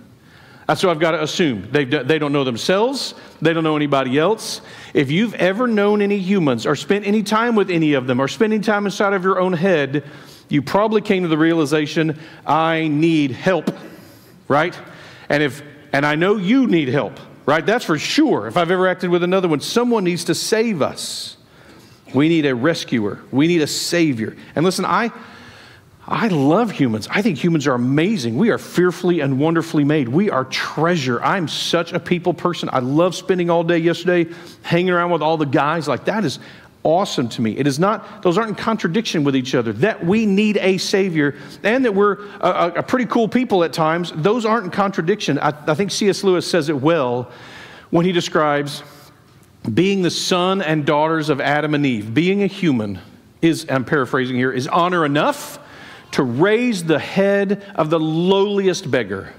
That's 0.66 0.82
what 0.82 0.90
I've 0.90 1.00
got 1.00 1.12
to 1.12 1.22
assume. 1.22 1.68
They, 1.70 1.84
they 1.84 2.18
don't 2.18 2.32
know 2.32 2.44
themselves, 2.44 3.14
they 3.40 3.54
don't 3.54 3.64
know 3.64 3.76
anybody 3.76 4.18
else. 4.18 4.60
If 4.92 5.10
you've 5.10 5.34
ever 5.34 5.66
known 5.66 6.02
any 6.02 6.18
humans 6.18 6.66
or 6.66 6.76
spent 6.76 7.06
any 7.06 7.22
time 7.22 7.54
with 7.54 7.70
any 7.70 7.94
of 7.94 8.06
them 8.06 8.20
or 8.20 8.28
spending 8.28 8.60
time 8.60 8.84
inside 8.84 9.12
of 9.12 9.22
your 9.24 9.40
own 9.40 9.54
head, 9.54 10.04
you 10.48 10.60
probably 10.60 11.00
came 11.00 11.22
to 11.22 11.28
the 11.28 11.38
realization, 11.38 12.18
I 12.46 12.88
need 12.88 13.30
help, 13.30 13.70
right? 14.48 14.78
And 15.28 15.42
if 15.42 15.62
and 15.92 16.04
I 16.04 16.16
know 16.16 16.36
you 16.36 16.66
need 16.66 16.88
help, 16.88 17.18
right? 17.46 17.64
That's 17.64 17.84
for 17.84 17.98
sure. 17.98 18.46
If 18.46 18.56
I've 18.56 18.70
ever 18.70 18.88
acted 18.88 19.10
with 19.10 19.22
another 19.22 19.48
one, 19.48 19.60
someone 19.60 20.04
needs 20.04 20.24
to 20.24 20.34
save 20.34 20.82
us. 20.82 21.36
We 22.14 22.28
need 22.28 22.44
a 22.44 22.54
rescuer. 22.54 23.20
We 23.30 23.46
need 23.46 23.62
a 23.62 23.66
savior. 23.66 24.36
And 24.54 24.66
listen, 24.66 24.84
I 24.84 25.12
I 26.10 26.28
love 26.28 26.70
humans. 26.70 27.06
I 27.10 27.20
think 27.20 27.36
humans 27.36 27.66
are 27.66 27.74
amazing. 27.74 28.38
We 28.38 28.48
are 28.48 28.56
fearfully 28.56 29.20
and 29.20 29.38
wonderfully 29.38 29.84
made. 29.84 30.08
We 30.08 30.30
are 30.30 30.46
treasure. 30.46 31.22
I'm 31.22 31.48
such 31.48 31.92
a 31.92 32.00
people 32.00 32.32
person. 32.32 32.70
I 32.72 32.78
love 32.78 33.14
spending 33.14 33.50
all 33.50 33.62
day 33.62 33.76
yesterday 33.76 34.32
hanging 34.62 34.88
around 34.88 35.10
with 35.10 35.20
all 35.20 35.36
the 35.36 35.44
guys. 35.44 35.86
Like 35.86 36.06
that 36.06 36.24
is 36.24 36.38
awesome 36.82 37.28
to 37.28 37.42
me. 37.42 37.58
It 37.58 37.66
is 37.66 37.78
not, 37.78 38.22
those 38.22 38.38
aren't 38.38 38.48
in 38.48 38.54
contradiction 38.54 39.22
with 39.22 39.36
each 39.36 39.54
other. 39.54 39.74
That 39.74 40.02
we 40.02 40.24
need 40.24 40.56
a 40.56 40.78
Savior 40.78 41.36
and 41.62 41.84
that 41.84 41.94
we're 41.94 42.24
a, 42.40 42.72
a 42.76 42.82
pretty 42.82 43.04
cool 43.04 43.28
people 43.28 43.62
at 43.62 43.74
times, 43.74 44.10
those 44.16 44.46
aren't 44.46 44.64
in 44.64 44.70
contradiction. 44.70 45.38
I, 45.38 45.52
I 45.66 45.74
think 45.74 45.90
C.S. 45.90 46.24
Lewis 46.24 46.50
says 46.50 46.70
it 46.70 46.80
well 46.80 47.30
when 47.90 48.06
he 48.06 48.12
describes 48.12 48.82
being 49.74 50.00
the 50.00 50.10
son 50.10 50.62
and 50.62 50.86
daughters 50.86 51.28
of 51.28 51.42
Adam 51.42 51.74
and 51.74 51.84
Eve, 51.84 52.14
being 52.14 52.42
a 52.42 52.46
human 52.46 52.98
is, 53.42 53.66
I'm 53.68 53.84
paraphrasing 53.84 54.36
here, 54.36 54.50
is 54.50 54.66
honor 54.66 55.04
enough 55.04 55.58
to 56.12 56.22
raise 56.22 56.84
the 56.84 56.98
head 56.98 57.64
of 57.74 57.90
the 57.90 58.00
lowliest 58.00 58.90
beggar 58.90 59.32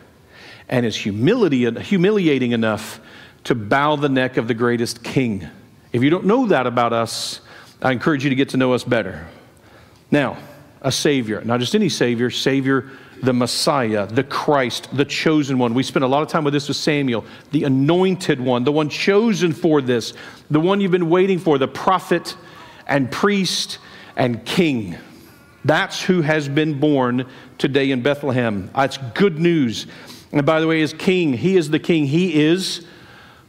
and 0.67 0.85
is 0.85 0.95
humility, 0.95 1.69
humiliating 1.81 2.51
enough 2.51 2.99
to 3.45 3.55
bow 3.55 3.95
the 3.95 4.09
neck 4.09 4.37
of 4.37 4.47
the 4.47 4.53
greatest 4.53 5.03
king. 5.03 5.47
If 5.91 6.03
you 6.03 6.09
don't 6.09 6.25
know 6.25 6.47
that 6.47 6.67
about 6.67 6.93
us, 6.93 7.41
I 7.81 7.91
encourage 7.91 8.23
you 8.23 8.29
to 8.29 8.35
get 8.35 8.49
to 8.49 8.57
know 8.57 8.73
us 8.73 8.83
better. 8.83 9.27
Now, 10.11 10.37
a 10.81 10.91
Savior, 10.91 11.41
not 11.43 11.59
just 11.59 11.75
any 11.75 11.89
Savior, 11.89 12.29
Savior, 12.29 12.89
the 13.21 13.33
Messiah, 13.33 14.07
the 14.07 14.23
Christ, 14.23 14.95
the 14.95 15.05
chosen 15.05 15.57
one. 15.57 15.73
We 15.73 15.83
spent 15.83 16.05
a 16.05 16.07
lot 16.07 16.21
of 16.21 16.29
time 16.29 16.43
with 16.43 16.53
this 16.53 16.67
with 16.67 16.77
Samuel, 16.77 17.25
the 17.51 17.65
anointed 17.65 18.39
one, 18.39 18.63
the 18.63 18.71
one 18.71 18.89
chosen 18.89 19.51
for 19.51 19.81
this, 19.81 20.13
the 20.49 20.59
one 20.59 20.79
you've 20.79 20.91
been 20.91 21.09
waiting 21.09 21.37
for, 21.37 21.57
the 21.57 21.67
prophet 21.67 22.37
and 22.87 23.11
priest 23.11 23.79
and 24.15 24.45
king. 24.45 24.97
That's 25.65 26.01
who 26.01 26.21
has 26.21 26.47
been 26.47 26.79
born 26.79 27.25
today 27.57 27.91
in 27.91 28.01
Bethlehem. 28.01 28.69
That's 28.75 28.97
good 29.13 29.39
news. 29.39 29.87
And 30.31 30.45
by 30.45 30.59
the 30.59 30.67
way, 30.67 30.81
as 30.81 30.93
king, 30.93 31.33
he 31.33 31.57
is 31.57 31.69
the 31.69 31.79
king. 31.79 32.05
He 32.05 32.41
is 32.41 32.85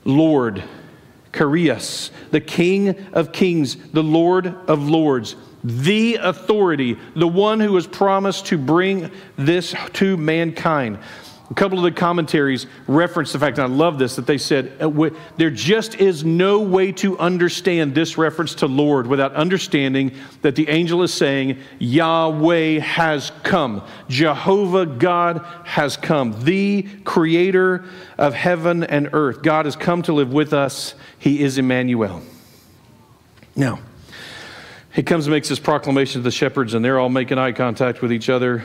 Lord. 0.05 0.65
Kyrios, 1.33 2.11
the 2.33 2.41
King 2.41 3.07
of 3.13 3.31
kings, 3.31 3.77
the 3.93 4.03
Lord 4.03 4.49
of 4.67 4.89
lords 4.89 5.37
the 5.63 6.17
authority, 6.17 6.99
the 7.15 7.29
one 7.29 7.61
who 7.61 7.73
was 7.73 7.87
promised 7.87 8.47
to 8.47 8.59
bring 8.59 9.11
this 9.37 9.75
to 9.95 10.17
mankind. 10.17 10.99
A 11.51 11.55
couple 11.55 11.79
of 11.79 11.83
the 11.83 11.91
commentaries 11.91 12.69
reference 12.87 13.33
the 13.33 13.41
fact, 13.41 13.59
and 13.59 13.73
I 13.73 13.77
love 13.77 13.99
this, 13.99 14.15
that 14.15 14.27
they 14.27 14.39
said 14.39 14.73
uh, 14.81 15.11
there 15.37 15.51
just 15.51 15.97
is 15.97 16.25
no 16.25 16.61
way 16.61 16.93
to 16.93 17.19
understand 17.19 17.93
this 17.93 18.17
reference 18.17 18.55
to 18.57 18.69
Lord 18.69 19.09
without 19.09 19.35
understanding 19.35 20.13
that 20.43 20.55
the 20.55 20.69
angel 20.69 21.03
is 21.03 21.13
saying, 21.13 21.59
Yahweh 21.81 22.79
has 22.79 23.33
come. 23.43 23.85
Jehovah 24.09 24.87
God 24.87 25.45
has 25.65 25.97
come. 25.97 26.41
The 26.45 26.83
creator 27.05 27.85
of 28.17 28.33
heaven 28.33 28.85
and 28.85 29.11
earth. 29.13 29.43
God 29.43 29.65
has 29.65 29.75
come 29.75 30.03
to 30.03 30.13
live 30.13 30.33
with 30.33 30.53
us. 30.53 30.95
He 31.19 31.43
is 31.43 31.59
Emmanuel. 31.59 32.23
Now, 33.57 33.81
he 34.93 35.03
comes 35.03 35.27
and 35.27 35.35
makes 35.35 35.49
this 35.49 35.59
proclamation 35.59 36.21
to 36.21 36.25
the 36.25 36.31
shepherds, 36.31 36.75
and 36.75 36.85
they're 36.85 37.01
all 37.01 37.09
making 37.09 37.39
eye 37.39 37.53
contact 37.53 38.03
with 38.03 38.13
each 38.13 38.29
other. 38.29 38.65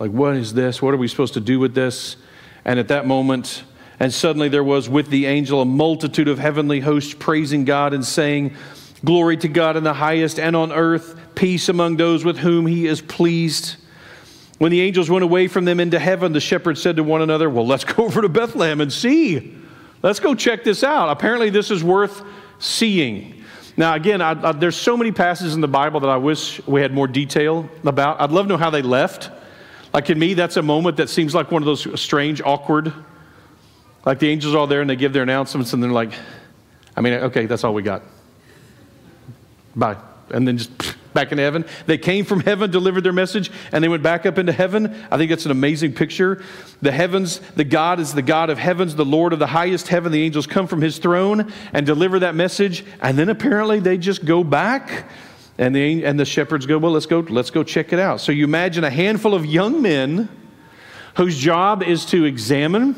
Like, 0.00 0.12
what 0.12 0.34
is 0.34 0.54
this? 0.54 0.80
What 0.80 0.94
are 0.94 0.96
we 0.96 1.08
supposed 1.08 1.34
to 1.34 1.40
do 1.40 1.60
with 1.60 1.74
this? 1.74 2.16
And 2.64 2.78
at 2.78 2.88
that 2.88 3.06
moment, 3.06 3.64
and 4.00 4.12
suddenly 4.12 4.48
there 4.48 4.64
was 4.64 4.88
with 4.88 5.08
the 5.08 5.26
angel 5.26 5.60
a 5.60 5.66
multitude 5.66 6.26
of 6.26 6.38
heavenly 6.38 6.80
hosts 6.80 7.12
praising 7.12 7.66
God 7.66 7.92
and 7.92 8.02
saying, 8.04 8.56
Glory 9.04 9.36
to 9.36 9.48
God 9.48 9.76
in 9.76 9.84
the 9.84 9.92
highest, 9.92 10.40
and 10.40 10.56
on 10.56 10.72
earth, 10.72 11.18
peace 11.34 11.68
among 11.68 11.98
those 11.98 12.24
with 12.24 12.38
whom 12.38 12.66
he 12.66 12.86
is 12.86 13.02
pleased. 13.02 13.76
When 14.56 14.70
the 14.70 14.80
angels 14.80 15.10
went 15.10 15.22
away 15.22 15.48
from 15.48 15.66
them 15.66 15.80
into 15.80 15.98
heaven, 15.98 16.32
the 16.32 16.40
shepherds 16.40 16.80
said 16.80 16.96
to 16.96 17.02
one 17.02 17.20
another, 17.20 17.50
Well, 17.50 17.66
let's 17.66 17.84
go 17.94 18.04
over 18.04 18.22
to 18.22 18.28
Bethlehem 18.30 18.80
and 18.80 18.90
see. 18.90 19.54
Let's 20.02 20.20
go 20.20 20.34
check 20.34 20.64
this 20.64 20.82
out. 20.82 21.10
Apparently, 21.10 21.50
this 21.50 21.70
is 21.70 21.84
worth 21.84 22.22
seeing. 22.58 23.44
Now, 23.76 23.94
again, 23.94 24.22
I, 24.22 24.30
I, 24.48 24.52
there's 24.52 24.76
so 24.76 24.96
many 24.96 25.12
passages 25.12 25.54
in 25.54 25.60
the 25.60 25.68
Bible 25.68 26.00
that 26.00 26.08
I 26.10 26.16
wish 26.16 26.66
we 26.66 26.80
had 26.80 26.94
more 26.94 27.06
detail 27.06 27.68
about. 27.84 28.18
I'd 28.18 28.32
love 28.32 28.46
to 28.46 28.48
know 28.48 28.58
how 28.58 28.70
they 28.70 28.82
left. 28.82 29.30
Like 29.92 30.08
in 30.10 30.18
me, 30.18 30.34
that's 30.34 30.56
a 30.56 30.62
moment 30.62 30.98
that 30.98 31.08
seems 31.08 31.34
like 31.34 31.50
one 31.50 31.62
of 31.62 31.66
those 31.66 32.00
strange, 32.00 32.40
awkward. 32.42 32.92
Like 34.04 34.18
the 34.18 34.28
angels 34.28 34.54
are 34.54 34.58
all 34.58 34.66
there 34.66 34.80
and 34.80 34.88
they 34.88 34.96
give 34.96 35.12
their 35.12 35.22
announcements 35.22 35.72
and 35.72 35.82
they're 35.82 35.90
like, 35.90 36.12
I 36.96 37.00
mean, 37.00 37.14
okay, 37.14 37.46
that's 37.46 37.64
all 37.64 37.74
we 37.74 37.82
got. 37.82 38.02
Bye. 39.74 39.96
And 40.30 40.46
then 40.46 40.58
just 40.58 40.70
back 41.14 41.32
in 41.32 41.38
heaven. 41.38 41.64
They 41.86 41.98
came 41.98 42.24
from 42.24 42.40
heaven, 42.40 42.70
delivered 42.70 43.02
their 43.02 43.12
message, 43.12 43.50
and 43.72 43.82
they 43.82 43.88
went 43.88 44.02
back 44.02 44.26
up 44.26 44.38
into 44.38 44.52
heaven. 44.52 44.94
I 45.10 45.16
think 45.16 45.30
that's 45.30 45.44
an 45.44 45.50
amazing 45.50 45.94
picture. 45.94 46.42
The 46.82 46.92
heavens, 46.92 47.40
the 47.56 47.64
God 47.64 47.98
is 47.98 48.14
the 48.14 48.22
God 48.22 48.48
of 48.48 48.58
heavens, 48.58 48.94
the 48.94 49.04
Lord 49.04 49.32
of 49.32 49.38
the 49.38 49.48
highest 49.48 49.88
heaven. 49.88 50.12
The 50.12 50.22
angels 50.22 50.46
come 50.46 50.66
from 50.66 50.80
his 50.80 50.98
throne 50.98 51.52
and 51.72 51.84
deliver 51.84 52.20
that 52.20 52.34
message, 52.34 52.84
and 53.00 53.18
then 53.18 53.28
apparently 53.28 53.80
they 53.80 53.98
just 53.98 54.24
go 54.24 54.44
back. 54.44 55.06
And 55.60 55.76
the, 55.76 56.06
and 56.06 56.18
the 56.18 56.24
shepherds 56.24 56.64
go, 56.64 56.78
well, 56.78 56.92
let's 56.92 57.04
go, 57.04 57.20
let's 57.20 57.50
go 57.50 57.62
check 57.62 57.92
it 57.92 57.98
out. 57.98 58.22
So 58.22 58.32
you 58.32 58.44
imagine 58.44 58.82
a 58.82 58.88
handful 58.88 59.34
of 59.34 59.44
young 59.44 59.82
men 59.82 60.30
whose 61.16 61.38
job 61.38 61.82
is 61.82 62.06
to 62.06 62.24
examine, 62.24 62.94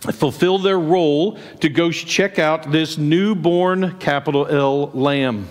fulfill 0.00 0.56
their 0.58 0.80
role 0.80 1.38
to 1.60 1.68
go 1.68 1.92
check 1.92 2.38
out 2.38 2.72
this 2.72 2.96
newborn 2.96 3.98
capital 3.98 4.46
L 4.46 4.90
lamb. 4.94 5.46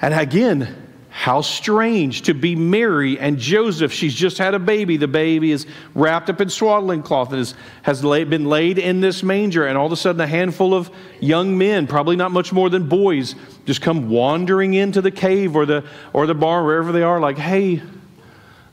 And 0.00 0.14
again, 0.14 0.83
how 1.16 1.40
strange 1.40 2.22
to 2.22 2.34
be 2.34 2.56
Mary 2.56 3.20
and 3.20 3.38
Joseph. 3.38 3.92
She's 3.92 4.16
just 4.16 4.36
had 4.36 4.52
a 4.52 4.58
baby. 4.58 4.96
The 4.96 5.06
baby 5.06 5.52
is 5.52 5.64
wrapped 5.94 6.28
up 6.28 6.40
in 6.40 6.50
swaddling 6.50 7.04
cloth 7.04 7.30
and 7.30 7.40
is, 7.40 7.54
has 7.82 8.02
been 8.02 8.46
laid 8.46 8.80
in 8.80 9.00
this 9.00 9.22
manger. 9.22 9.64
And 9.64 9.78
all 9.78 9.86
of 9.86 9.92
a 9.92 9.96
sudden, 9.96 10.20
a 10.20 10.26
handful 10.26 10.74
of 10.74 10.90
young 11.20 11.56
men, 11.56 11.86
probably 11.86 12.16
not 12.16 12.32
much 12.32 12.52
more 12.52 12.68
than 12.68 12.88
boys, 12.88 13.36
just 13.64 13.80
come 13.80 14.10
wandering 14.10 14.74
into 14.74 15.00
the 15.00 15.12
cave 15.12 15.54
or 15.54 15.64
the, 15.64 15.84
or 16.12 16.26
the 16.26 16.34
barn, 16.34 16.64
wherever 16.64 16.90
they 16.90 17.04
are, 17.04 17.20
like, 17.20 17.38
hey, 17.38 17.80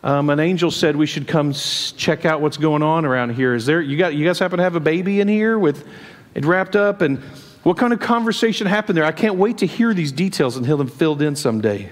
um, 0.03 0.31
an 0.31 0.39
angel 0.39 0.71
said 0.71 0.95
we 0.95 1.05
should 1.05 1.27
come 1.27 1.53
check 1.53 2.25
out 2.25 2.41
what's 2.41 2.57
going 2.57 2.81
on 2.81 3.05
around 3.05 3.35
here. 3.35 3.53
Is 3.53 3.67
there, 3.67 3.81
you, 3.81 3.97
got, 3.97 4.15
you 4.15 4.25
guys 4.25 4.39
happen 4.39 4.57
to 4.57 4.63
have 4.63 4.75
a 4.75 4.79
baby 4.79 5.21
in 5.21 5.27
here 5.27 5.59
with 5.59 5.87
it 6.33 6.43
wrapped 6.43 6.75
up? 6.75 7.01
And 7.01 7.19
what 7.61 7.77
kind 7.77 7.93
of 7.93 7.99
conversation 7.99 8.65
happened 8.65 8.97
there? 8.97 9.05
I 9.05 9.11
can't 9.11 9.35
wait 9.35 9.59
to 9.59 9.67
hear 9.67 9.93
these 9.93 10.11
details 10.11 10.57
and 10.57 10.65
hear 10.65 10.75
them 10.75 10.87
filled 10.87 11.21
in 11.21 11.35
someday. 11.35 11.91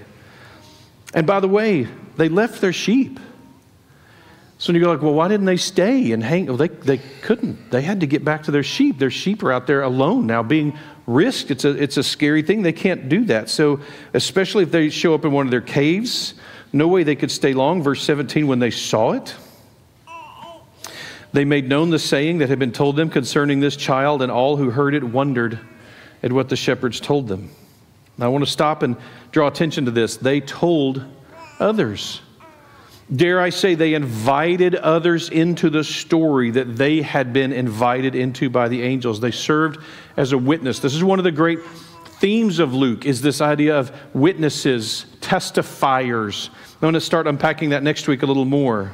And 1.14 1.26
by 1.26 1.40
the 1.40 1.48
way, 1.48 1.88
they 2.16 2.28
left 2.28 2.60
their 2.60 2.72
sheep. 2.72 3.18
So 4.58 4.72
you 4.72 4.80
go 4.80 4.92
like, 4.92 5.00
well, 5.00 5.14
why 5.14 5.28
didn't 5.28 5.46
they 5.46 5.56
stay 5.56 6.12
and 6.12 6.22
hang? 6.22 6.46
Well, 6.46 6.58
they, 6.58 6.68
they 6.68 6.98
couldn't. 7.22 7.70
They 7.70 7.80
had 7.80 8.00
to 8.00 8.06
get 8.06 8.24
back 8.24 8.42
to 8.42 8.50
their 8.50 8.62
sheep. 8.62 8.98
Their 8.98 9.10
sheep 9.10 9.42
are 9.42 9.52
out 9.52 9.66
there 9.66 9.82
alone 9.82 10.26
now, 10.26 10.42
being 10.42 10.78
risked. 11.06 11.50
It's 11.50 11.64
a, 11.64 11.70
it's 11.70 11.96
a 11.96 12.02
scary 12.02 12.42
thing. 12.42 12.60
They 12.60 12.74
can't 12.74 13.08
do 13.08 13.24
that. 13.24 13.48
So 13.48 13.80
especially 14.12 14.62
if 14.62 14.70
they 14.70 14.90
show 14.90 15.14
up 15.14 15.24
in 15.24 15.32
one 15.32 15.46
of 15.46 15.50
their 15.50 15.62
caves, 15.62 16.34
no 16.74 16.88
way 16.88 17.04
they 17.04 17.16
could 17.16 17.30
stay 17.30 17.54
long. 17.54 17.82
Verse 17.82 18.02
17, 18.02 18.46
when 18.46 18.58
they 18.58 18.70
saw 18.70 19.12
it, 19.12 19.34
they 21.32 21.44
made 21.44 21.68
known 21.68 21.90
the 21.90 21.98
saying 21.98 22.38
that 22.38 22.48
had 22.48 22.58
been 22.58 22.72
told 22.72 22.96
them 22.96 23.08
concerning 23.08 23.60
this 23.60 23.76
child, 23.76 24.20
and 24.20 24.30
all 24.30 24.56
who 24.56 24.70
heard 24.70 24.94
it 24.94 25.04
wondered 25.04 25.58
at 26.22 26.32
what 26.32 26.48
the 26.48 26.56
shepherds 26.56 27.00
told 27.00 27.28
them. 27.28 27.50
I 28.22 28.28
want 28.28 28.44
to 28.44 28.50
stop 28.50 28.82
and 28.82 28.96
draw 29.32 29.48
attention 29.48 29.84
to 29.86 29.90
this. 29.90 30.16
They 30.16 30.40
told 30.40 31.04
others. 31.58 32.20
Dare 33.14 33.40
I 33.40 33.50
say, 33.50 33.74
they 33.74 33.94
invited 33.94 34.76
others 34.76 35.30
into 35.30 35.68
the 35.68 35.82
story 35.82 36.52
that 36.52 36.76
they 36.76 37.02
had 37.02 37.32
been 37.32 37.52
invited 37.52 38.14
into 38.14 38.48
by 38.48 38.68
the 38.68 38.82
angels. 38.82 39.20
They 39.20 39.32
served 39.32 39.80
as 40.16 40.32
a 40.32 40.38
witness. 40.38 40.78
This 40.78 40.94
is 40.94 41.02
one 41.02 41.18
of 41.18 41.24
the 41.24 41.32
great 41.32 41.58
themes 42.20 42.58
of 42.58 42.74
Luke 42.74 43.06
is 43.06 43.22
this 43.22 43.40
idea 43.40 43.78
of 43.78 43.90
witnesses, 44.14 45.06
testifiers. 45.20 46.50
I'm 46.50 46.80
going 46.80 46.94
to 46.94 47.00
start 47.00 47.26
unpacking 47.26 47.70
that 47.70 47.82
next 47.82 48.06
week 48.06 48.22
a 48.22 48.26
little 48.26 48.44
more. 48.44 48.92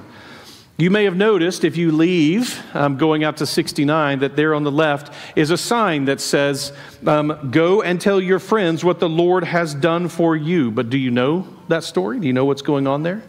You 0.78 0.90
may 0.90 1.04
have 1.04 1.16
noticed 1.16 1.64
if 1.64 1.78
you 1.78 1.90
leave 1.90 2.62
um, 2.74 2.98
going 2.98 3.24
out 3.24 3.38
to 3.38 3.46
69 3.46 4.18
that 4.18 4.36
there 4.36 4.54
on 4.54 4.62
the 4.62 4.70
left 4.70 5.10
is 5.34 5.50
a 5.50 5.56
sign 5.56 6.04
that 6.04 6.20
says, 6.20 6.70
um, 7.06 7.48
Go 7.50 7.80
and 7.80 7.98
tell 7.98 8.20
your 8.20 8.38
friends 8.38 8.84
what 8.84 9.00
the 9.00 9.08
Lord 9.08 9.44
has 9.44 9.74
done 9.74 10.08
for 10.08 10.36
you. 10.36 10.70
But 10.70 10.90
do 10.90 10.98
you 10.98 11.10
know 11.10 11.48
that 11.68 11.82
story? 11.82 12.20
Do 12.20 12.26
you 12.26 12.34
know 12.34 12.44
what's 12.44 12.60
going 12.60 12.86
on 12.86 13.04
there? 13.04 13.22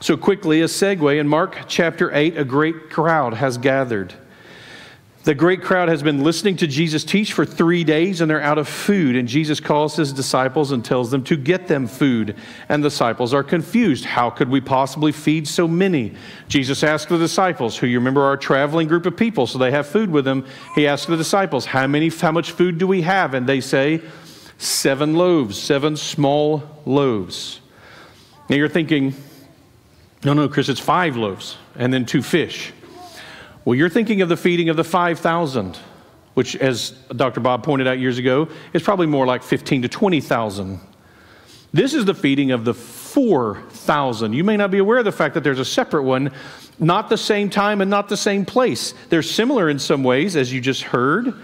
So, 0.00 0.18
quickly, 0.18 0.60
a 0.60 0.66
segue 0.66 1.18
in 1.18 1.28
Mark 1.28 1.56
chapter 1.66 2.14
8, 2.14 2.36
a 2.36 2.44
great 2.44 2.90
crowd 2.90 3.34
has 3.34 3.56
gathered. 3.56 4.14
The 5.22 5.34
great 5.34 5.60
crowd 5.62 5.90
has 5.90 6.02
been 6.02 6.24
listening 6.24 6.56
to 6.56 6.66
Jesus 6.66 7.04
teach 7.04 7.34
for 7.34 7.44
three 7.44 7.84
days 7.84 8.22
and 8.22 8.30
they're 8.30 8.40
out 8.40 8.56
of 8.56 8.66
food. 8.66 9.16
And 9.16 9.28
Jesus 9.28 9.60
calls 9.60 9.96
his 9.96 10.14
disciples 10.14 10.72
and 10.72 10.82
tells 10.82 11.10
them 11.10 11.22
to 11.24 11.36
get 11.36 11.68
them 11.68 11.86
food. 11.86 12.36
And 12.70 12.82
the 12.82 12.88
disciples 12.88 13.34
are 13.34 13.42
confused. 13.42 14.06
How 14.06 14.30
could 14.30 14.48
we 14.48 14.62
possibly 14.62 15.12
feed 15.12 15.46
so 15.46 15.68
many? 15.68 16.14
Jesus 16.48 16.82
asked 16.82 17.10
the 17.10 17.18
disciples, 17.18 17.76
who 17.76 17.86
you 17.86 17.98
remember 17.98 18.22
are 18.22 18.32
a 18.32 18.38
traveling 18.38 18.88
group 18.88 19.04
of 19.04 19.14
people, 19.14 19.46
so 19.46 19.58
they 19.58 19.70
have 19.70 19.86
food 19.86 20.10
with 20.10 20.24
them. 20.24 20.46
He 20.74 20.86
asked 20.86 21.06
the 21.06 21.18
disciples, 21.18 21.66
How 21.66 21.86
many, 21.86 22.08
how 22.08 22.32
much 22.32 22.52
food 22.52 22.78
do 22.78 22.86
we 22.86 23.02
have? 23.02 23.34
And 23.34 23.46
they 23.46 23.60
say, 23.60 24.00
Seven 24.56 25.14
loaves, 25.14 25.60
seven 25.60 25.96
small 25.96 26.62
loaves. 26.86 27.60
Now 28.48 28.56
you're 28.56 28.68
thinking, 28.68 29.14
no, 30.24 30.34
no, 30.34 30.48
Chris, 30.48 30.68
it's 30.68 30.80
five 30.80 31.16
loaves 31.16 31.56
and 31.76 31.92
then 31.94 32.04
two 32.04 32.20
fish. 32.20 32.72
Well, 33.64 33.74
you're 33.74 33.90
thinking 33.90 34.22
of 34.22 34.28
the 34.28 34.36
feeding 34.36 34.68
of 34.70 34.76
the 34.76 34.84
5,000, 34.84 35.78
which, 36.34 36.56
as 36.56 36.90
Dr. 37.14 37.40
Bob 37.40 37.62
pointed 37.62 37.86
out 37.86 37.98
years 37.98 38.18
ago, 38.18 38.48
is 38.72 38.82
probably 38.82 39.06
more 39.06 39.26
like 39.26 39.42
15 39.42 39.82
to 39.82 39.88
20,000. 39.88 40.80
This 41.72 41.94
is 41.94 42.04
the 42.04 42.14
feeding 42.14 42.50
of 42.50 42.64
the 42.64 42.74
4,000. 42.74 44.32
You 44.32 44.44
may 44.44 44.56
not 44.56 44.70
be 44.70 44.78
aware 44.78 44.98
of 44.98 45.04
the 45.04 45.12
fact 45.12 45.34
that 45.34 45.44
there's 45.44 45.58
a 45.58 45.64
separate 45.64 46.04
one, 46.04 46.32
not 46.78 47.08
the 47.10 47.18
same 47.18 47.50
time 47.50 47.80
and 47.80 47.90
not 47.90 48.08
the 48.08 48.16
same 48.16 48.44
place. 48.44 48.94
They're 49.08 49.22
similar 49.22 49.68
in 49.68 49.78
some 49.78 50.02
ways, 50.02 50.36
as 50.36 50.52
you 50.52 50.60
just 50.60 50.82
heard. 50.82 51.34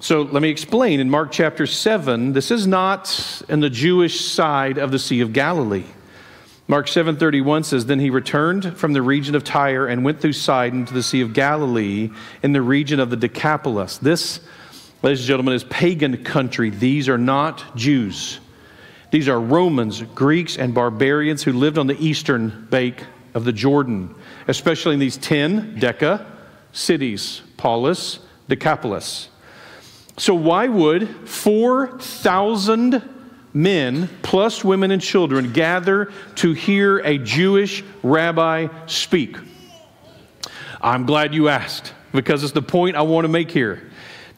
So 0.00 0.22
let 0.22 0.42
me 0.42 0.50
explain. 0.50 0.98
In 0.98 1.08
Mark 1.08 1.30
chapter 1.30 1.66
7, 1.66 2.32
this 2.32 2.50
is 2.50 2.66
not 2.66 3.42
in 3.48 3.60
the 3.60 3.70
Jewish 3.70 4.20
side 4.20 4.78
of 4.78 4.90
the 4.90 4.98
Sea 4.98 5.20
of 5.20 5.32
Galilee. 5.32 5.84
Mark 6.68 6.86
7:31 6.86 7.64
says 7.64 7.86
then 7.86 7.98
he 7.98 8.08
returned 8.08 8.76
from 8.76 8.92
the 8.92 9.02
region 9.02 9.34
of 9.34 9.42
Tyre 9.42 9.86
and 9.86 10.04
went 10.04 10.20
through 10.20 10.32
Sidon 10.32 10.84
to 10.86 10.94
the 10.94 11.02
sea 11.02 11.20
of 11.20 11.32
Galilee 11.32 12.10
in 12.42 12.52
the 12.52 12.62
region 12.62 13.00
of 13.00 13.10
the 13.10 13.16
Decapolis. 13.16 13.98
This 13.98 14.40
ladies 15.02 15.20
and 15.20 15.28
gentlemen 15.28 15.54
is 15.54 15.64
pagan 15.64 16.22
country. 16.22 16.70
These 16.70 17.08
are 17.08 17.18
not 17.18 17.76
Jews. 17.76 18.38
These 19.10 19.28
are 19.28 19.40
Romans, 19.40 20.02
Greeks 20.14 20.56
and 20.56 20.72
barbarians 20.72 21.42
who 21.42 21.52
lived 21.52 21.78
on 21.78 21.88
the 21.88 22.00
eastern 22.00 22.66
bank 22.70 23.04
of 23.34 23.44
the 23.44 23.52
Jordan, 23.52 24.14
especially 24.48 24.94
in 24.94 25.00
these 25.00 25.16
10 25.18 25.80
Deca 25.80 26.24
cities, 26.72 27.42
Polis, 27.56 28.20
Decapolis. 28.48 29.28
So 30.16 30.34
why 30.34 30.68
would 30.68 31.28
4,000 31.28 33.02
men, 33.54 34.08
plus 34.22 34.64
women 34.64 34.90
and 34.90 35.02
children, 35.02 35.52
gather 35.52 36.12
to 36.36 36.52
hear 36.52 36.98
a 36.98 37.18
Jewish 37.18 37.82
rabbi 38.02 38.68
speak? 38.86 39.36
I'm 40.80 41.06
glad 41.06 41.34
you 41.34 41.48
asked 41.48 41.94
because 42.12 42.42
it's 42.42 42.52
the 42.52 42.62
point 42.62 42.96
I 42.96 43.02
want 43.02 43.24
to 43.24 43.28
make 43.28 43.50
here. 43.50 43.90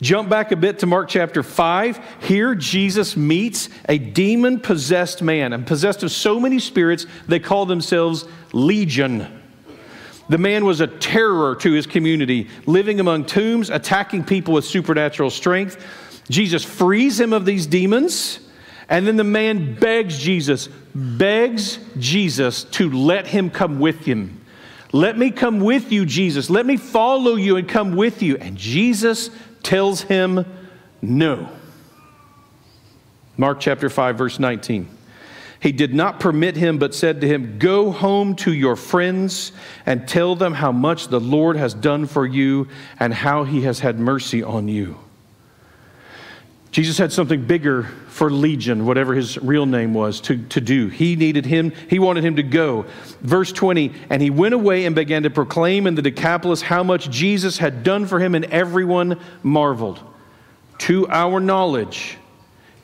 Jump 0.02 0.28
back 0.28 0.52
a 0.52 0.56
bit 0.56 0.80
to 0.80 0.86
Mark 0.86 1.08
chapter 1.08 1.42
5. 1.42 2.00
Here, 2.22 2.54
Jesus 2.54 3.16
meets 3.16 3.68
a 3.88 3.96
demon 3.96 4.60
possessed 4.60 5.22
man 5.22 5.52
and 5.52 5.66
possessed 5.66 6.02
of 6.02 6.10
so 6.10 6.38
many 6.38 6.58
spirits, 6.58 7.06
they 7.26 7.38
call 7.38 7.64
themselves 7.64 8.26
Legion. 8.52 9.40
The 10.28 10.38
man 10.38 10.64
was 10.64 10.80
a 10.80 10.86
terror 10.86 11.54
to 11.56 11.72
his 11.72 11.86
community, 11.86 12.48
living 12.66 12.98
among 12.98 13.26
tombs, 13.26 13.70
attacking 13.70 14.24
people 14.24 14.54
with 14.54 14.64
supernatural 14.64 15.30
strength. 15.30 15.82
Jesus 16.28 16.64
frees 16.64 17.20
him 17.20 17.32
of 17.32 17.44
these 17.44 17.66
demons. 17.66 18.40
And 18.88 19.06
then 19.06 19.16
the 19.16 19.24
man 19.24 19.74
begs 19.74 20.18
Jesus, 20.18 20.68
begs 20.94 21.78
Jesus 21.98 22.64
to 22.64 22.90
let 22.90 23.26
him 23.26 23.50
come 23.50 23.80
with 23.80 24.04
him. 24.04 24.40
Let 24.92 25.18
me 25.18 25.30
come 25.30 25.60
with 25.60 25.90
you, 25.90 26.06
Jesus. 26.06 26.50
Let 26.50 26.66
me 26.66 26.76
follow 26.76 27.34
you 27.34 27.56
and 27.56 27.68
come 27.68 27.96
with 27.96 28.22
you. 28.22 28.36
And 28.36 28.56
Jesus 28.56 29.30
tells 29.62 30.02
him 30.02 30.44
no. 31.02 31.48
Mark 33.36 33.58
chapter 33.58 33.90
5, 33.90 34.16
verse 34.16 34.38
19. 34.38 34.88
He 35.58 35.72
did 35.72 35.94
not 35.94 36.20
permit 36.20 36.56
him, 36.56 36.78
but 36.78 36.94
said 36.94 37.22
to 37.22 37.26
him, 37.26 37.58
Go 37.58 37.90
home 37.90 38.36
to 38.36 38.52
your 38.52 38.76
friends 38.76 39.50
and 39.86 40.06
tell 40.06 40.36
them 40.36 40.52
how 40.52 40.70
much 40.70 41.08
the 41.08 41.18
Lord 41.20 41.56
has 41.56 41.72
done 41.72 42.06
for 42.06 42.26
you 42.26 42.68
and 43.00 43.14
how 43.14 43.44
he 43.44 43.62
has 43.62 43.80
had 43.80 43.98
mercy 43.98 44.42
on 44.42 44.68
you. 44.68 44.98
Jesus 46.74 46.98
had 46.98 47.12
something 47.12 47.44
bigger 47.44 47.84
for 48.08 48.32
Legion, 48.32 48.84
whatever 48.84 49.14
his 49.14 49.38
real 49.38 49.64
name 49.64 49.94
was, 49.94 50.20
to, 50.22 50.36
to 50.48 50.60
do. 50.60 50.88
He 50.88 51.14
needed 51.14 51.46
him, 51.46 51.70
he 51.88 52.00
wanted 52.00 52.24
him 52.24 52.34
to 52.34 52.42
go. 52.42 52.86
Verse 53.20 53.52
20, 53.52 53.92
and 54.10 54.20
he 54.20 54.28
went 54.28 54.54
away 54.54 54.84
and 54.84 54.92
began 54.92 55.22
to 55.22 55.30
proclaim 55.30 55.86
in 55.86 55.94
the 55.94 56.02
Decapolis 56.02 56.62
how 56.62 56.82
much 56.82 57.08
Jesus 57.10 57.58
had 57.58 57.84
done 57.84 58.06
for 58.06 58.18
him, 58.18 58.34
and 58.34 58.46
everyone 58.46 59.20
marveled. 59.44 60.00
To 60.78 61.06
our 61.10 61.38
knowledge, 61.38 62.18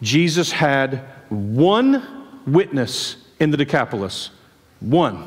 Jesus 0.01 0.53
had 0.53 0.99
one 1.29 2.07
witness 2.47 3.17
in 3.41 3.51
the 3.51 3.57
Decapolis. 3.57 4.31
One. 4.79 5.27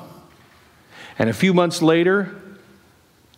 And 1.20 1.30
a 1.30 1.34
few 1.34 1.54
months 1.54 1.82
later, 1.82 2.34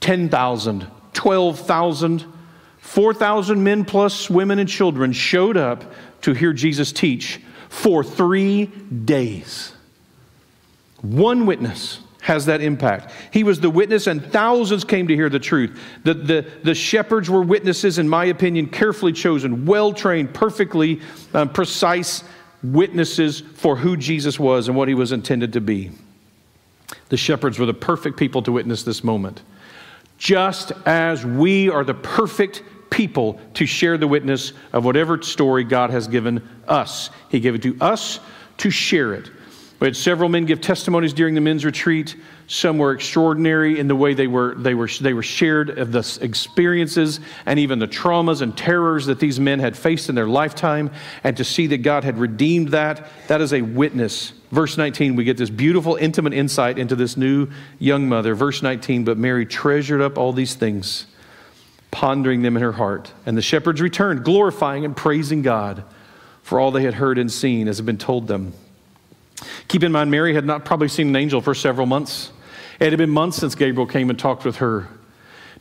10,000, 0.02 0.86
12,000, 1.14 2.26
4,000 2.86 3.62
men 3.62 3.84
plus 3.84 4.30
women 4.30 4.60
and 4.60 4.70
children 4.70 5.12
showed 5.12 5.58
up 5.58 5.84
to 6.22 6.34
hear 6.34 6.54
Jesus 6.54 6.94
teach 6.94 7.42
for 7.68 8.04
three 8.04 8.68
days. 8.68 9.74
One 11.02 11.46
witness 11.48 12.00
has 12.22 12.46
that 12.46 12.62
impact. 12.62 13.12
He 13.32 13.44
was 13.44 13.60
the 13.60 13.72
witness, 13.72 14.08
and 14.08 14.24
thousands 14.24 14.84
came 14.84 15.08
to 15.08 15.16
hear 15.16 15.30
the 15.30 15.40
truth. 15.40 15.78
The, 16.04 16.14
the, 16.14 16.46
the 16.64 16.76
shepherds 16.76 17.30
were 17.30 17.42
witnesses, 17.42 17.98
in 17.98 18.08
my 18.08 18.26
opinion, 18.26 18.68
carefully 18.68 19.14
chosen, 19.14 19.66
well 19.66 19.92
trained, 19.92 20.34
perfectly 20.34 21.02
um, 21.34 21.50
precise 21.50 22.24
witnesses 22.64 23.42
for 23.42 23.76
who 23.76 23.98
Jesus 23.98 24.40
was 24.40 24.68
and 24.68 24.78
what 24.78 24.88
he 24.88 24.94
was 24.94 25.12
intended 25.12 25.54
to 25.54 25.62
be. 25.62 25.92
The 27.10 27.18
shepherds 27.18 27.58
were 27.58 27.66
the 27.66 27.74
perfect 27.74 28.16
people 28.16 28.44
to 28.44 28.52
witness 28.52 28.84
this 28.84 29.04
moment. 29.04 29.42
Just 30.18 30.72
as 30.86 31.26
we 31.26 31.70
are 31.70 31.84
the 31.84 31.94
perfect 31.94 32.64
people 32.96 33.38
to 33.54 33.66
share 33.66 33.98
the 33.98 34.08
witness 34.08 34.54
of 34.72 34.86
whatever 34.86 35.22
story 35.22 35.66
God 35.66 35.90
has 35.90 36.08
given 36.08 36.48
us. 36.66 37.10
He 37.28 37.42
gave 37.42 37.54
it 37.54 37.62
to 37.64 37.76
us 37.82 38.22
to 38.60 38.72
share 38.72 39.14
it. 39.14 39.30
We 39.82 39.88
had 39.88 39.98
several 39.98 40.30
men 40.30 40.46
give 40.46 40.62
testimonies 40.62 41.12
during 41.12 41.36
the 41.36 41.42
men's 41.42 41.66
retreat. 41.66 42.16
Some 42.48 42.78
were 42.78 42.94
extraordinary 42.94 43.78
in 43.78 43.90
the 43.90 43.96
way 43.98 44.14
they 44.14 44.28
were, 44.28 44.56
they 44.56 44.74
were, 44.74 44.88
they 44.88 45.12
were 45.14 45.22
shared 45.22 45.78
of 45.78 45.92
the 45.92 46.20
experiences 46.22 47.20
and 47.46 47.60
even 47.60 47.80
the 47.80 47.88
traumas 47.88 48.42
and 48.42 48.58
terrors 48.58 49.08
that 49.08 49.20
these 49.20 49.42
men 49.42 49.60
had 49.60 49.78
faced 49.78 50.08
in 50.08 50.16
their 50.16 50.28
lifetime. 50.28 50.90
And 51.26 51.36
to 51.36 51.44
see 51.44 51.68
that 51.68 51.80
God 51.80 52.06
had 52.06 52.18
redeemed 52.18 52.70
that, 52.70 53.06
that 53.28 53.42
is 53.42 53.52
a 53.52 53.62
witness. 53.62 54.32
Verse 54.52 54.78
19, 54.78 55.18
we 55.18 55.26
get 55.26 55.36
this 55.36 55.50
beautiful, 55.50 55.96
intimate 55.96 56.34
insight 56.34 56.80
into 56.80 56.96
this 56.96 57.18
new 57.18 57.50
young 57.78 58.08
mother. 58.08 58.36
Verse 58.36 58.62
19, 58.62 59.04
but 59.04 59.18
Mary 59.18 59.46
treasured 59.46 60.02
up 60.02 60.18
all 60.18 60.32
these 60.32 60.54
things 60.54 61.08
pondering 61.96 62.42
them 62.42 62.58
in 62.58 62.62
her 62.62 62.74
heart. 62.74 63.14
And 63.26 63.38
the 63.38 63.42
shepherds 63.42 63.80
returned, 63.80 64.26
glorifying 64.26 64.84
and 64.84 64.96
praising 64.96 65.42
God 65.42 65.86
for 66.44 66.60
all 66.60 66.70
they 66.70 66.84
had 66.84 66.96
heard 66.96 67.18
and 67.18 67.32
seen 67.32 67.70
as 67.70 67.78
had 67.78 67.86
been 67.86 67.98
told 67.98 68.28
them. 68.28 68.52
Keep 69.70 69.84
in 69.84 69.94
mind, 69.94 70.12
Mary 70.12 70.34
had 70.34 70.44
not 70.44 70.66
probably 70.66 70.90
seen 70.90 71.08
an 71.08 71.16
angel 71.16 71.40
for 71.40 71.56
several 71.56 71.88
months. 71.88 72.34
It 72.82 72.92
had 72.92 72.98
been 72.98 73.10
months 73.10 73.38
since 73.38 73.56
Gabriel 73.56 73.88
came 73.88 74.10
and 74.10 74.20
talked 74.20 74.44
with 74.44 74.58
her. 74.58 74.90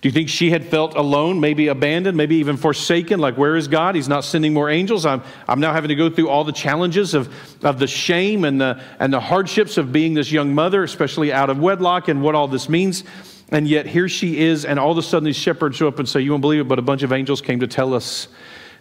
Do 0.01 0.09
you 0.09 0.13
think 0.13 0.29
she 0.29 0.51
had 0.51 0.65
felt 0.65 0.97
alone, 0.97 1.39
maybe 1.39 1.69
abandoned, 1.69 2.17
maybe 2.17 2.37
even 2.37 2.57
forsaken? 2.57 3.21
Like, 3.21 3.39
where 3.39 3.55
is 3.55 3.69
God? 3.69 3.95
He's 3.95 4.09
not 4.09 4.25
sending 4.25 4.53
more 4.53 4.69
angels. 4.69 5.07
I'm, 5.07 5.23
I'm 5.49 5.61
now 5.61 5.73
having 5.73 5.91
to 5.91 5.95
go 5.95 6.11
through 6.11 6.31
all 6.31 6.43
the 6.43 6.53
challenges 6.53 7.15
of, 7.15 7.33
of 7.65 7.79
the 7.79 7.87
shame 7.87 8.45
and 8.45 8.61
the, 8.61 8.83
and 8.99 9.13
the 9.13 9.21
hardships 9.21 9.79
of 9.79 9.93
being 9.93 10.15
this 10.15 10.33
young 10.33 10.53
mother, 10.53 10.83
especially 10.83 11.33
out 11.33 11.49
of 11.49 11.59
wedlock, 11.59 12.09
and 12.09 12.23
what 12.23 12.35
all 12.35 12.49
this 12.49 12.69
means. 12.69 13.05
And 13.51 13.69
yet 13.69 13.87
here 13.87 14.09
she 14.09 14.39
is, 14.41 14.65
and 14.65 14.79
all 14.79 14.93
of 14.93 14.99
a 14.99 15.03
sudden 15.03 15.25
these 15.25 15.37
shepherds 15.37 15.77
show 15.77 15.89
up 15.89 15.99
and 15.99 16.09
say, 16.09 16.21
You 16.21 16.31
won't 16.31 16.41
believe 16.41 16.61
it, 16.61 16.69
but 16.69 16.79
a 16.79 16.83
bunch 16.83 17.03
of 17.03 17.13
angels 17.13 17.41
came 17.41 17.61
to 17.61 17.67
tell 17.67 17.95
us 17.95 18.29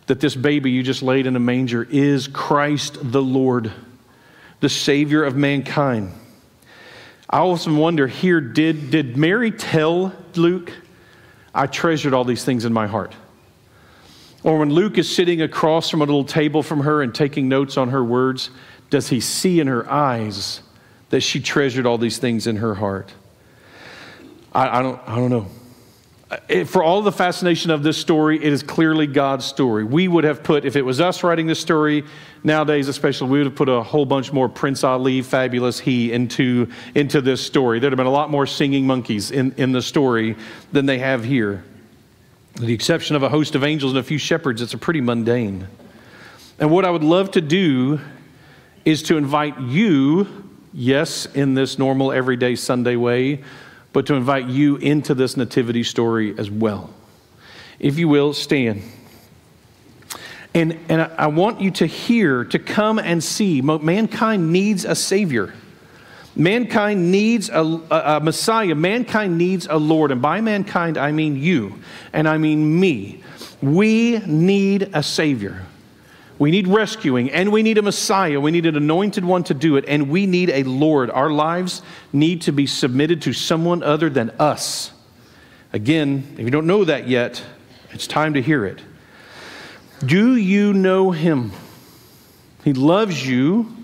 that 0.07 0.19
this 0.19 0.35
baby 0.35 0.71
you 0.71 0.83
just 0.83 1.01
laid 1.01 1.25
in 1.25 1.35
a 1.35 1.39
manger 1.39 1.87
is 1.89 2.27
Christ 2.27 2.97
the 3.01 3.21
Lord, 3.21 3.71
the 4.59 4.69
Savior 4.69 5.23
of 5.23 5.35
mankind. 5.35 6.11
I 7.29 7.39
often 7.39 7.77
wonder 7.77 8.07
here, 8.07 8.41
did, 8.41 8.91
did 8.91 9.17
Mary 9.17 9.51
tell 9.51 10.13
Luke, 10.35 10.71
I 11.53 11.67
treasured 11.67 12.13
all 12.13 12.25
these 12.25 12.43
things 12.43 12.65
in 12.65 12.73
my 12.73 12.87
heart? 12.87 13.15
Or 14.43 14.59
when 14.59 14.69
Luke 14.69 14.97
is 14.97 15.13
sitting 15.13 15.41
across 15.41 15.89
from 15.89 16.01
a 16.01 16.05
little 16.05 16.25
table 16.25 16.61
from 16.61 16.81
her 16.81 17.01
and 17.01 17.15
taking 17.15 17.47
notes 17.47 17.77
on 17.77 17.89
her 17.89 18.03
words, 18.03 18.49
does 18.89 19.07
he 19.07 19.19
see 19.19 19.59
in 19.59 19.67
her 19.67 19.89
eyes 19.89 20.61
that 21.09 21.21
she 21.21 21.39
treasured 21.39 21.85
all 21.85 21.97
these 21.97 22.17
things 22.17 22.45
in 22.45 22.57
her 22.57 22.75
heart? 22.75 23.13
I, 24.53 24.79
I, 24.79 24.81
don't, 24.81 24.99
I 25.07 25.15
don't 25.15 25.29
know. 25.29 25.47
Uh, 26.29 26.37
it, 26.47 26.65
for 26.65 26.83
all 26.83 27.01
the 27.01 27.11
fascination 27.11 27.71
of 27.71 27.83
this 27.83 27.97
story, 27.97 28.37
it 28.37 28.53
is 28.53 28.63
clearly 28.63 29.07
God's 29.07 29.45
story. 29.45 29.83
We 29.83 30.07
would 30.07 30.23
have 30.23 30.43
put, 30.43 30.63
if 30.65 30.75
it 30.75 30.83
was 30.83 31.01
us 31.01 31.23
writing 31.23 31.47
this 31.47 31.59
story 31.59 32.03
nowadays, 32.43 32.87
especially, 32.87 33.29
we 33.29 33.39
would 33.39 33.47
have 33.47 33.55
put 33.55 33.69
a 33.69 33.81
whole 33.81 34.05
bunch 34.05 34.31
more 34.31 34.47
Prince 34.47 34.83
Ali, 34.83 35.21
fabulous 35.21 35.79
he 35.79 36.11
into, 36.11 36.69
into 36.95 37.21
this 37.21 37.45
story. 37.45 37.79
There'd 37.79 37.93
have 37.93 37.97
been 37.97 38.07
a 38.07 38.11
lot 38.11 38.29
more 38.29 38.45
singing 38.45 38.85
monkeys 38.85 39.31
in, 39.31 39.53
in 39.57 39.71
the 39.71 39.81
story 39.81 40.35
than 40.71 40.85
they 40.85 40.99
have 40.99 41.23
here. 41.23 41.63
With 42.55 42.67
the 42.67 42.73
exception 42.73 43.15
of 43.15 43.23
a 43.23 43.29
host 43.29 43.55
of 43.55 43.63
angels 43.63 43.93
and 43.93 43.99
a 43.99 44.03
few 44.03 44.19
shepherds, 44.19 44.61
it's 44.61 44.75
a 44.75 44.77
pretty 44.77 45.01
mundane. 45.01 45.67
And 46.59 46.69
what 46.69 46.85
I 46.85 46.91
would 46.91 47.03
love 47.03 47.31
to 47.31 47.41
do 47.41 47.99
is 48.85 49.01
to 49.03 49.17
invite 49.17 49.59
you, 49.59 50.27
yes, 50.71 51.25
in 51.25 51.55
this 51.55 51.79
normal, 51.79 52.11
everyday 52.11 52.55
Sunday 52.55 52.95
way, 52.95 53.43
but 53.93 54.07
to 54.07 54.15
invite 54.15 54.47
you 54.47 54.75
into 54.77 55.13
this 55.13 55.37
nativity 55.37 55.83
story 55.83 56.37
as 56.37 56.49
well. 56.51 56.93
If 57.79 57.97
you 57.97 58.07
will, 58.07 58.33
stand. 58.33 58.81
And, 60.55 60.79
and 60.89 61.01
I 61.01 61.27
want 61.27 61.61
you 61.61 61.71
to 61.71 61.85
hear, 61.85 62.43
to 62.45 62.59
come 62.59 62.99
and 62.99 63.23
see, 63.23 63.61
mankind 63.61 64.51
needs 64.51 64.85
a 64.85 64.95
Savior. 64.95 65.53
Mankind 66.35 67.11
needs 67.11 67.49
a, 67.49 67.61
a, 67.61 68.17
a, 68.17 68.19
Messiah. 68.19 68.75
Mankind 68.75 69.37
needs 69.37 69.67
a 69.69 69.77
Lord. 69.77 70.11
And 70.11 70.21
by 70.21 70.41
mankind, 70.41 70.97
I 70.97 71.11
mean 71.11 71.35
you, 71.35 71.79
and 72.11 72.27
I 72.27 72.37
mean 72.37 72.79
me. 72.79 73.23
We 73.61 74.19
need 74.19 74.89
a 74.93 75.03
Savior. 75.03 75.65
We 76.39 76.51
need 76.51 76.67
rescuing, 76.67 77.31
and 77.31 77.51
we 77.51 77.63
need 77.63 77.77
a 77.77 77.81
Messiah. 77.81 78.39
We 78.39 78.51
need 78.51 78.65
an 78.65 78.75
anointed 78.75 79.23
one 79.23 79.43
to 79.45 79.53
do 79.53 79.77
it, 79.77 79.85
and 79.87 80.09
we 80.09 80.25
need 80.25 80.49
a 80.49 80.63
Lord. 80.63 81.11
Our 81.11 81.29
lives 81.29 81.81
need 82.11 82.41
to 82.43 82.51
be 82.51 82.65
submitted 82.65 83.21
to 83.23 83.33
someone 83.33 83.83
other 83.83 84.09
than 84.09 84.31
us. 84.39 84.91
Again, 85.71 86.35
if 86.37 86.39
you 86.39 86.51
don't 86.51 86.67
know 86.67 86.85
that 86.85 87.07
yet, 87.07 87.43
it's 87.91 88.07
time 88.07 88.33
to 88.33 88.41
hear 88.41 88.65
it. 88.65 88.79
Do 90.05 90.35
you 90.35 90.73
know 90.73 91.11
him? 91.11 91.51
He 92.63 92.73
loves 92.73 93.25
you, 93.25 93.83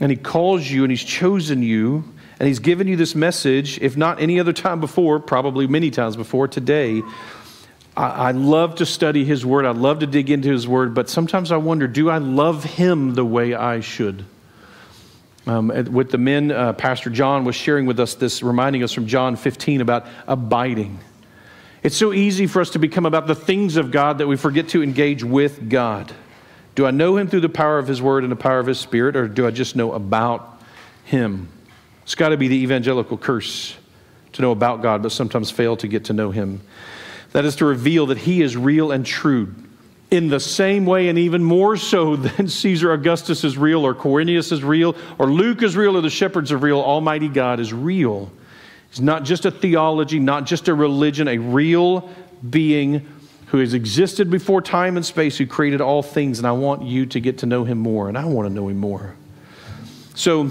and 0.00 0.10
He 0.10 0.16
calls 0.16 0.68
you 0.68 0.84
and 0.84 0.90
He's 0.90 1.04
chosen 1.04 1.62
you 1.62 2.04
and 2.38 2.46
He's 2.46 2.60
given 2.60 2.86
you 2.86 2.96
this 2.96 3.14
message, 3.14 3.78
if 3.80 3.96
not 3.96 4.20
any 4.20 4.38
other 4.38 4.52
time 4.52 4.80
before, 4.80 5.18
probably 5.18 5.66
many 5.66 5.90
times 5.90 6.16
before, 6.16 6.46
today. 6.46 7.02
I, 7.98 8.28
I 8.28 8.30
love 8.30 8.76
to 8.76 8.86
study 8.86 9.24
His 9.24 9.44
Word. 9.44 9.66
I 9.66 9.72
love 9.72 9.98
to 9.98 10.06
dig 10.06 10.30
into 10.30 10.50
His 10.50 10.68
Word, 10.68 10.94
but 10.94 11.10
sometimes 11.10 11.50
I 11.50 11.56
wonder 11.56 11.88
do 11.88 12.08
I 12.08 12.18
love 12.18 12.62
Him 12.62 13.14
the 13.14 13.24
way 13.24 13.54
I 13.54 13.80
should? 13.80 14.24
Um, 15.46 15.68
with 15.68 16.10
the 16.10 16.18
men, 16.18 16.52
uh, 16.52 16.74
Pastor 16.74 17.10
John 17.10 17.44
was 17.44 17.56
sharing 17.56 17.86
with 17.86 17.98
us 17.98 18.14
this, 18.14 18.42
reminding 18.42 18.82
us 18.82 18.92
from 18.92 19.06
John 19.06 19.34
15 19.34 19.80
about 19.80 20.06
abiding. 20.26 20.98
It's 21.82 21.96
so 21.96 22.12
easy 22.12 22.46
for 22.46 22.60
us 22.60 22.70
to 22.70 22.78
become 22.78 23.06
about 23.06 23.26
the 23.26 23.34
things 23.34 23.76
of 23.76 23.90
God 23.90 24.18
that 24.18 24.26
we 24.26 24.36
forget 24.36 24.68
to 24.70 24.82
engage 24.82 25.24
with 25.24 25.70
God. 25.70 26.12
Do 26.74 26.86
I 26.86 26.90
know 26.90 27.16
Him 27.16 27.28
through 27.28 27.40
the 27.40 27.48
power 27.48 27.78
of 27.78 27.88
His 27.88 28.00
Word 28.00 28.24
and 28.24 28.30
the 28.30 28.36
power 28.36 28.58
of 28.60 28.66
His 28.66 28.78
Spirit, 28.78 29.16
or 29.16 29.26
do 29.26 29.46
I 29.46 29.50
just 29.50 29.74
know 29.74 29.92
about 29.92 30.62
Him? 31.04 31.48
It's 32.02 32.14
got 32.14 32.28
to 32.28 32.36
be 32.36 32.48
the 32.48 32.62
evangelical 32.62 33.16
curse 33.16 33.76
to 34.34 34.42
know 34.42 34.52
about 34.52 34.82
God, 34.82 35.02
but 35.02 35.12
sometimes 35.12 35.50
fail 35.50 35.76
to 35.78 35.88
get 35.88 36.04
to 36.06 36.12
know 36.12 36.30
Him. 36.30 36.60
That 37.32 37.44
is 37.44 37.56
to 37.56 37.64
reveal 37.64 38.06
that 38.06 38.18
He 38.18 38.42
is 38.42 38.56
real 38.56 38.90
and 38.90 39.04
true 39.04 39.54
in 40.10 40.28
the 40.28 40.40
same 40.40 40.86
way, 40.86 41.08
and 41.08 41.18
even 41.18 41.44
more 41.44 41.76
so 41.76 42.16
than 42.16 42.48
Caesar 42.48 42.92
Augustus 42.92 43.44
is 43.44 43.58
real, 43.58 43.84
or 43.84 43.94
Quirinius 43.94 44.52
is 44.52 44.64
real, 44.64 44.96
or 45.18 45.26
Luke 45.26 45.62
is 45.62 45.76
real, 45.76 45.96
or 45.96 46.00
the 46.00 46.10
shepherds 46.10 46.50
are 46.52 46.56
real. 46.58 46.80
Almighty 46.80 47.28
God 47.28 47.60
is 47.60 47.72
real. 47.72 48.30
He's 48.90 49.00
not 49.00 49.24
just 49.24 49.44
a 49.44 49.50
theology, 49.50 50.18
not 50.18 50.46
just 50.46 50.68
a 50.68 50.74
religion, 50.74 51.28
a 51.28 51.38
real 51.38 52.10
being 52.48 53.06
who 53.48 53.58
has 53.58 53.74
existed 53.74 54.30
before 54.30 54.60
time 54.60 54.96
and 54.96 55.04
space, 55.04 55.36
who 55.38 55.46
created 55.46 55.80
all 55.80 56.02
things. 56.02 56.38
And 56.38 56.46
I 56.46 56.52
want 56.52 56.82
you 56.82 57.06
to 57.06 57.20
get 57.20 57.38
to 57.38 57.46
know 57.46 57.64
him 57.64 57.78
more, 57.78 58.08
and 58.08 58.16
I 58.16 58.24
want 58.24 58.48
to 58.48 58.54
know 58.54 58.68
him 58.68 58.78
more. 58.78 59.14
So, 60.14 60.50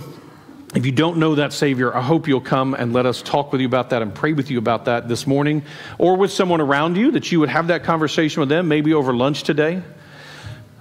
if 0.75 0.85
you 0.85 0.91
don't 0.91 1.17
know 1.17 1.35
that 1.35 1.53
Savior, 1.53 1.95
I 1.95 2.01
hope 2.01 2.27
you'll 2.27 2.41
come 2.41 2.73
and 2.73 2.91
let 2.91 3.05
us 3.05 3.21
talk 3.21 3.51
with 3.51 3.61
you 3.61 3.67
about 3.67 3.91
that 3.91 4.01
and 4.01 4.13
pray 4.13 4.33
with 4.33 4.51
you 4.51 4.57
about 4.57 4.85
that 4.85 5.07
this 5.07 5.25
morning, 5.25 5.63
or 5.97 6.17
with 6.17 6.31
someone 6.31 6.59
around 6.59 6.97
you 6.97 7.11
that 7.11 7.31
you 7.31 7.39
would 7.39 7.49
have 7.49 7.67
that 7.67 7.83
conversation 7.83 8.41
with 8.41 8.49
them, 8.49 8.67
maybe 8.67 8.93
over 8.93 9.13
lunch 9.13 9.43
today. 9.43 9.81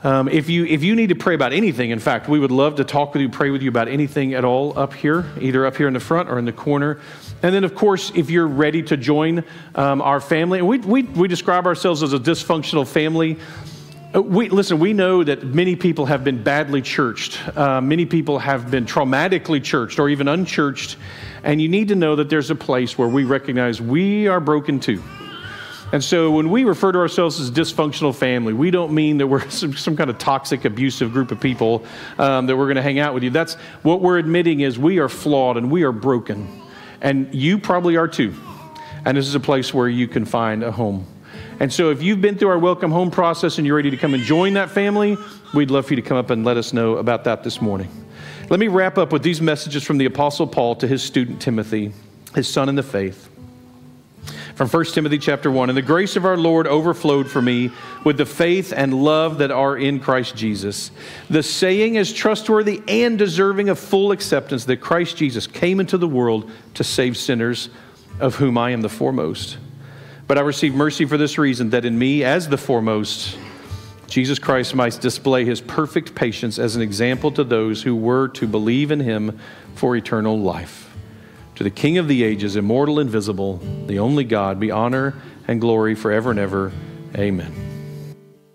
Um, 0.02 0.28
if, 0.28 0.48
you, 0.48 0.66
if 0.66 0.84
you 0.84 0.94
need 0.94 1.08
to 1.08 1.14
pray 1.14 1.34
about 1.34 1.52
anything, 1.52 1.90
in 1.90 1.98
fact, 1.98 2.28
we 2.28 2.38
would 2.38 2.50
love 2.50 2.76
to 2.76 2.84
talk 2.84 3.14
with 3.14 3.22
you, 3.22 3.28
pray 3.28 3.50
with 3.50 3.62
you 3.62 3.68
about 3.68 3.88
anything 3.88 4.34
at 4.34 4.44
all 4.44 4.78
up 4.78 4.92
here, 4.92 5.24
either 5.40 5.64
up 5.66 5.76
here 5.76 5.88
in 5.88 5.94
the 5.94 6.00
front 6.00 6.28
or 6.28 6.38
in 6.38 6.44
the 6.44 6.52
corner. 6.52 7.00
And 7.42 7.54
then, 7.54 7.64
of 7.64 7.74
course, 7.74 8.12
if 8.14 8.28
you're 8.28 8.46
ready 8.46 8.82
to 8.84 8.96
join 8.96 9.44
um, 9.74 10.02
our 10.02 10.20
family, 10.20 10.58
and 10.58 10.68
we, 10.68 10.78
we, 10.78 11.02
we 11.04 11.28
describe 11.28 11.66
ourselves 11.66 12.02
as 12.02 12.12
a 12.12 12.18
dysfunctional 12.18 12.86
family. 12.86 13.38
Uh, 14.16 14.22
we, 14.22 14.48
listen, 14.48 14.78
we 14.78 14.94
know 14.94 15.22
that 15.22 15.44
many 15.44 15.76
people 15.76 16.06
have 16.06 16.24
been 16.24 16.42
badly 16.42 16.80
churched. 16.80 17.38
Uh, 17.56 17.80
many 17.80 18.06
people 18.06 18.38
have 18.38 18.70
been 18.70 18.86
traumatically 18.86 19.62
churched 19.62 19.98
or 19.98 20.08
even 20.08 20.26
unchurched. 20.26 20.96
And 21.42 21.60
you 21.60 21.68
need 21.68 21.88
to 21.88 21.96
know 21.96 22.16
that 22.16 22.30
there's 22.30 22.50
a 22.50 22.54
place 22.54 22.96
where 22.96 23.08
we 23.08 23.24
recognize 23.24 23.80
we 23.80 24.26
are 24.26 24.40
broken 24.40 24.80
too. 24.80 25.02
And 25.92 26.02
so 26.02 26.30
when 26.30 26.50
we 26.50 26.64
refer 26.64 26.92
to 26.92 26.98
ourselves 26.98 27.38
as 27.40 27.50
dysfunctional 27.50 28.14
family, 28.14 28.52
we 28.54 28.70
don't 28.70 28.92
mean 28.92 29.18
that 29.18 29.26
we're 29.26 29.48
some, 29.50 29.74
some 29.74 29.96
kind 29.96 30.08
of 30.08 30.18
toxic, 30.18 30.64
abusive 30.64 31.12
group 31.12 31.30
of 31.30 31.38
people 31.38 31.84
um, 32.18 32.46
that 32.46 32.56
we're 32.56 32.66
going 32.66 32.76
to 32.76 32.82
hang 32.82 32.98
out 32.98 33.12
with 33.12 33.22
you. 33.22 33.30
That's 33.30 33.54
what 33.82 34.00
we're 34.00 34.18
admitting 34.18 34.60
is 34.60 34.78
we 34.78 34.98
are 34.98 35.10
flawed 35.10 35.58
and 35.58 35.70
we 35.70 35.82
are 35.82 35.92
broken. 35.92 36.62
And 37.02 37.34
you 37.34 37.58
probably 37.58 37.96
are 37.96 38.08
too. 38.08 38.34
And 39.04 39.16
this 39.16 39.26
is 39.26 39.34
a 39.34 39.40
place 39.40 39.74
where 39.74 39.88
you 39.88 40.08
can 40.08 40.24
find 40.24 40.64
a 40.64 40.72
home. 40.72 41.06
And 41.58 41.72
so 41.72 41.90
if 41.90 42.02
you've 42.02 42.20
been 42.20 42.36
through 42.36 42.48
our 42.48 42.58
welcome 42.58 42.90
home 42.90 43.10
process 43.10 43.58
and 43.58 43.66
you're 43.66 43.76
ready 43.76 43.90
to 43.90 43.96
come 43.96 44.14
and 44.14 44.22
join 44.22 44.54
that 44.54 44.70
family, 44.70 45.16
we'd 45.54 45.70
love 45.70 45.86
for 45.86 45.94
you 45.94 46.02
to 46.02 46.06
come 46.06 46.16
up 46.16 46.30
and 46.30 46.44
let 46.44 46.56
us 46.56 46.72
know 46.72 46.96
about 46.96 47.24
that 47.24 47.42
this 47.42 47.60
morning. 47.62 47.88
Let 48.50 48.60
me 48.60 48.68
wrap 48.68 48.98
up 48.98 49.12
with 49.12 49.22
these 49.22 49.40
messages 49.40 49.82
from 49.82 49.98
the 49.98 50.04
Apostle 50.04 50.46
Paul 50.46 50.76
to 50.76 50.86
his 50.86 51.02
student 51.02 51.40
Timothy, 51.40 51.92
his 52.34 52.48
son 52.48 52.68
in 52.68 52.74
the 52.74 52.82
faith 52.82 53.30
from 54.56 54.70
1 54.70 54.84
Timothy 54.86 55.18
chapter 55.18 55.50
1. 55.50 55.68
And 55.68 55.76
the 55.76 55.82
grace 55.82 56.16
of 56.16 56.24
our 56.24 56.36
Lord 56.36 56.66
overflowed 56.66 57.30
for 57.30 57.42
me 57.42 57.70
with 58.04 58.16
the 58.16 58.24
faith 58.24 58.72
and 58.74 59.04
love 59.04 59.38
that 59.38 59.50
are 59.50 59.76
in 59.76 60.00
Christ 60.00 60.34
Jesus. 60.34 60.90
The 61.28 61.42
saying 61.42 61.96
is 61.96 62.10
trustworthy 62.10 62.82
and 62.88 63.18
deserving 63.18 63.68
of 63.68 63.78
full 63.78 64.12
acceptance 64.12 64.64
that 64.64 64.78
Christ 64.78 65.18
Jesus 65.18 65.46
came 65.46 65.78
into 65.78 65.98
the 65.98 66.08
world 66.08 66.50
to 66.74 66.82
save 66.82 67.18
sinners, 67.18 67.68
of 68.18 68.36
whom 68.36 68.56
I 68.56 68.70
am 68.70 68.80
the 68.80 68.88
foremost. 68.88 69.58
But 70.26 70.38
I 70.38 70.40
receive 70.40 70.74
mercy 70.74 71.04
for 71.04 71.16
this 71.16 71.38
reason 71.38 71.70
that 71.70 71.84
in 71.84 71.98
me, 71.98 72.24
as 72.24 72.48
the 72.48 72.58
foremost, 72.58 73.38
Jesus 74.08 74.38
Christ 74.38 74.74
might 74.74 75.00
display 75.00 75.44
his 75.44 75.60
perfect 75.60 76.14
patience 76.14 76.58
as 76.58 76.76
an 76.76 76.82
example 76.82 77.30
to 77.32 77.44
those 77.44 77.82
who 77.82 77.94
were 77.94 78.28
to 78.28 78.46
believe 78.46 78.90
in 78.90 79.00
him 79.00 79.38
for 79.74 79.96
eternal 79.96 80.38
life. 80.38 80.94
To 81.56 81.64
the 81.64 81.70
King 81.70 81.98
of 81.98 82.08
the 82.08 82.22
ages, 82.22 82.56
immortal, 82.56 82.98
and 82.98 83.08
invisible, 83.08 83.58
the 83.86 83.98
only 83.98 84.24
God, 84.24 84.60
be 84.60 84.70
honor 84.70 85.14
and 85.48 85.60
glory 85.60 85.94
forever 85.94 86.30
and 86.30 86.38
ever. 86.38 86.72
Amen. 87.16 87.75